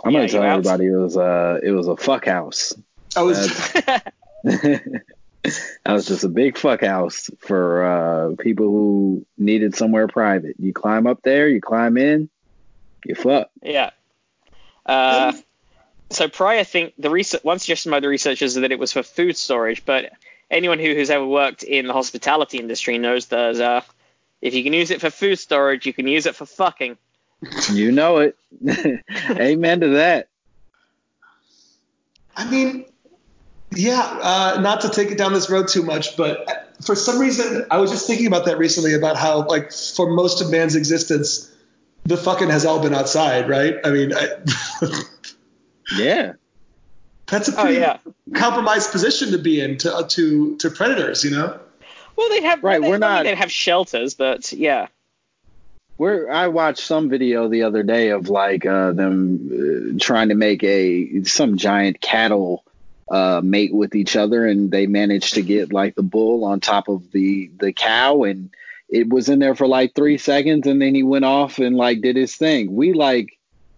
I'm 0.05 0.11
Yeah, 0.11 0.19
gonna 0.19 0.23
you 0.27 0.31
tell 0.31 0.43
out? 0.43 0.49
everybody 0.59 0.85
it 0.85 0.95
was 0.95 1.17
uh 1.17 1.59
it 1.63 1.71
was 1.71 1.87
a 1.87 1.97
fuck 1.97 2.25
house. 2.25 2.73
I 3.15 3.23
was. 3.23 3.47
that 4.43 5.03
was 5.87 6.05
just 6.05 6.23
a 6.23 6.29
big 6.29 6.57
fuck 6.57 6.81
house 6.81 7.29
for 7.39 7.85
uh 7.85 8.35
people 8.41 8.67
who 8.67 9.25
needed 9.37 9.75
somewhere 9.75 10.07
private. 10.07 10.55
You 10.59 10.73
climb 10.73 11.07
up 11.07 11.21
there, 11.23 11.47
you 11.49 11.59
climb 11.59 11.97
in, 11.97 12.29
you 13.05 13.15
fuck. 13.15 13.49
yeah. 13.63 13.89
Uh, 14.85 15.33
so 16.09 16.27
Pryor, 16.27 16.63
think 16.63 16.93
the 16.97 17.09
research 17.09 17.43
one 17.43 17.59
suggestion 17.59 17.91
by 17.91 17.99
the 17.99 18.07
researchers 18.07 18.55
is 18.55 18.61
that 18.61 18.71
it 18.71 18.79
was 18.79 18.91
for 18.93 19.03
food 19.03 19.37
storage, 19.37 19.85
but 19.85 20.11
anyone 20.49 20.79
who 20.79 20.95
has 20.95 21.09
ever 21.09 21.25
worked 21.25 21.63
in 21.63 21.87
the 21.87 21.93
hospitality 21.93 22.57
industry 22.59 22.97
knows 22.97 23.27
that 23.27 23.59
uh, 23.61 23.81
if 24.41 24.53
you 24.53 24.63
can 24.63 24.73
use 24.73 24.91
it 24.91 25.01
for 25.01 25.09
food 25.09 25.37
storage, 25.37 25.85
you 25.85 25.93
can 25.93 26.07
use 26.07 26.25
it 26.25 26.35
for 26.35 26.45
fucking. 26.45 26.97
You 27.71 27.91
know 27.91 28.17
it. 28.19 28.37
Amen 29.29 29.79
to 29.81 29.87
that. 29.89 30.29
I 32.35 32.49
mean, 32.49 32.85
yeah, 33.71 33.99
uh, 34.21 34.59
not 34.61 34.81
to 34.81 34.89
take 34.89 35.11
it 35.11 35.17
down 35.17 35.33
this 35.33 35.49
road 35.49 35.67
too 35.67 35.83
much, 35.83 36.15
but 36.17 36.75
for 36.85 36.95
some 36.95 37.19
reason, 37.19 37.65
I 37.71 37.77
was 37.77 37.91
just 37.91 38.07
thinking 38.07 38.27
about 38.27 38.45
that 38.45 38.57
recently 38.57 38.93
about 38.93 39.17
how, 39.17 39.45
like, 39.47 39.71
for 39.71 40.09
most 40.09 40.41
of 40.41 40.49
man's 40.51 40.75
existence, 40.75 41.51
the 42.05 42.17
fucking 42.17 42.49
has 42.49 42.65
all 42.65 42.81
been 42.81 42.93
outside, 42.93 43.49
right? 43.49 43.75
I 43.83 43.89
mean, 43.91 44.11
I, 44.13 44.27
Yeah. 45.97 46.33
that's 47.27 47.47
a 47.47 47.51
Oh 47.57 47.63
pretty 47.63 47.79
yeah. 47.79 47.97
compromised 48.33 48.91
position 48.91 49.31
to 49.31 49.37
be 49.37 49.61
in 49.61 49.77
to 49.79 49.93
uh, 49.95 50.03
to 50.09 50.57
to 50.57 50.69
predators, 50.69 51.23
you 51.23 51.31
know? 51.31 51.59
Well, 52.15 52.29
they 52.29 52.41
have 52.41 52.63
Right, 52.63 52.81
They, 52.81 52.89
we're 52.89 52.97
not- 52.97 53.23
They 53.23 53.35
have 53.35 53.51
shelters, 53.51 54.13
but 54.13 54.51
yeah. 54.53 54.87
Where 55.97 56.31
I 56.31 56.47
watched 56.47 56.79
some 56.83 57.09
video 57.09 57.47
the 57.47 57.63
other 57.63 57.83
day 57.83 58.09
of 58.09 58.27
like 58.27 58.65
uh, 58.65 58.91
them 58.93 59.95
uh, 59.95 59.99
trying 60.03 60.29
to 60.29 60.35
make 60.35 60.63
a 60.63 61.23
some 61.25 61.57
giant 61.57 62.01
cattle 62.01 62.63
uh, 63.09 63.41
mate 63.43 63.73
with 63.73 63.93
each 63.93 64.15
other, 64.15 64.47
and 64.47 64.71
they 64.71 64.87
managed 64.87 65.35
to 65.35 65.43
get 65.43 65.71
like 65.71 65.93
the 65.93 66.01
bull 66.01 66.43
on 66.43 66.59
top 66.59 66.87
of 66.87 67.11
the 67.11 67.51
the 67.59 67.71
cow, 67.71 68.23
and 68.23 68.49
it 68.89 69.09
was 69.09 69.29
in 69.29 69.37
there 69.37 69.53
for 69.53 69.67
like 69.67 69.93
three 69.93 70.17
seconds, 70.17 70.65
and 70.65 70.81
then 70.81 70.95
he 70.95 71.03
went 71.03 71.25
off 71.25 71.59
and 71.59 71.75
like 71.75 72.01
did 72.01 72.15
his 72.15 72.35
thing. 72.35 72.75
We 72.75 72.93
like 72.93 73.37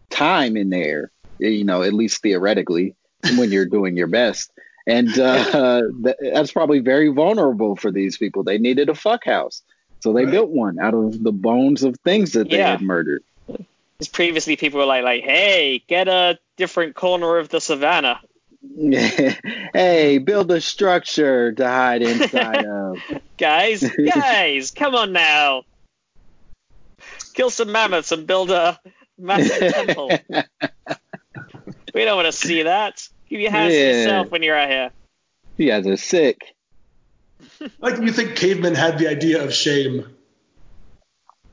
time 0.09 0.55
in 0.55 0.69
there, 0.69 1.11
you 1.39 1.65
know, 1.65 1.81
at 1.83 1.93
least 1.93 2.21
theoretically, 2.21 2.95
when 3.37 3.51
you're 3.51 3.65
doing 3.65 3.97
your 3.97 4.07
best. 4.07 4.49
And 4.85 5.07
uh, 5.19 5.81
that, 6.01 6.17
that's 6.21 6.51
probably 6.51 6.79
very 6.79 7.09
vulnerable 7.09 7.75
for 7.75 7.91
these 7.91 8.17
people. 8.17 8.43
They 8.43 8.57
needed 8.57 8.89
a 8.89 8.95
fuck 8.95 9.25
house. 9.25 9.61
So 9.99 10.11
they 10.13 10.25
Right. 10.25 10.31
built 10.31 10.49
one 10.49 10.79
out 10.79 10.93
of 10.93 11.23
the 11.23 11.31
bones 11.31 11.83
of 11.83 11.95
things 12.03 12.33
that 12.33 12.49
they 12.49 12.57
Yeah. 12.57 12.71
had 12.71 12.81
murdered. 12.81 13.23
Because 13.47 14.09
previously 14.11 14.57
people 14.57 14.79
were 14.79 14.85
like, 14.85 15.03
like, 15.03 15.23
hey, 15.23 15.83
get 15.87 16.07
a 16.07 16.37
different 16.57 16.95
corner 16.95 17.37
of 17.37 17.49
the 17.49 17.61
savannah. 17.61 18.19
hey, 19.73 20.17
build 20.17 20.51
a 20.51 20.59
structure 20.59 21.51
to 21.53 21.67
hide 21.67 22.01
inside 22.01 22.63
of. 22.65 22.97
Guys, 23.37 23.89
guys, 24.05 24.71
come 24.71 24.95
on 24.95 25.13
now. 25.13 25.63
Kill 27.33 27.49
some 27.49 27.71
mammoths 27.71 28.11
and 28.11 28.27
build 28.27 28.51
a 28.51 28.79
massive 29.17 29.73
temple. 29.73 30.19
We 31.93 32.05
don't 32.05 32.15
want 32.15 32.27
to 32.27 32.31
see 32.31 32.63
that. 32.63 33.07
Keep 33.33 33.41
your 33.41 33.51
hands 33.51 33.73
to 33.73 33.79
Yeah. 33.79 33.87
yourself 33.87 34.29
when 34.31 34.43
you're 34.43 34.55
out 34.55 34.69
here. 34.69 34.91
You 35.57 35.67
guys 35.67 35.87
are 35.87 35.97
sick. 35.97 36.53
Like 37.79 37.99
you 37.99 38.11
think 38.11 38.35
cavemen 38.35 38.75
had 38.75 38.99
the 38.99 39.07
idea 39.07 39.43
of 39.43 39.51
shame. 39.51 40.05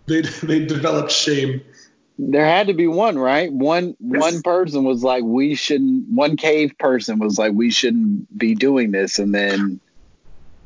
They 0.07 0.21
they 0.21 0.67
developed 0.67 1.11
shame. 1.11 1.63
There 2.19 2.45
had 2.45 2.67
to 2.67 2.75
be 2.75 2.87
one, 2.87 3.19
right? 3.19 3.51
One 3.51 3.97
one 3.99 4.43
person 4.43 4.85
was 4.85 5.03
like, 5.03 5.25
we 5.25 5.55
shouldn't. 5.55 6.09
One 6.11 6.37
cave 6.37 6.77
person 6.79 7.19
was 7.19 7.39
like, 7.39 7.55
we 7.55 7.71
shouldn't 7.71 8.37
be 8.37 8.55
doing 8.55 8.91
this, 8.91 9.19
and 9.19 9.35
then 9.35 9.81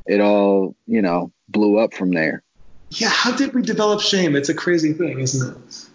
it 0.05 0.19
all, 0.19 0.75
you 0.85 1.01
know, 1.01 1.31
blew 1.47 1.77
up 1.77 1.93
from 1.93 2.11
there. 2.11 2.43
Yeah, 2.89 3.09
how 3.09 3.31
did 3.31 3.53
we 3.53 3.61
develop 3.61 4.01
shame? 4.01 4.35
It's 4.35 4.49
a 4.49 4.53
crazy 4.53 4.91
thing, 4.91 5.21
isn't 5.21 5.55
it? 5.55 5.85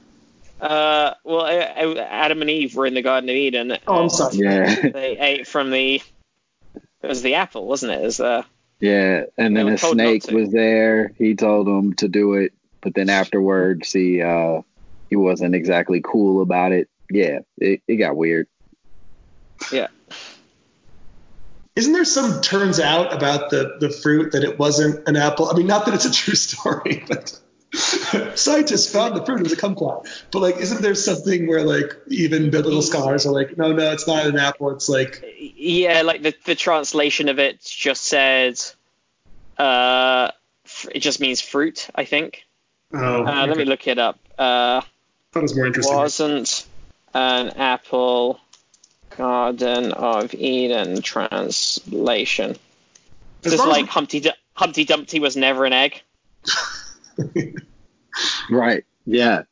Uh, 0.60 1.14
well, 1.24 1.46
Adam 1.46 2.40
and 2.42 2.50
Eve 2.50 2.74
were 2.76 2.86
in 2.86 2.94
the 2.94 3.02
Garden 3.02 3.30
of 3.30 3.36
Eden. 3.36 3.78
Oh, 3.86 4.02
I'm 4.02 4.08
sorry. 4.10 4.36
Yeah, 4.36 4.88
They 4.92 5.18
ate 5.18 5.46
from 5.46 5.70
the. 5.70 6.02
It 7.02 7.06
was 7.06 7.22
the 7.22 7.36
apple, 7.36 7.66
wasn't 7.66 7.92
it? 7.92 8.00
It 8.02 8.04
was, 8.04 8.20
uh, 8.20 8.42
yeah. 8.78 9.24
And 9.38 9.56
then 9.56 9.66
were 9.66 9.72
a 9.72 9.78
snake 9.78 10.26
was 10.30 10.50
there. 10.50 11.12
He 11.16 11.34
told 11.34 11.66
them 11.66 11.94
to 11.94 12.08
do 12.08 12.34
it, 12.34 12.52
but 12.82 12.94
then 12.94 13.08
afterwards, 13.08 13.90
he 13.92 14.20
uh, 14.20 14.60
he 15.08 15.16
wasn't 15.16 15.54
exactly 15.54 16.02
cool 16.04 16.42
about 16.42 16.72
it. 16.72 16.88
Yeah, 17.10 17.40
it, 17.56 17.82
it 17.88 17.96
got 17.96 18.16
weird. 18.16 18.46
yeah. 19.72 19.88
Isn't 21.76 21.94
there 21.94 22.04
some 22.04 22.42
turns 22.42 22.78
out 22.78 23.14
about 23.14 23.48
the, 23.48 23.76
the 23.80 23.88
fruit 23.88 24.32
that 24.32 24.44
it 24.44 24.58
wasn't 24.58 25.08
an 25.08 25.16
apple? 25.16 25.48
I 25.48 25.54
mean, 25.56 25.66
not 25.66 25.86
that 25.86 25.94
it's 25.94 26.04
a 26.04 26.12
true 26.12 26.34
story, 26.36 27.02
but 27.08 27.39
scientists 28.34 28.92
found 28.92 29.16
the 29.16 29.24
fruit 29.24 29.42
was 29.42 29.52
a 29.52 29.56
kumquat. 29.56 30.06
But 30.30 30.40
like, 30.40 30.56
isn't 30.58 30.82
there 30.82 30.94
something 30.94 31.46
where 31.46 31.62
like 31.64 31.96
even 32.08 32.50
biblical 32.50 32.82
scholars 32.82 33.26
are 33.26 33.32
like, 33.32 33.56
no, 33.56 33.72
no, 33.72 33.92
it's 33.92 34.06
not 34.06 34.26
an 34.26 34.38
apple. 34.38 34.70
It's 34.70 34.88
like, 34.88 35.24
Yeah, 35.38 36.02
like 36.02 36.22
the, 36.22 36.34
the 36.44 36.54
translation 36.54 37.28
of 37.28 37.38
it 37.38 37.60
just 37.60 38.04
said. 38.04 38.60
Uh, 39.58 40.30
it 40.92 41.00
just 41.00 41.20
means 41.20 41.40
fruit, 41.40 41.88
I 41.94 42.04
think. 42.04 42.44
oh, 42.94 43.24
Uh, 43.24 43.46
Let 43.46 43.56
me 43.58 43.64
look 43.64 43.86
it 43.86 43.98
up. 43.98 44.18
Uh, 44.38 44.80
it 45.34 45.42
was 45.42 45.54
more 45.54 45.66
interesting. 45.66 45.94
wasn't 45.96 46.66
an 47.12 47.50
apple 47.50 48.40
Garden 49.16 49.92
of 49.92 50.32
Eden 50.34 51.02
translation. 51.02 52.56
As 53.44 53.52
Just 53.52 53.66
like 53.66 53.86
Humpty 53.86 54.20
Du- 54.20 54.34
Humpty 54.54 54.84
Dumpty 54.84 55.20
was 55.20 55.36
never 55.36 55.64
an 55.64 55.72
egg. 55.72 56.02
Right. 58.50 58.84
Yeah. 59.06 59.42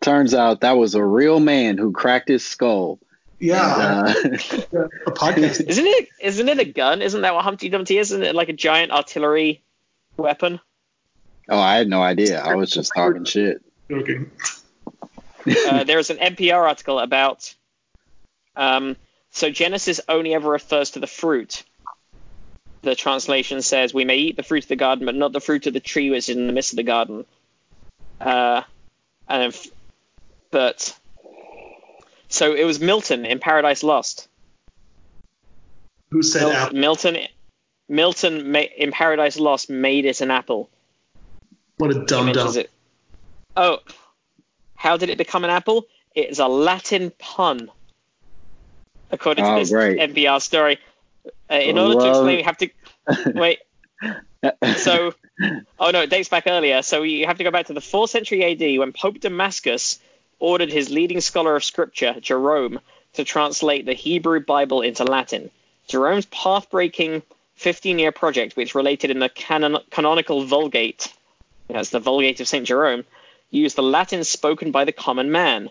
Turns 0.00 0.34
out 0.34 0.60
that 0.60 0.72
was 0.76 0.94
a 0.94 1.04
real 1.04 1.40
man 1.40 1.78
who 1.78 1.92
cracked 1.92 2.28
his 2.28 2.44
skull. 2.44 2.98
yeah, 3.38 3.62
Uh, 3.64 4.08
a 5.06 5.10
podcast. 5.12 5.60
Isn't 5.68 5.86
it? 5.86 6.08
Isn't 6.20 6.48
it 6.48 6.58
a 6.58 6.64
gun? 6.64 7.00
Isn't 7.02 7.22
that 7.22 7.34
what 7.34 7.44
Humpty 7.44 7.68
Dumpty 7.68 7.98
is? 7.98 8.12
Isn't 8.12 8.22
it 8.24 8.34
like 8.34 8.48
a 8.48 8.52
giant 8.52 8.92
artillery 8.92 9.62
weapon? 10.16 10.60
oh, 11.48 11.58
I 11.58 11.76
had 11.76 11.88
no 11.88 12.02
idea. 12.02 12.40
I 12.40 12.54
was 12.54 12.70
just 12.70 12.92
talking 12.94 13.24
shit. 13.24 13.62
Joking. 13.90 14.30
uh, 15.68 15.84
there's 15.84 16.10
an 16.10 16.18
NPR 16.18 16.62
article 16.68 16.98
about. 16.98 17.54
Um, 18.56 18.96
so 19.30 19.50
Genesis 19.50 20.00
only 20.08 20.34
ever 20.34 20.48
refers 20.50 20.90
to 20.92 21.00
the 21.00 21.06
fruit. 21.06 21.64
The 22.82 22.94
translation 22.94 23.62
says, 23.62 23.92
"We 23.94 24.04
may 24.04 24.16
eat 24.16 24.36
the 24.36 24.42
fruit 24.42 24.64
of 24.64 24.68
the 24.68 24.76
garden, 24.76 25.06
but 25.06 25.14
not 25.14 25.32
the 25.32 25.40
fruit 25.40 25.66
of 25.66 25.72
the 25.72 25.80
tree 25.80 26.10
which 26.10 26.28
is 26.28 26.36
in 26.36 26.46
the 26.46 26.52
midst 26.52 26.72
of 26.72 26.76
the 26.76 26.82
garden." 26.82 27.24
Uh, 28.24 28.62
and 29.28 29.42
if, 29.44 29.66
but 30.50 30.98
so 32.28 32.54
it 32.54 32.64
was 32.64 32.80
Milton 32.80 33.24
in 33.26 33.38
Paradise 33.38 33.82
Lost. 33.82 34.28
Who 36.10 36.22
said 36.22 36.42
Mil- 36.42 36.52
apple? 36.52 36.78
Milton, 36.78 37.16
Milton 37.88 38.52
ma- 38.52 38.58
in 38.76 38.92
Paradise 38.92 39.38
Lost 39.38 39.68
made 39.68 40.04
it 40.06 40.20
an 40.20 40.30
apple. 40.30 40.70
What 41.76 41.90
a 41.90 41.94
dumb 41.94 42.06
dumb. 42.06 42.26
mentions 42.26 42.56
it. 42.56 42.70
Oh, 43.56 43.78
how 44.74 44.96
did 44.96 45.10
it 45.10 45.18
become 45.18 45.44
an 45.44 45.50
apple? 45.50 45.86
It 46.14 46.30
is 46.30 46.38
a 46.38 46.46
Latin 46.46 47.12
pun, 47.18 47.70
according 49.10 49.44
to 49.44 49.50
Oh, 49.52 49.58
this 49.58 49.70
great. 49.70 49.98
NPR 49.98 50.40
story. 50.40 50.78
Uh, 51.50 51.54
in 51.54 51.78
I 51.78 51.82
order 51.82 52.00
to 52.00 52.08
explain, 52.08 52.36
we 52.36 52.42
have 52.42 52.58
to 52.58 52.70
wait. 53.38 53.58
So, 54.76 55.14
oh 55.78 55.90
no, 55.90 56.02
it 56.02 56.10
dates 56.10 56.28
back 56.28 56.44
earlier. 56.46 56.82
So 56.82 57.02
you 57.02 57.26
have 57.26 57.38
to 57.38 57.44
go 57.44 57.50
back 57.50 57.66
to 57.66 57.72
the 57.72 57.80
4th 57.80 58.10
century 58.10 58.44
AD 58.44 58.78
when 58.78 58.92
Pope 58.92 59.20
Damascus 59.20 59.98
ordered 60.38 60.70
his 60.70 60.90
leading 60.90 61.20
scholar 61.20 61.56
of 61.56 61.64
scripture, 61.64 62.16
Jerome, 62.20 62.80
to 63.14 63.24
translate 63.24 63.86
the 63.86 63.94
Hebrew 63.94 64.40
Bible 64.40 64.82
into 64.82 65.04
Latin. 65.04 65.50
Jerome's 65.86 66.26
path-breaking 66.26 67.22
15-year 67.58 68.12
project, 68.12 68.56
which 68.56 68.74
related 68.74 69.10
in 69.10 69.18
the 69.18 69.28
canon- 69.28 69.78
canonical 69.90 70.44
Vulgate, 70.44 71.12
that's 71.68 71.90
the 71.90 72.00
Vulgate 72.00 72.40
of 72.40 72.48
St. 72.48 72.66
Jerome, 72.66 73.04
used 73.50 73.76
the 73.76 73.82
Latin 73.82 74.24
spoken 74.24 74.70
by 74.70 74.84
the 74.84 74.92
common 74.92 75.30
man. 75.30 75.70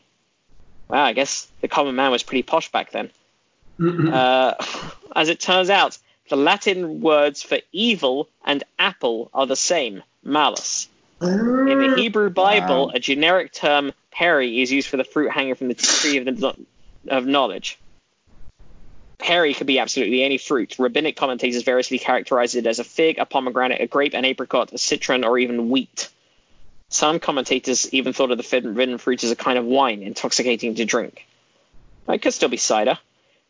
Wow, 0.88 1.04
I 1.04 1.14
guess 1.14 1.48
the 1.62 1.68
common 1.68 1.96
man 1.96 2.12
was 2.12 2.24
pretty 2.24 2.44
posh 2.44 2.72
back 2.72 2.92
then. 2.92 3.10
Uh, 4.14 4.54
as 5.16 5.30
it 5.30 5.40
turns 5.40 5.70
out, 5.70 5.98
the 6.30 6.36
Latin 6.38 7.02
words 7.02 7.42
for 7.44 7.60
evil 7.72 8.30
and 8.46 8.64
apple 8.80 9.30
are 9.34 9.46
the 9.48 9.56
same, 9.56 10.04
malus. 10.24 10.88
In 11.22 11.80
the 11.80 11.94
Hebrew 11.96 12.30
Bible, 12.30 12.88
Wow. 12.88 12.92
a 12.94 13.00
generic 13.00 13.54
term, 13.54 13.94
peri, 14.12 14.62
is 14.62 14.72
used 14.72 14.88
for 14.90 14.98
the 14.98 15.04
fruit 15.04 15.32
hanging 15.32 15.56
from 15.56 15.70
the 15.70 15.74
tree 15.74 16.18
of, 16.18 16.26
the, 16.26 16.56
of 17.08 17.26
knowledge. 17.26 17.78
Peri 19.20 19.54
could 19.54 19.68
be 19.68 19.80
absolutely 19.80 20.24
any 20.24 20.38
fruit. 20.38 20.76
Rabbinic 20.78 21.16
commentators 21.16 21.64
variously 21.64 21.98
characterize 21.98 22.56
it 22.56 22.68
as 22.68 22.80
a 22.80 22.84
fig, 22.84 23.20
a 23.20 23.26
pomegranate, 23.26 23.80
a 23.80 23.88
grape, 23.88 24.14
an 24.14 24.26
apricot, 24.26 24.74
a 24.74 24.78
citron, 24.78 25.24
or 25.24 25.38
even 25.38 25.70
wheat. 25.70 26.10
Some 26.90 27.20
commentators 27.20 27.92
even 27.94 28.12
thought 28.12 28.32
of 28.32 28.38
the 28.38 28.44
forbidden 28.44 28.98
fruit 28.98 29.24
as 29.24 29.32
a 29.32 29.36
kind 29.36 29.58
of 29.58 29.66
wine, 29.66 30.04
intoxicating 30.04 30.76
to 30.76 30.86
drink. 30.86 31.26
It 32.10 32.22
could 32.22 32.34
still 32.34 32.50
be 32.50 32.58
cider. 32.58 33.00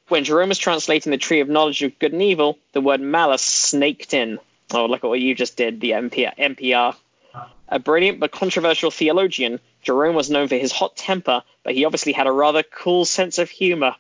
When 0.10 0.24
Jerome 0.24 0.50
was 0.50 0.58
translating 0.58 1.12
the 1.12 1.18
tree 1.18 1.40
of 1.40 1.50
knowledge 1.50 1.82
of 1.82 1.98
good 2.00 2.14
and 2.14 2.22
evil, 2.22 2.58
the 2.74 2.82
word 2.82 3.02
malus 3.02 3.42
snaked 3.42 4.14
in. 4.14 4.40
Oh, 4.74 4.86
look 4.86 5.04
at 5.04 5.08
what 5.08 5.20
you 5.20 5.34
just 5.36 5.56
did, 5.58 5.80
the 5.80 5.92
NPR. 5.92 6.36
NPR. 6.38 6.96
Uh, 7.34 7.46
A 7.70 7.80
brilliant 7.80 8.20
but 8.20 8.32
controversial 8.32 8.92
theologian, 8.92 9.60
Jerome 9.82 10.16
was 10.16 10.30
known 10.30 10.48
for 10.48 10.56
his 10.56 10.72
hot 10.72 10.96
temper, 10.96 11.44
but 11.64 11.74
he 11.74 11.86
obviously 11.86 12.12
had 12.12 12.28
a 12.28 12.32
rather 12.32 12.64
cool 12.64 13.06
sense 13.06 13.38
of 13.38 13.50
humor. 13.50 13.96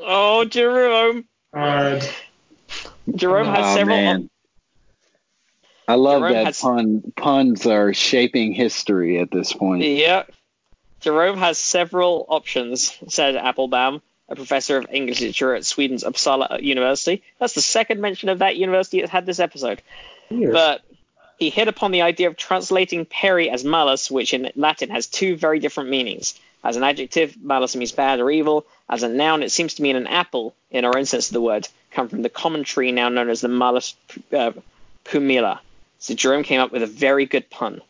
Oh, 0.00 0.44
Jerome. 0.44 1.24
God. 1.52 2.08
Jerome 3.14 3.46
had 3.48 3.64
Oh, 3.64 3.74
several. 3.76 3.96
man. 3.96 4.30
I 5.88 5.94
love 5.94 6.20
Jerome 6.20 6.32
that 6.34 6.46
has- 6.46 6.60
pun. 6.60 7.12
Puns 7.16 7.66
are 7.66 7.92
shaping 7.94 8.52
history 8.52 9.18
at 9.18 9.30
this 9.30 9.52
point. 9.52 9.82
Yeah. 9.82 10.24
Jerome 11.00 11.38
has 11.38 11.58
several 11.58 12.26
options, 12.28 12.96
said 13.08 13.36
Appelbaum, 13.36 14.02
a 14.28 14.36
professor 14.36 14.76
of 14.76 14.86
English 14.90 15.20
literature 15.20 15.54
at 15.54 15.64
Sweden's 15.64 16.04
Uppsala 16.04 16.62
University. 16.62 17.22
That's 17.38 17.54
the 17.54 17.62
second 17.62 18.00
mention 18.00 18.28
of 18.28 18.40
that 18.40 18.56
university 18.56 19.00
that's 19.00 19.12
had 19.12 19.26
this 19.26 19.40
episode. 19.40 19.82
Weird. 20.30 20.52
But 20.52 20.82
he 21.38 21.50
hit 21.50 21.68
upon 21.68 21.92
the 21.92 22.02
idea 22.02 22.28
of 22.28 22.36
translating 22.36 23.06
peri 23.06 23.48
as 23.48 23.64
malus, 23.64 24.10
which 24.10 24.34
in 24.34 24.50
Latin 24.56 24.90
has 24.90 25.06
two 25.06 25.36
very 25.36 25.60
different 25.60 25.90
meanings. 25.90 26.38
As 26.64 26.76
an 26.76 26.82
adjective, 26.82 27.36
malus 27.40 27.76
means 27.76 27.92
bad 27.92 28.20
or 28.20 28.30
evil. 28.30 28.66
As 28.88 29.02
a 29.02 29.08
noun, 29.08 29.42
it 29.42 29.52
seems 29.52 29.74
to 29.74 29.82
mean 29.82 29.96
an 29.96 30.08
apple, 30.08 30.54
in 30.70 30.84
our 30.84 30.98
own 30.98 31.06
sense 31.06 31.28
of 31.28 31.34
the 31.34 31.40
word, 31.40 31.68
come 31.92 32.08
from 32.08 32.22
the 32.22 32.28
common 32.28 32.64
tree 32.64 32.92
now 32.92 33.08
known 33.08 33.30
as 33.30 33.40
the 33.40 33.48
malus 33.48 33.94
uh, 34.32 34.52
pumila. 35.04 35.60
So 36.00 36.14
Jerome 36.14 36.42
came 36.42 36.60
up 36.60 36.72
with 36.72 36.82
a 36.82 36.86
very 36.86 37.26
good 37.26 37.48
pun. 37.48 37.80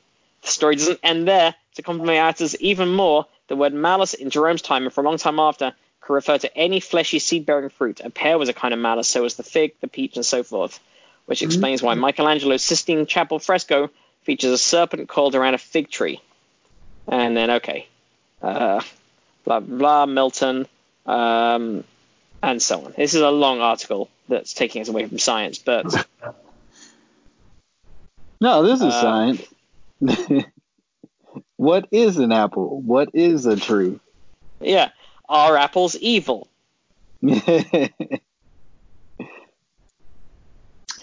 The 0.43 0.49
story 0.49 0.77
doesn't 0.77 1.01
end 1.03 1.27
there. 1.27 1.55
To 1.75 1.83
compliment 1.83 2.17
matters 2.17 2.57
even 2.61 2.93
more, 2.93 3.27
the 3.49 3.57
word 3.57 3.73
malus 3.73 4.15
in 4.15 4.31
Jerome's 4.31 4.63
time 4.63 4.85
and 4.85 4.93
for 4.93 5.01
a 5.01 5.05
long 5.05 5.17
time 5.17 5.39
after 5.39 5.73
could 6.09 6.15
refer 6.15 6.39
to 6.39 6.57
any 6.57 6.81
fleshy 6.81 7.19
seed-bearing 7.19 7.69
fruit. 7.69 8.01
A 8.03 8.09
pear 8.09 8.39
was 8.39 8.49
a 8.49 8.55
kind 8.55 8.73
of 8.73 8.81
malus, 8.81 9.09
so 9.09 9.23
was 9.23 9.35
the 9.35 9.43
fig, 9.43 9.75
the 9.83 9.89
peach, 9.89 10.17
and 10.17 10.25
so 10.25 10.43
forth, 10.43 10.81
which 11.27 11.43
explains 11.43 11.83
why 11.83 11.95
Michelangelo's 11.95 12.65
Sistine 12.65 13.05
Chapel 13.05 13.39
fresco 13.39 13.91
features 14.23 14.51
a 14.51 14.59
serpent 14.59 15.07
coiled 15.09 15.35
around 15.35 15.53
a 15.53 15.59
fig 15.59 15.91
tree. 15.91 16.23
And 17.07 17.37
then, 17.37 17.51
okay, 17.51 17.87
uh, 18.41 18.81
blah, 19.45 19.61
blah, 19.61 19.77
blah, 19.79 20.07
Milton, 20.07 20.67
um, 21.05 21.85
and 22.43 22.63
so 22.63 22.87
on. 22.87 22.95
This 22.97 23.13
is 23.13 23.21
a 23.21 23.31
long 23.31 23.61
article 23.61 24.09
that's 24.31 24.55
taking 24.55 24.81
us 24.81 24.89
away 24.89 25.07
from 25.07 25.19
science, 25.19 25.59
but 25.59 25.85
No, 28.41 28.63
this 28.63 28.81
is 28.81 28.95
Uh, 28.95 29.01
science. 29.03 29.43
what 31.57 31.87
is 31.91 32.17
an 32.17 32.33
apple? 32.33 32.81
What 32.81 33.11
is 33.13 33.45
a 33.45 33.57
tree? 33.57 34.01
yeah, 34.61 34.89
are 35.29 35.57
apples 35.57 35.97
evil? 35.97 36.49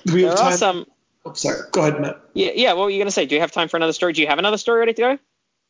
There 0.05 0.32
are 0.32 0.38
time? 0.38 0.57
some. 0.57 0.86
Oh, 1.26 1.34
sorry. 1.34 1.61
Go 1.71 1.82
ahead, 1.82 1.99
Matt. 1.99 2.21
Yeah, 2.34 2.51
yeah. 2.55 2.73
What 2.73 2.86
were 2.86 2.89
you 2.91 2.97
going 2.97 3.07
to 3.07 3.11
say? 3.11 3.26
Do 3.26 3.36
you 3.36 3.41
have 3.41 3.51
time 3.51 3.67
for 3.67 3.78
another 3.78 3.93
story? 3.93 4.13
Do 4.13 4.21
you 4.21 4.28
have 4.28 4.39
another 4.39 4.57
story 4.57 4.80
ready 4.80 4.93
to 4.93 5.01
go? 5.01 5.19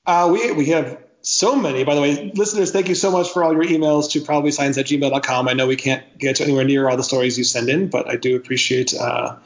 Uh, 0.06 0.30
we, 0.32 0.52
we 0.52 0.66
have 0.68 1.02
so 1.22 1.56
many. 1.56 1.84
By 1.84 1.96
the 1.96 2.02
way, 2.02 2.32
listeners, 2.36 2.72
thank 2.72 2.90
you 2.90 2.96
so 2.96 3.12
much 3.12 3.32
for 3.32 3.44
all 3.44 3.54
your 3.54 3.64
emails 3.64 4.12
to 4.12 4.20
probablyscience 4.20 4.78
at 4.78 4.86
gmail.com. 4.86 5.48
I 5.48 5.54
know 5.54 5.68
we 5.68 5.78
can't 5.78 6.04
get 6.18 6.36
to 6.38 6.44
anywhere 6.44 6.66
near 6.66 6.90
all 6.90 6.98
the 6.98 7.04
stories 7.04 7.38
you 7.38 7.44
send 7.44 7.70
in, 7.70 7.88
but 7.88 8.10
I 8.10 8.18
do 8.18 8.36
appreciate, 8.36 8.94
uh, 8.94 9.38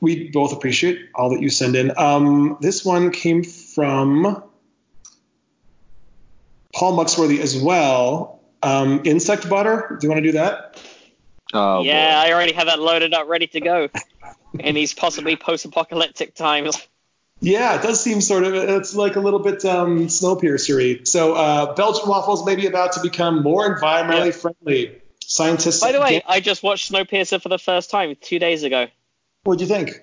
we 0.00 0.28
both 0.28 0.52
appreciate 0.52 1.08
all 1.14 1.30
that 1.30 1.40
you 1.40 1.48
send 1.48 1.74
in. 1.74 1.92
Um, 1.96 2.58
this 2.60 2.84
one 2.84 3.10
came 3.10 3.42
from 3.42 4.44
Paul 6.78 6.96
Muxworthy 6.96 7.40
as 7.40 7.60
well. 7.60 8.40
Um, 8.62 9.02
insect 9.04 9.48
butter. 9.48 9.96
Do 10.00 10.06
you 10.06 10.10
want 10.10 10.22
to 10.22 10.28
do 10.28 10.32
that? 10.38 10.80
oh, 11.52 11.82
yeah, 11.82 12.22
boy. 12.22 12.28
I 12.28 12.32
already 12.32 12.52
have 12.52 12.66
that 12.66 12.78
loaded 12.78 13.12
up, 13.14 13.26
ready 13.28 13.48
to 13.48 13.60
go. 13.60 13.88
in 14.60 14.76
these 14.76 14.94
possibly 14.94 15.34
post-apocalyptic 15.34 16.36
times. 16.36 16.86
Yeah, 17.40 17.76
it 17.78 17.82
does 17.82 18.00
seem 18.00 18.20
sort 18.20 18.44
of. 18.44 18.54
It's 18.54 18.94
like 18.94 19.16
a 19.16 19.20
little 19.20 19.40
bit 19.40 19.64
um, 19.64 20.06
Snowpiercer-y. 20.06 21.00
So 21.04 21.34
uh, 21.34 21.74
Belgian 21.74 22.08
waffles 22.08 22.46
may 22.46 22.54
be 22.54 22.66
about 22.66 22.92
to 22.92 23.00
become 23.00 23.42
more 23.42 23.76
environmentally 23.76 24.26
Yeah. 24.26 24.30
friendly. 24.32 25.02
Scientists. 25.20 25.80
By 25.80 25.92
the 25.92 26.00
way, 26.00 26.22
I 26.26 26.38
just 26.40 26.62
watched 26.62 26.90
Snowpiercer 26.92 27.42
for 27.42 27.48
the 27.48 27.58
first 27.58 27.90
time 27.90 28.16
two 28.20 28.38
days 28.38 28.62
ago. 28.62 28.86
what'd 29.42 29.60
you 29.60 29.66
think? 29.66 30.00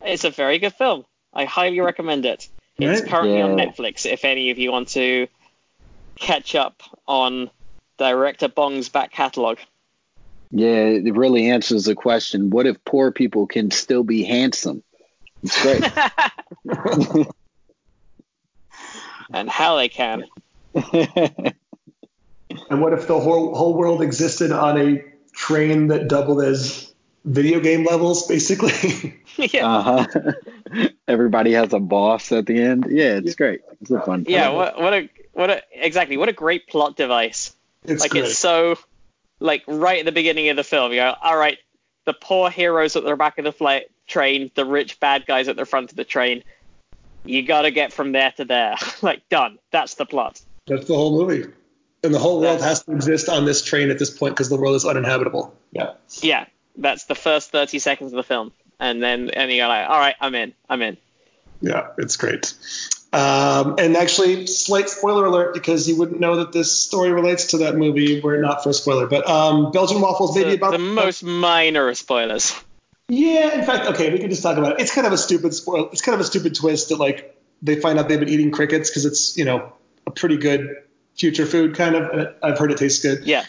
It's 0.00 0.24
a 0.24 0.30
very 0.30 0.58
good 0.58 0.72
film. 0.74 1.04
I 1.34 1.44
highly 1.44 1.80
recommend 1.80 2.24
it. 2.26 2.48
It's 2.78 3.02
Right. 3.02 3.10
currently 3.10 3.40
on 3.42 3.56
Netflix. 3.56 4.04
If 4.10 4.24
any 4.24 4.50
of 4.50 4.58
you 4.58 4.72
want 4.72 4.88
to 4.88 5.28
catch 6.16 6.54
up 6.54 6.82
on 7.06 7.50
director 7.98 8.48
Bong's 8.48 8.88
back 8.88 9.12
catalog. 9.12 9.58
Yeah, 10.50 10.86
it 10.86 11.14
really 11.14 11.50
answers 11.50 11.84
the 11.84 11.94
question 11.94 12.50
what 12.50 12.66
if 12.66 12.84
poor 12.84 13.10
people 13.10 13.46
can 13.46 13.70
still 13.70 14.04
be 14.04 14.22
handsome? 14.22 14.82
It's 15.42 15.60
great. 15.62 15.84
and 19.32 19.48
how 19.50 19.76
they 19.76 19.88
can. 19.88 20.24
And 22.70 22.80
what 22.80 22.92
if 22.92 23.06
the 23.06 23.18
whole 23.18 23.54
whole 23.54 23.74
world 23.74 24.02
existed 24.02 24.52
on 24.52 24.80
a 24.80 25.04
train 25.32 25.88
that 25.88 26.08
doubled 26.08 26.42
as 26.42 26.92
video 27.24 27.60
game 27.60 27.84
levels, 27.84 28.26
basically? 28.26 29.20
yeah. 29.36 29.66
uh 29.66 30.06
huh. 30.06 30.32
Everybody 31.08 31.52
has 31.52 31.72
a 31.72 31.80
boss 31.80 32.32
at 32.32 32.46
the 32.46 32.60
end. 32.60 32.86
Yeah, 32.88 33.18
it's 33.18 33.34
great. 33.34 33.62
It's 33.80 33.90
a 33.90 34.00
fun. 34.00 34.24
yeah, 34.28 34.50
what, 34.50 34.78
what 34.78 34.92
a 34.92 35.08
what 35.34 35.50
a 35.50 35.62
exactly 35.72 36.16
what 36.16 36.28
a 36.28 36.32
great 36.32 36.66
plot 36.68 36.96
device. 36.96 37.54
it's 37.84 38.00
like 38.00 38.10
great. 38.10 38.24
it's 38.24 38.38
so 38.38 38.76
like 39.40 39.62
right 39.66 39.98
at 40.00 40.04
the 40.06 40.12
beginning 40.12 40.48
of 40.48 40.56
the 40.56 40.64
film 40.64 40.90
you 40.92 40.98
go 40.98 41.14
all 41.22 41.36
right 41.36 41.58
the 42.06 42.12
poor 42.14 42.48
heroes 42.50 42.96
at 42.96 43.04
the 43.04 43.14
back 43.16 43.38
of 43.38 43.44
the 43.44 43.52
flight 43.52 43.84
train 44.06 44.50
the 44.54 44.64
rich 44.64 44.98
bad 45.00 45.26
guys 45.26 45.48
at 45.48 45.56
the 45.56 45.64
front 45.64 45.90
of 45.90 45.96
the 45.96 46.04
train 46.04 46.42
you 47.24 47.42
gotta 47.42 47.70
get 47.70 47.92
from 47.92 48.12
there 48.12 48.32
to 48.36 48.44
there 48.44 48.76
like 49.02 49.28
done 49.28 49.58
that's 49.70 49.94
the 49.94 50.06
plot 50.06 50.40
That's 50.66 50.86
the 50.86 50.94
whole 50.94 51.12
movie. 51.26 51.46
And 52.02 52.12
the 52.14 52.18
whole 52.18 52.40
world 52.40 52.60
That's- 52.60 52.68
has 52.80 52.82
to 52.84 52.92
exist 52.92 53.28
on 53.30 53.46
this 53.46 53.62
train 53.62 53.90
at 53.90 53.98
this 53.98 54.10
point 54.10 54.34
because 54.34 54.50
the 54.50 54.56
world 54.56 54.76
is 54.76 54.84
uninhabitable. 54.84 55.54
Yeah. 55.72 55.92
yeah 56.20 56.46
that's 56.76 57.04
the 57.04 57.14
first 57.14 57.50
30 57.50 57.78
seconds 57.78 58.12
of 58.12 58.16
the 58.16 58.22
film 58.22 58.52
and 58.78 59.02
then 59.02 59.30
and 59.30 59.50
you're 59.50 59.68
like 59.68 59.88
all 59.88 59.98
right 59.98 60.14
i'm 60.20 60.34
in 60.34 60.52
i'm 60.68 60.82
in 60.82 60.96
Yeah, 61.62 61.88
it's 61.98 62.16
great. 62.16 62.52
Um, 63.14 63.76
and 63.78 63.96
actually, 63.96 64.48
slight 64.48 64.88
spoiler 64.88 65.24
alert 65.24 65.54
because 65.54 65.88
you 65.88 65.96
wouldn't 65.96 66.18
know 66.18 66.36
that 66.36 66.50
this 66.50 66.76
story 66.76 67.12
relates 67.12 67.46
to 67.48 67.58
that 67.58 67.76
movie. 67.76 68.20
We're 68.20 68.40
not 68.40 68.64
for 68.64 68.70
a 68.70 68.74
spoiler, 68.74 69.06
but 69.06 69.28
um, 69.28 69.70
Belgian 69.70 70.00
waffles 70.00 70.36
maybe 70.36 70.50
the, 70.50 70.56
about 70.56 70.72
the 70.72 70.78
most 70.78 71.22
minor 71.22 71.88
of 71.88 71.96
spoilers 71.96 72.60
Yeah, 73.08 73.56
in 73.56 73.64
fact, 73.64 73.86
okay, 73.86 74.12
we 74.12 74.18
can 74.18 74.30
just 74.30 74.42
talk 74.42 74.58
about 74.58 74.72
it. 74.72 74.80
It's 74.80 74.92
kind 74.92 75.06
of 75.06 75.12
a 75.12 75.18
stupid 75.18 75.54
spoil. 75.54 75.90
It's 75.92 76.02
kind 76.02 76.14
of 76.14 76.20
a 76.20 76.24
stupid 76.24 76.56
twist 76.56 76.88
that 76.88 76.98
like 76.98 77.40
they 77.62 77.80
find 77.80 78.00
out 78.00 78.08
they've 78.08 78.18
been 78.18 78.28
eating 78.28 78.50
crickets 78.50 78.90
because 78.90 79.04
it's 79.04 79.36
you 79.36 79.44
know 79.44 79.72
a 80.08 80.10
pretty 80.10 80.36
good 80.36 80.76
future 81.16 81.46
food 81.46 81.76
kind 81.76 81.94
of. 81.94 82.34
I've 82.42 82.58
heard 82.58 82.72
it 82.72 82.78
tastes 82.78 83.00
good. 83.00 83.24
yeah 83.24 83.44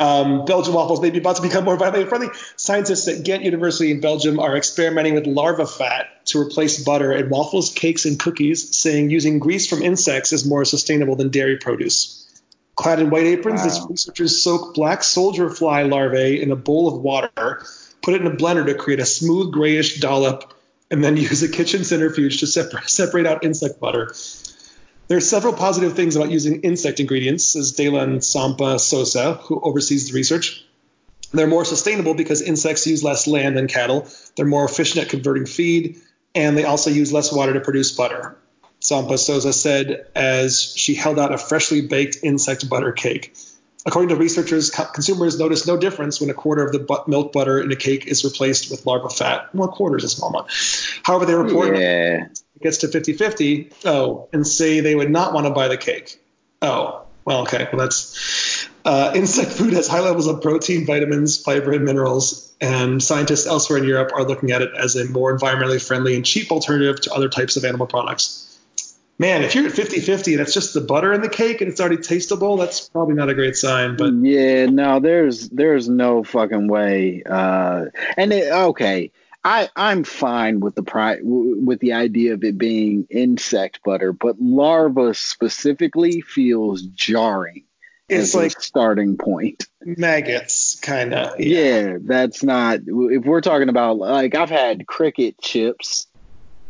Um, 0.00 0.46
Belgian 0.46 0.72
waffles 0.72 1.02
may 1.02 1.10
be 1.10 1.18
about 1.18 1.36
to 1.36 1.42
become 1.42 1.66
more 1.66 1.76
environmentally 1.76 2.08
friendly. 2.08 2.28
Scientists 2.56 3.06
at 3.08 3.22
Ghent 3.22 3.44
University 3.44 3.90
in 3.90 4.00
Belgium 4.00 4.40
are 4.40 4.56
experimenting 4.56 5.12
with 5.12 5.26
larva 5.26 5.66
fat 5.66 6.19
to 6.30 6.40
replace 6.40 6.82
butter 6.82 7.12
in 7.12 7.28
waffles, 7.28 7.72
cakes, 7.72 8.04
and 8.04 8.18
cookies, 8.18 8.76
saying 8.76 9.10
using 9.10 9.38
grease 9.38 9.68
from 9.68 9.82
insects 9.82 10.32
is 10.32 10.46
more 10.46 10.64
sustainable 10.64 11.16
than 11.16 11.30
dairy 11.30 11.56
produce. 11.56 12.16
Clad 12.76 13.00
in 13.00 13.10
white 13.10 13.26
aprons, 13.26 13.62
these 13.62 13.86
researchers 13.88 14.42
soak 14.42 14.74
black 14.74 15.02
soldier 15.02 15.50
fly 15.50 15.82
larvae 15.82 16.40
in 16.40 16.50
a 16.50 16.56
bowl 16.56 16.88
of 16.88 17.02
water, 17.02 17.62
put 18.02 18.14
it 18.14 18.22
in 18.22 18.26
a 18.26 18.34
blender 18.34 18.64
to 18.64 18.74
create 18.74 19.00
a 19.00 19.06
smooth 19.06 19.52
grayish 19.52 20.00
dollop, 20.00 20.54
and 20.90 21.04
then 21.04 21.16
use 21.18 21.42
a 21.42 21.48
kitchen 21.48 21.84
centrifuge 21.84 22.40
to 22.40 22.46
separ- 22.46 22.88
separate 22.88 23.26
out 23.26 23.44
insect 23.44 23.80
butter. 23.80 24.14
There 25.08 25.18
are 25.18 25.20
several 25.20 25.52
positive 25.52 25.94
things 25.94 26.14
about 26.14 26.30
using 26.30 26.60
insect 26.60 27.00
ingredients, 27.00 27.44
says 27.44 27.72
Daylan 27.72 28.18
Tzompa 28.18 28.78
Sosa, 28.78 29.34
who 29.34 29.60
oversees 29.60 30.08
the 30.08 30.14
research. 30.14 30.64
They're 31.32 31.46
more 31.46 31.64
sustainable 31.64 32.14
because 32.14 32.42
insects 32.42 32.86
use 32.86 33.04
less 33.04 33.26
land 33.26 33.56
than 33.56 33.68
cattle. 33.68 34.08
They're 34.36 34.46
more 34.46 34.64
efficient 34.64 35.04
at 35.04 35.10
converting 35.10 35.46
feed, 35.46 36.00
and 36.34 36.56
they 36.56 36.64
also 36.64 36.90
use 36.90 37.12
less 37.12 37.32
water 37.32 37.52
to 37.54 37.60
produce 37.60 37.92
butter. 37.92 38.36
Tzompa 38.80 39.18
Sosa 39.18 39.52
said 39.52 40.06
as 40.14 40.62
she 40.76 40.94
held 40.94 41.18
out 41.18 41.32
a 41.32 41.38
freshly 41.38 41.82
baked 41.82 42.18
insect 42.22 42.68
butter 42.68 42.92
cake. 42.92 43.34
According 43.86 44.10
to 44.10 44.16
researchers, 44.16 44.70
co- 44.70 44.84
consumers 44.86 45.38
notice 45.38 45.66
no 45.66 45.76
difference 45.76 46.20
when 46.20 46.28
a 46.30 46.34
quarter 46.34 46.64
of 46.64 46.72
the 46.72 46.78
bu- 46.80 47.02
milk 47.06 47.32
butter 47.32 47.60
in 47.60 47.70
a 47.72 47.76
cake 47.76 48.06
is 48.06 48.24
replaced 48.24 48.70
with 48.70 48.84
larva 48.86 49.08
fat. 49.08 49.54
Well, 49.54 49.68
quarter 49.68 49.96
is 49.96 50.04
a 50.04 50.08
small 50.08 50.30
amount. 50.30 50.48
However, 51.02 51.24
they 51.26 51.34
report 51.34 51.76
Yeah. 51.76 52.24
it 52.26 52.62
gets 52.62 52.78
to 52.78 52.88
50-50, 52.88 53.70
oh, 53.86 54.28
and 54.32 54.46
say 54.46 54.80
they 54.80 54.94
would 54.94 55.10
not 55.10 55.32
want 55.32 55.46
to 55.46 55.50
buy 55.52 55.68
the 55.68 55.78
cake. 55.78 56.22
Oh, 56.62 57.02
well, 57.24 57.42
okay. 57.42 57.68
Well, 57.72 57.80
that's 57.80 58.59
uh, 58.84 59.12
insect 59.14 59.52
food 59.52 59.72
has 59.72 59.88
high 59.88 60.00
levels 60.00 60.26
of 60.26 60.40
protein, 60.40 60.86
vitamins, 60.86 61.40
fiber, 61.40 61.72
and 61.72 61.84
minerals, 61.84 62.54
and 62.60 63.02
scientists 63.02 63.46
elsewhere 63.46 63.78
in 63.78 63.84
Europe 63.84 64.12
are 64.14 64.24
looking 64.24 64.50
at 64.50 64.62
it 64.62 64.70
as 64.76 64.96
a 64.96 65.06
more 65.06 65.36
environmentally 65.36 65.84
friendly 65.84 66.14
and 66.14 66.24
cheap 66.24 66.50
alternative 66.50 67.00
to 67.02 67.12
other 67.12 67.28
types 67.28 67.56
of 67.56 67.64
animal 67.64 67.86
products. 67.86 68.46
Man, 69.18 69.42
if 69.42 69.54
you're 69.54 69.66
at 69.66 69.72
50-50 69.72 70.32
and 70.32 70.40
it's 70.40 70.54
just 70.54 70.72
the 70.72 70.80
butter 70.80 71.12
in 71.12 71.20
the 71.20 71.28
cake 71.28 71.60
and 71.60 71.70
it's 71.70 71.78
already 71.78 71.98
tasteable, 71.98 72.58
that's 72.58 72.88
probably 72.88 73.14
not 73.14 73.28
a 73.28 73.34
great 73.34 73.54
sign. 73.54 73.96
But 73.96 74.14
yeah, 74.22 74.64
no, 74.64 74.98
there's 74.98 75.50
there's 75.50 75.90
no 75.90 76.24
fucking 76.24 76.68
way. 76.68 77.22
Uh, 77.28 77.86
and 78.16 78.32
it, 78.32 78.50
okay, 78.50 79.12
I 79.44 79.68
I'm 79.76 80.04
fine 80.04 80.60
with 80.60 80.74
the 80.74 80.82
pri- 80.82 81.20
with 81.22 81.80
the 81.80 81.92
idea 81.92 82.32
of 82.32 82.44
it 82.44 82.56
being 82.56 83.06
insect 83.10 83.82
butter, 83.84 84.14
but 84.14 84.40
larva 84.40 85.12
specifically 85.12 86.22
feels 86.22 86.80
jarring. 86.82 87.64
A 88.10 88.36
like 88.36 88.60
starting 88.60 89.16
point. 89.16 89.64
maggots, 89.82 90.78
kind 90.80 91.14
of. 91.14 91.40
Yeah. 91.40 91.98
that's 92.00 92.42
not. 92.42 92.80
If 92.86 93.24
we're 93.24 93.40
talking 93.40 93.68
about 93.68 93.98
like 93.98 94.34
I've 94.34 94.50
had 94.50 94.86
cricket 94.86 95.40
chips. 95.40 96.06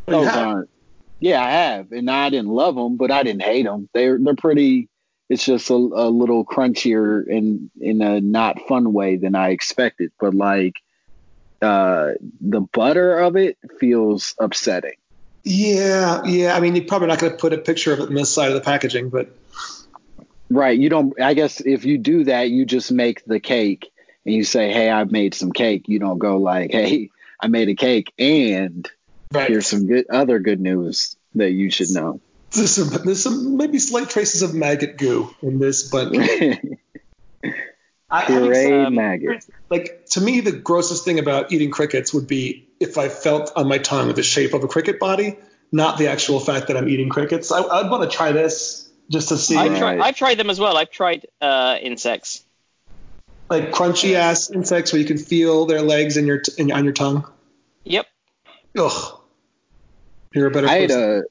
Oh, 0.08 0.12
Those 0.12 0.28
have? 0.28 0.46
aren't. 0.46 0.70
Yeah, 1.20 1.44
I 1.44 1.50
have, 1.50 1.92
and 1.92 2.10
I 2.10 2.30
didn't 2.30 2.48
love 2.48 2.74
them, 2.74 2.96
but 2.96 3.10
I 3.10 3.22
didn't 3.22 3.42
hate 3.42 3.64
them. 3.64 3.88
They're 3.92 4.18
they're 4.18 4.34
pretty. 4.34 4.88
It's 5.28 5.44
just 5.44 5.70
a, 5.70 5.74
a 5.74 6.08
little 6.10 6.44
crunchier 6.44 7.26
in 7.26 7.70
in 7.80 8.00
a 8.02 8.20
not 8.20 8.66
fun 8.66 8.92
way 8.92 9.16
than 9.16 9.34
I 9.34 9.50
expected. 9.50 10.12
But 10.18 10.34
like, 10.34 10.74
uh, 11.62 12.12
the 12.40 12.60
butter 12.60 13.18
of 13.18 13.36
it 13.36 13.58
feels 13.78 14.34
upsetting. 14.40 14.94
Yeah, 15.44 16.22
yeah. 16.24 16.54
I 16.56 16.60
mean, 16.60 16.74
you're 16.74 16.84
probably 16.86 17.08
not 17.08 17.18
going 17.18 17.32
to 17.32 17.38
put 17.38 17.52
a 17.52 17.58
picture 17.58 17.92
of 17.92 18.00
it 18.00 18.08
on 18.08 18.14
this 18.14 18.32
side 18.32 18.48
of 18.48 18.54
the 18.54 18.60
packaging, 18.60 19.10
but 19.10 19.30
Right. 20.50 20.78
You 20.78 20.88
don't. 20.88 21.20
I 21.20 21.34
guess 21.34 21.60
if 21.60 21.84
you 21.84 21.96
do 21.96 22.24
that, 22.24 22.50
you 22.50 22.66
just 22.66 22.90
make 22.90 23.24
the 23.24 23.38
cake 23.38 23.90
and 24.26 24.34
you 24.34 24.42
say, 24.44 24.72
"Hey, 24.72 24.90
I've 24.90 25.12
made 25.12 25.34
some 25.34 25.52
cake." 25.52 25.88
You 25.88 26.00
don't 26.00 26.18
go 26.18 26.38
like, 26.38 26.72
"Hey, 26.72 27.10
I 27.40 27.46
made 27.46 27.68
a 27.68 27.76
cake," 27.76 28.12
and 28.18 28.90
right. 29.32 29.48
here's 29.48 29.68
some 29.68 29.86
good 29.86 30.06
other 30.10 30.40
good 30.40 30.60
news 30.60 31.16
that 31.36 31.52
you 31.52 31.70
should 31.70 31.90
know. 31.90 32.20
There's 32.52 32.72
some, 32.72 32.88
there's 33.04 33.22
some 33.22 33.56
maybe 33.56 33.78
slight 33.78 34.10
traces 34.10 34.42
of 34.42 34.52
maggot 34.54 34.98
goo 34.98 35.32
in 35.40 35.60
this, 35.60 35.88
but 35.88 36.12
I, 38.10 38.24
I 38.26 38.84
um, 38.86 38.96
maggot. 38.96 39.44
like 39.70 40.06
to 40.10 40.20
me 40.20 40.40
the 40.40 40.50
grossest 40.50 41.04
thing 41.04 41.20
about 41.20 41.52
eating 41.52 41.70
crickets 41.70 42.12
would 42.12 42.26
be 42.26 42.66
if 42.80 42.98
I 42.98 43.08
felt 43.08 43.52
on 43.54 43.68
my 43.68 43.78
tongue 43.78 44.12
the 44.14 44.24
shape 44.24 44.52
of 44.52 44.64
a 44.64 44.68
cricket 44.68 44.98
body, 44.98 45.38
not 45.70 45.96
the 45.96 46.08
actual 46.08 46.40
fact 46.40 46.66
that 46.66 46.76
I'm 46.76 46.88
eating 46.88 47.08
crickets. 47.08 47.52
I, 47.52 47.62
I'd 47.62 47.88
want 47.88 48.10
to 48.10 48.16
try 48.16 48.32
this 48.32 48.89
just 49.10 49.28
to 49.30 49.36
see 49.36 49.56
I've, 49.56 49.72
Right. 49.72 49.78
tried, 49.78 50.00
I've 50.00 50.16
tried 50.16 50.38
them 50.38 50.50
as 50.50 50.58
well. 50.60 50.76
I've 50.76 50.90
tried 50.90 51.26
uh, 51.40 51.76
insects. 51.82 52.44
like 53.50 53.72
crunchy 53.72 54.14
ass 54.14 54.50
insects 54.50 54.92
where 54.92 55.00
you 55.00 55.06
can 55.06 55.18
feel 55.18 55.66
their 55.66 55.82
legs 55.82 56.16
in 56.16 56.26
your 56.26 56.38
t- 56.40 56.52
in, 56.58 56.70
on 56.70 56.84
your 56.84 56.92
tongue. 56.92 57.26
Yep. 57.84 58.06
Ugh. 58.78 59.20
You're 60.32 60.46
a 60.46 60.50
better 60.52 60.68
I 60.68 60.76
ate 60.76 60.90
person. 60.90 61.22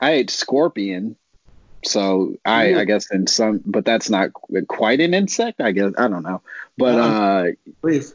a 0.00 0.04
I 0.04 0.10
ate 0.12 0.30
scorpion, 0.30 1.14
so 1.84 2.34
I 2.44 2.64
Really? 2.70 2.80
I 2.80 2.84
guess 2.84 3.10
in 3.12 3.28
some, 3.28 3.60
but 3.64 3.84
that's 3.84 4.10
not 4.10 4.30
quite 4.66 5.00
an 5.00 5.14
insect. 5.14 5.60
I 5.60 5.70
guess 5.70 5.92
I 5.96 6.08
don't 6.08 6.24
know, 6.24 6.42
but 6.76 6.98
Um, 6.98 7.12
uh, 7.12 7.44
please. 7.80 8.12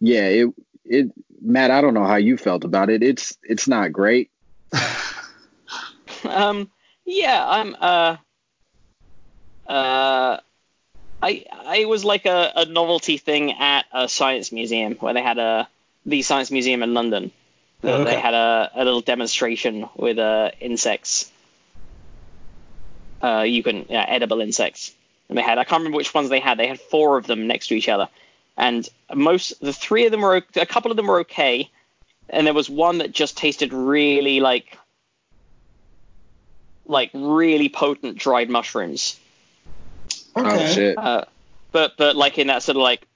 yeah, 0.00 0.24
it 0.28 0.48
it 0.86 1.12
Matt, 1.42 1.70
I 1.70 1.80
don't 1.82 1.92
know 1.94 2.06
how 2.06 2.16
you 2.16 2.38
felt 2.38 2.64
about 2.64 2.88
it. 2.88 3.02
It's 3.02 3.36
it's 3.42 3.68
not 3.68 3.92
great. 3.92 4.30
Um, 6.24 6.70
yeah, 7.10 7.44
I'm. 7.46 7.76
Uh, 7.80 8.16
uh, 9.66 10.40
I 11.22 11.44
I 11.52 11.84
was 11.84 12.04
like 12.04 12.26
a, 12.26 12.52
a 12.56 12.64
novelty 12.64 13.18
thing 13.18 13.52
at 13.52 13.86
a 13.92 14.08
science 14.08 14.52
museum 14.52 14.94
where 14.94 15.14
they 15.14 15.22
had 15.22 15.38
a 15.38 15.68
the 16.06 16.22
science 16.22 16.50
museum 16.50 16.82
in 16.82 16.94
London. 16.94 17.30
Oh, 17.82 17.88
okay. 17.88 18.04
They 18.04 18.20
had 18.20 18.34
a, 18.34 18.70
a 18.74 18.84
little 18.84 19.00
demonstration 19.00 19.88
with 19.96 20.18
uh, 20.18 20.50
insects. 20.60 21.30
Uh, 23.22 23.44
you 23.46 23.62
can 23.62 23.86
yeah, 23.88 24.04
edible 24.08 24.40
insects, 24.40 24.92
and 25.28 25.36
they 25.36 25.42
had 25.42 25.58
I 25.58 25.64
can't 25.64 25.80
remember 25.80 25.96
which 25.96 26.14
ones 26.14 26.30
they 26.30 26.40
had. 26.40 26.58
They 26.58 26.68
had 26.68 26.80
four 26.80 27.18
of 27.18 27.26
them 27.26 27.46
next 27.46 27.68
to 27.68 27.74
each 27.74 27.88
other, 27.88 28.08
and 28.56 28.88
most 29.14 29.60
the 29.60 29.72
three 29.72 30.06
of 30.06 30.12
them 30.12 30.22
were 30.22 30.42
a 30.56 30.66
couple 30.66 30.90
of 30.90 30.96
them 30.96 31.06
were 31.06 31.20
okay, 31.20 31.68
and 32.30 32.46
there 32.46 32.54
was 32.54 32.70
one 32.70 32.98
that 32.98 33.12
just 33.12 33.36
tasted 33.36 33.72
really 33.72 34.40
like 34.40 34.78
like 36.90 37.10
really 37.14 37.68
potent 37.68 38.18
dried 38.18 38.50
mushrooms. 38.50 39.18
Okay. 40.36 40.48
Oh 40.48 40.66
shit. 40.72 40.98
Uh, 40.98 41.24
but 41.72 41.96
but 41.96 42.16
like 42.16 42.38
in 42.38 42.48
that 42.48 42.62
sort 42.62 42.76
of 42.76 42.82
like 42.82 43.06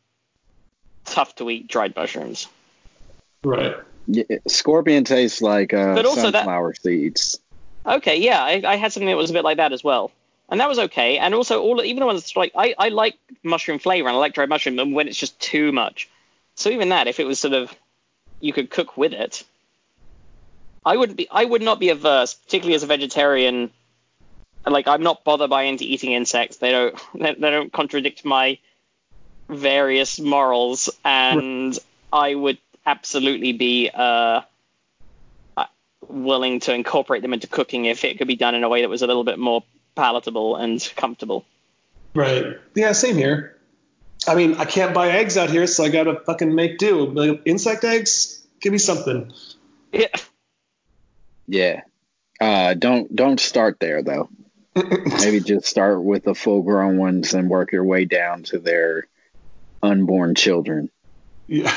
tough 1.05 1.35
to 1.37 1.51
eat 1.51 1.69
dried 1.69 1.95
mushrooms. 1.97 2.49
Right. 3.43 3.77
Yeah, 4.07 4.25
scorpion 4.47 5.05
tastes 5.05 5.41
like 5.43 5.73
uh, 5.75 5.95
But 5.95 6.07
also 6.07 6.31
that- 6.31 6.45
sunflower 6.45 6.75
seeds. 6.75 7.39
Okay, 7.87 8.17
yeah, 8.17 8.43
I, 8.43 8.63
I 8.65 8.77
had 8.77 8.95
something 8.95 9.09
that 9.09 9.17
was 9.17 9.29
a 9.29 9.35
bit 9.35 9.45
like 9.45 9.59
that 9.59 9.75
as 9.75 9.85
well, 9.85 10.11
and 10.49 10.59
that 10.59 10.71
was 10.71 10.79
okay. 10.79 11.19
And 11.19 11.35
also 11.35 11.61
all 11.61 11.83
even 11.83 12.01
the 12.01 12.07
ones 12.07 12.35
like 12.35 12.53
I, 12.57 12.75
I 12.79 12.89
like 12.89 13.17
mushroom 13.43 13.79
flavor 13.79 14.09
and 14.09 14.17
I 14.17 14.19
like 14.21 14.33
dried 14.33 14.49
mushroom, 14.49 14.79
and 14.79 14.95
when 14.95 15.07
it's 15.07 15.19
just 15.19 15.39
too 15.39 15.71
much. 15.71 16.09
So 16.55 16.71
even 16.71 16.89
that, 16.91 17.09
if 17.09 17.21
it 17.21 17.27
was 17.27 17.39
sort 17.39 17.53
of 17.53 17.75
you 18.41 18.55
could 18.55 18.71
cook 18.71 18.97
with 18.97 19.13
it, 19.13 19.45
I 20.85 20.97
wouldn't 20.97 21.17
be 21.17 21.29
I 21.31 21.45
would 21.45 21.63
not 21.63 21.81
be 21.81 21.91
averse, 21.91 22.35
particularly 22.35 22.75
as 22.75 22.83
a 22.83 22.87
vegetarian. 22.87 23.71
Like 24.67 24.89
I'm 24.89 25.03
not 25.03 25.25
bothered 25.25 25.51
by 25.51 25.63
into 25.63 25.85
eating 25.85 26.13
insects. 26.13 26.59
They 26.59 26.73
don't 26.73 26.95
they, 27.15 27.35
they 27.35 27.51
don't 27.51 27.73
contradict 27.73 28.25
my 28.25 28.59
various 29.49 30.19
morals, 30.19 30.91
and 31.05 31.79
I 32.13 32.35
would 32.35 32.59
absolutely 32.87 33.53
be 33.53 33.91
uh, 33.93 34.43
uh, 35.57 35.67
willing 36.09 36.61
to 36.61 36.75
incorporate 36.75 37.23
them 37.23 37.35
into 37.35 37.47
cooking 37.47 37.87
if 37.87 38.05
it 38.05 38.19
could 38.19 38.29
be 38.29 38.37
done 38.37 38.55
in 38.55 38.65
a 38.65 38.69
way 38.69 38.83
that 38.83 38.89
was 38.89 39.03
a 39.03 39.07
little 39.07 39.25
bit 39.25 39.39
more 39.39 39.65
palatable 39.95 40.57
and 40.57 40.93
comfortable. 40.97 41.45
Right. 42.15 42.59
Yeah, 42.75 42.93
same 42.93 43.17
here. 43.17 43.57
I 44.27 44.35
mean, 44.35 44.55
I 44.55 44.65
can't 44.65 44.95
buy 44.95 45.11
eggs 45.11 45.37
out 45.37 45.51
here, 45.51 45.67
so 45.67 45.85
I 45.85 45.89
gotta 45.89 46.21
fucking 46.21 46.55
make 46.55 46.79
do. 46.79 47.07
Like, 47.07 47.43
insect 47.45 47.85
eggs? 47.85 48.47
Give 48.61 48.73
me 48.73 48.79
something. 48.79 49.33
Yeah. 49.93 50.09
Yeah. 51.47 51.83
Uh, 52.41 52.75
don't 52.75 53.15
don't 53.15 53.41
start 53.41 53.79
there 53.81 54.03
though. 54.03 54.29
Maybe 54.75 55.41
just 55.41 55.67
start 55.67 56.03
with 56.03 56.25
the 56.25 56.35
full 56.35 56.63
grown 56.63 56.99
ones 56.99 57.33
and 57.35 57.49
work 57.49 57.73
your 57.73 57.85
way 57.85 58.05
down 58.05 58.43
to 58.45 58.59
their 58.59 59.07
unborn 59.83 60.35
children. 60.35 60.91
Yeah. 61.47 61.73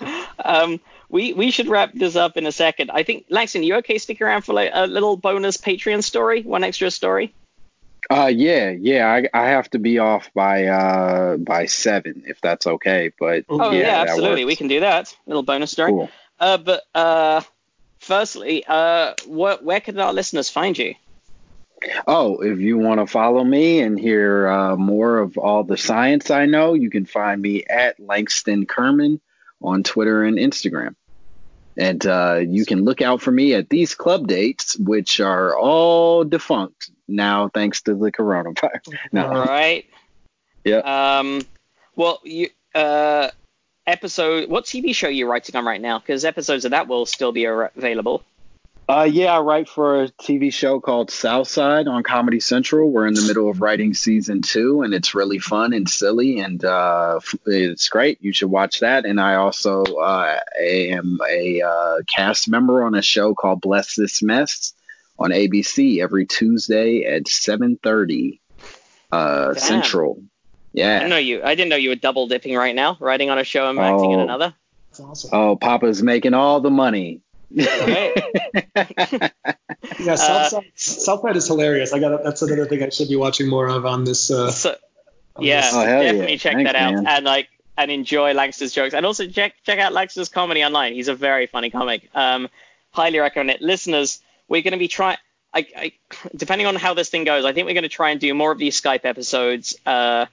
um, 0.44 0.80
we 1.08 1.32
we 1.32 1.50
should 1.50 1.68
wrap 1.68 1.92
this 1.94 2.16
up 2.16 2.36
in 2.36 2.46
a 2.46 2.52
second. 2.52 2.90
I 2.90 3.02
think 3.02 3.26
Langston, 3.30 3.62
you 3.62 3.76
okay? 3.76 3.98
Stick 3.98 4.20
around 4.20 4.42
for 4.42 4.52
like 4.52 4.70
a 4.72 4.86
little 4.86 5.16
bonus 5.16 5.56
Patreon 5.56 6.02
story, 6.02 6.42
one 6.42 6.64
extra 6.64 6.90
story. 6.90 7.34
Uh, 8.10 8.26
yeah, 8.26 8.70
yeah. 8.70 9.06
I, 9.06 9.28
I 9.32 9.48
have 9.50 9.70
to 9.70 9.78
be 9.78 9.98
off 9.98 10.30
by 10.34 10.66
uh 10.66 11.36
by 11.36 11.66
seven 11.66 12.24
if 12.26 12.40
that's 12.40 12.66
okay. 12.66 13.12
But 13.18 13.44
Oh 13.48 13.70
yeah, 13.70 13.78
yeah, 13.78 14.02
absolutely. 14.02 14.44
works. 14.44 14.48
We 14.48 14.56
can 14.56 14.68
do 14.68 14.80
that. 14.80 15.16
Little 15.26 15.42
bonus 15.42 15.70
story. 15.70 15.92
Cool. 15.92 16.10
Uh, 16.38 16.56
but 16.56 16.82
uh, 16.94 17.42
firstly, 18.00 18.64
uh, 18.66 19.14
where 19.26 19.56
where 19.56 19.80
can 19.80 19.98
our 19.98 20.12
listeners 20.12 20.48
find 20.48 20.76
you? 20.76 20.94
Oh, 22.06 22.40
if 22.40 22.58
you 22.58 22.76
want 22.76 23.00
to 23.00 23.06
follow 23.06 23.42
me 23.42 23.80
and 23.80 23.98
hear 23.98 24.48
uh, 24.48 24.76
more 24.76 25.18
of 25.18 25.38
all 25.38 25.64
the 25.64 25.78
science 25.78 26.30
I 26.30 26.46
know, 26.46 26.74
you 26.74 26.90
can 26.90 27.06
find 27.06 27.40
me 27.40 27.64
at 27.64 27.98
Langston 27.98 28.66
Kerman 28.66 29.20
on 29.62 29.82
Twitter 29.82 30.24
and 30.24 30.36
Instagram. 30.36 30.94
And 31.78 32.04
uh, 32.04 32.40
you 32.46 32.66
can 32.66 32.84
look 32.84 33.00
out 33.00 33.22
for 33.22 33.30
me 33.30 33.54
at 33.54 33.70
these 33.70 33.94
club 33.94 34.26
dates, 34.26 34.76
which 34.76 35.20
are 35.20 35.56
all 35.56 36.24
defunct 36.24 36.90
now 37.08 37.48
thanks 37.48 37.80
to 37.82 37.94
the 37.94 38.12
coronavirus. 38.12 38.94
No. 39.12 39.26
All 39.26 39.44
right. 39.44 39.86
Yeah. 40.64 41.18
Um. 41.18 41.40
Well, 41.96 42.20
you 42.24 42.50
uh, 42.74 43.30
episode. 43.86 44.48
What 44.48 44.64
TV 44.64 44.94
show 44.94 45.08
are 45.08 45.10
you 45.10 45.28
writing 45.28 45.56
on 45.56 45.64
right 45.64 45.80
now? 45.80 45.98
Because 45.98 46.24
episodes 46.24 46.64
of 46.64 46.72
that 46.72 46.88
will 46.88 47.06
still 47.06 47.32
be 47.32 47.44
available. 47.44 48.22
Uh, 48.90 49.04
yeah, 49.04 49.36
I 49.36 49.40
write 49.40 49.68
for 49.68 50.02
a 50.02 50.08
TV 50.08 50.52
show 50.52 50.80
called 50.80 51.12
Southside 51.12 51.86
on 51.86 52.02
Comedy 52.02 52.40
Central. 52.40 52.90
We're 52.90 53.06
in 53.06 53.14
the 53.14 53.22
middle 53.22 53.48
of 53.48 53.60
writing 53.60 53.94
season 53.94 54.42
two, 54.42 54.82
and 54.82 54.92
it's 54.92 55.14
really 55.14 55.38
fun 55.38 55.72
and 55.72 55.88
silly, 55.88 56.40
and 56.40 56.64
uh, 56.64 57.20
it's 57.46 57.88
great. 57.88 58.20
You 58.20 58.32
should 58.32 58.50
watch 58.50 58.80
that. 58.80 59.04
And 59.04 59.20
I 59.20 59.36
also 59.36 59.84
uh, 59.84 60.40
am 60.60 61.20
a 61.28 61.62
uh, 61.62 61.96
cast 62.08 62.48
member 62.48 62.82
on 62.82 62.96
a 62.96 63.02
show 63.02 63.32
called 63.32 63.60
Bless 63.60 63.94
This 63.94 64.24
Mess 64.24 64.72
on 65.20 65.30
ABC 65.30 66.02
every 66.02 66.26
Tuesday 66.26 67.04
at 67.04 67.26
7:30 67.26 68.40
uh, 69.12 69.54
Damn. 70.74 70.84
Central. 70.84 70.86
I 70.86 70.92
Yeah. 70.92 70.98
didn't 70.98 71.10
know 71.10 71.16
you. 71.16 71.42
I 71.44 71.54
didn't 71.54 71.68
know 71.70 71.76
you 71.76 71.88
were 71.90 71.94
double 71.96 72.26
dipping 72.28 72.54
right 72.56 72.74
now, 72.74 72.96
writing 73.00 73.30
on 73.30 73.38
a 73.38 73.44
show 73.44 73.68
and 73.68 73.78
acting 73.78 74.12
in 74.12 74.20
Oh. 74.20 74.24
another. 74.24 74.54
That's 74.90 75.00
awesome. 75.00 75.30
Oh, 75.32 75.56
Papa's 75.56 76.02
making 76.02 76.34
all 76.34 76.60
the 76.60 76.70
money. 76.70 77.20
Right. 77.54 78.12
Yeah, 79.98 80.14
Southside, 80.14 80.64
Southside 80.76 81.36
is 81.36 81.46
hilarious. 81.46 81.92
I 81.92 81.98
got 81.98 82.22
that's 82.24 82.42
another 82.42 82.64
thing 82.66 82.82
I 82.82 82.88
should 82.90 83.08
be 83.08 83.16
watching 83.16 83.48
more 83.48 83.66
of 83.68 83.84
on 83.86 84.04
this. 84.04 84.30
Uh, 84.30 84.50
so 84.50 84.76
on 85.36 85.44
yeah, 85.44 85.60
this- 85.62 85.70
Oh, 85.74 85.80
hell 85.80 86.02
yeah. 86.02 86.12
definitely 86.12 86.38
check 86.38 86.54
Thanks, 86.54 86.68
that 86.72 86.76
out 86.76 86.94
man. 86.94 87.06
and 87.06 87.24
like 87.24 87.48
and 87.76 87.90
enjoy 87.90 88.32
Langston's 88.34 88.72
jokes 88.72 88.94
and 88.94 89.04
also 89.04 89.26
check 89.26 89.54
check 89.64 89.78
out 89.78 89.92
Langston's 89.92 90.28
comedy 90.28 90.64
online. 90.64 90.94
He's 90.94 91.08
a 91.08 91.14
very 91.14 91.46
funny 91.46 91.70
comic. 91.70 92.08
Um, 92.14 92.48
highly 92.92 93.18
recommend 93.18 93.50
it. 93.50 93.60
Listeners, 93.62 94.20
we're 94.48 94.62
going 94.62 94.72
to 94.72 94.78
be 94.78 94.88
trying. 94.88 95.18
I, 95.52 95.66
I, 95.76 95.92
depending 96.36 96.66
on 96.66 96.76
how 96.76 96.94
this 96.94 97.08
thing 97.10 97.24
goes, 97.24 97.44
I 97.44 97.52
think 97.52 97.66
we're 97.66 97.74
going 97.74 97.82
to 97.82 97.88
try 97.88 98.10
and 98.10 98.20
do 98.20 98.32
more 98.34 98.52
of 98.52 98.58
these 98.58 98.80
Skype 98.80 99.04
episodes. 99.04 99.76
Uh, 99.84 100.26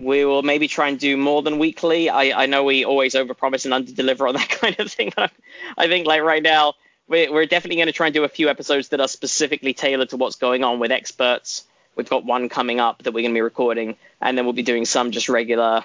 we 0.00 0.24
will 0.24 0.42
maybe 0.42 0.68
try 0.68 0.88
and 0.88 0.98
do 0.98 1.16
more 1.16 1.42
than 1.42 1.58
weekly. 1.58 2.08
I, 2.08 2.42
I 2.42 2.46
know 2.46 2.64
we 2.64 2.84
always 2.84 3.14
overpromise 3.14 3.70
and 3.70 3.86
underdeliver 3.86 4.28
on 4.28 4.34
that 4.34 4.48
kind 4.60 4.78
of 4.78 4.90
thing, 4.90 5.12
but 5.14 5.32
I 5.76 5.88
think 5.88 6.06
like 6.06 6.22
right 6.22 6.42
now 6.42 6.74
we're, 7.08 7.32
we're 7.32 7.46
definitely 7.46 7.76
going 7.76 7.86
to 7.86 7.92
try 7.92 8.06
and 8.06 8.14
do 8.14 8.24
a 8.24 8.28
few 8.28 8.48
episodes 8.48 8.88
that 8.88 9.00
are 9.00 9.08
specifically 9.08 9.74
tailored 9.74 10.10
to 10.10 10.16
what's 10.16 10.36
going 10.36 10.64
on 10.64 10.78
with 10.78 10.90
experts. 10.90 11.64
We've 11.94 12.08
got 12.08 12.24
one 12.24 12.48
coming 12.48 12.80
up 12.80 13.02
that 13.02 13.12
we're 13.12 13.22
going 13.22 13.32
to 13.32 13.38
be 13.38 13.42
recording, 13.42 13.96
and 14.20 14.36
then 14.36 14.44
we'll 14.44 14.52
be 14.52 14.62
doing 14.62 14.84
some 14.84 15.12
just 15.12 15.28
regular 15.28 15.84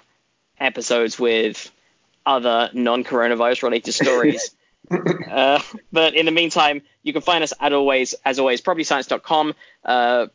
episodes 0.59 1.17
with 1.17 1.71
other 2.25 2.69
non-coronavirus 2.73 3.63
related 3.63 3.93
stories. 3.93 4.51
uh, 5.31 5.61
but 5.91 6.15
in 6.15 6.25
the 6.25 6.31
meantime, 6.31 6.81
you 7.03 7.13
can 7.13 7.21
find 7.21 7.43
us 7.43 7.53
at 7.59 7.71
always, 7.71 8.13
as 8.25 8.39
always, 8.39 8.61
probablyscience.com. 8.61 9.55
Uh, 9.85 10.27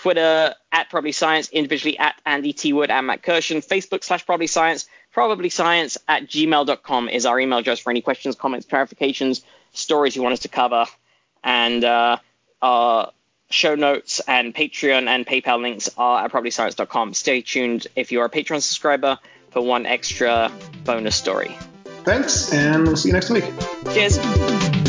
Twitter 0.00 0.54
at 0.72 0.88
Probably 0.88 1.12
Science, 1.12 1.50
individually 1.50 1.98
at 1.98 2.14
Andy 2.24 2.54
T. 2.54 2.72
Wood 2.72 2.90
and 2.90 3.06
Matt 3.06 3.22
Kirshen, 3.22 3.58
Facebook 3.58 4.02
slash 4.02 4.24
Probably 4.24 4.46
Science, 4.46 4.88
Probably 5.12 5.50
Science 5.50 5.98
at 6.08 6.26
gmail.com 6.26 7.10
is 7.10 7.26
our 7.26 7.38
email 7.38 7.58
address 7.58 7.80
for 7.80 7.90
any 7.90 8.00
questions, 8.00 8.34
comments, 8.34 8.66
clarifications, 8.66 9.42
stories 9.74 10.16
you 10.16 10.22
want 10.22 10.32
us 10.32 10.40
to 10.40 10.48
cover, 10.48 10.86
and 11.44 11.84
uh, 11.84 12.16
our 12.62 13.12
show 13.50 13.74
notes 13.74 14.20
and 14.26 14.54
Patreon 14.54 15.06
and 15.06 15.26
PayPal 15.26 15.60
links 15.60 15.90
are 15.98 16.24
at 16.24 16.32
probablyscience.com. 16.32 17.12
Stay 17.12 17.42
tuned 17.42 17.86
if 17.94 18.10
you're 18.10 18.24
a 18.24 18.30
Patreon 18.30 18.62
subscriber 18.62 19.18
for 19.50 19.60
one 19.60 19.84
extra 19.84 20.50
bonus 20.84 21.14
story. 21.14 21.58
Thanks, 22.04 22.54
and 22.54 22.86
we'll 22.86 22.96
see 22.96 23.10
you 23.10 23.12
next 23.12 23.28
week. 23.28 23.44
Cheers. 23.92 24.79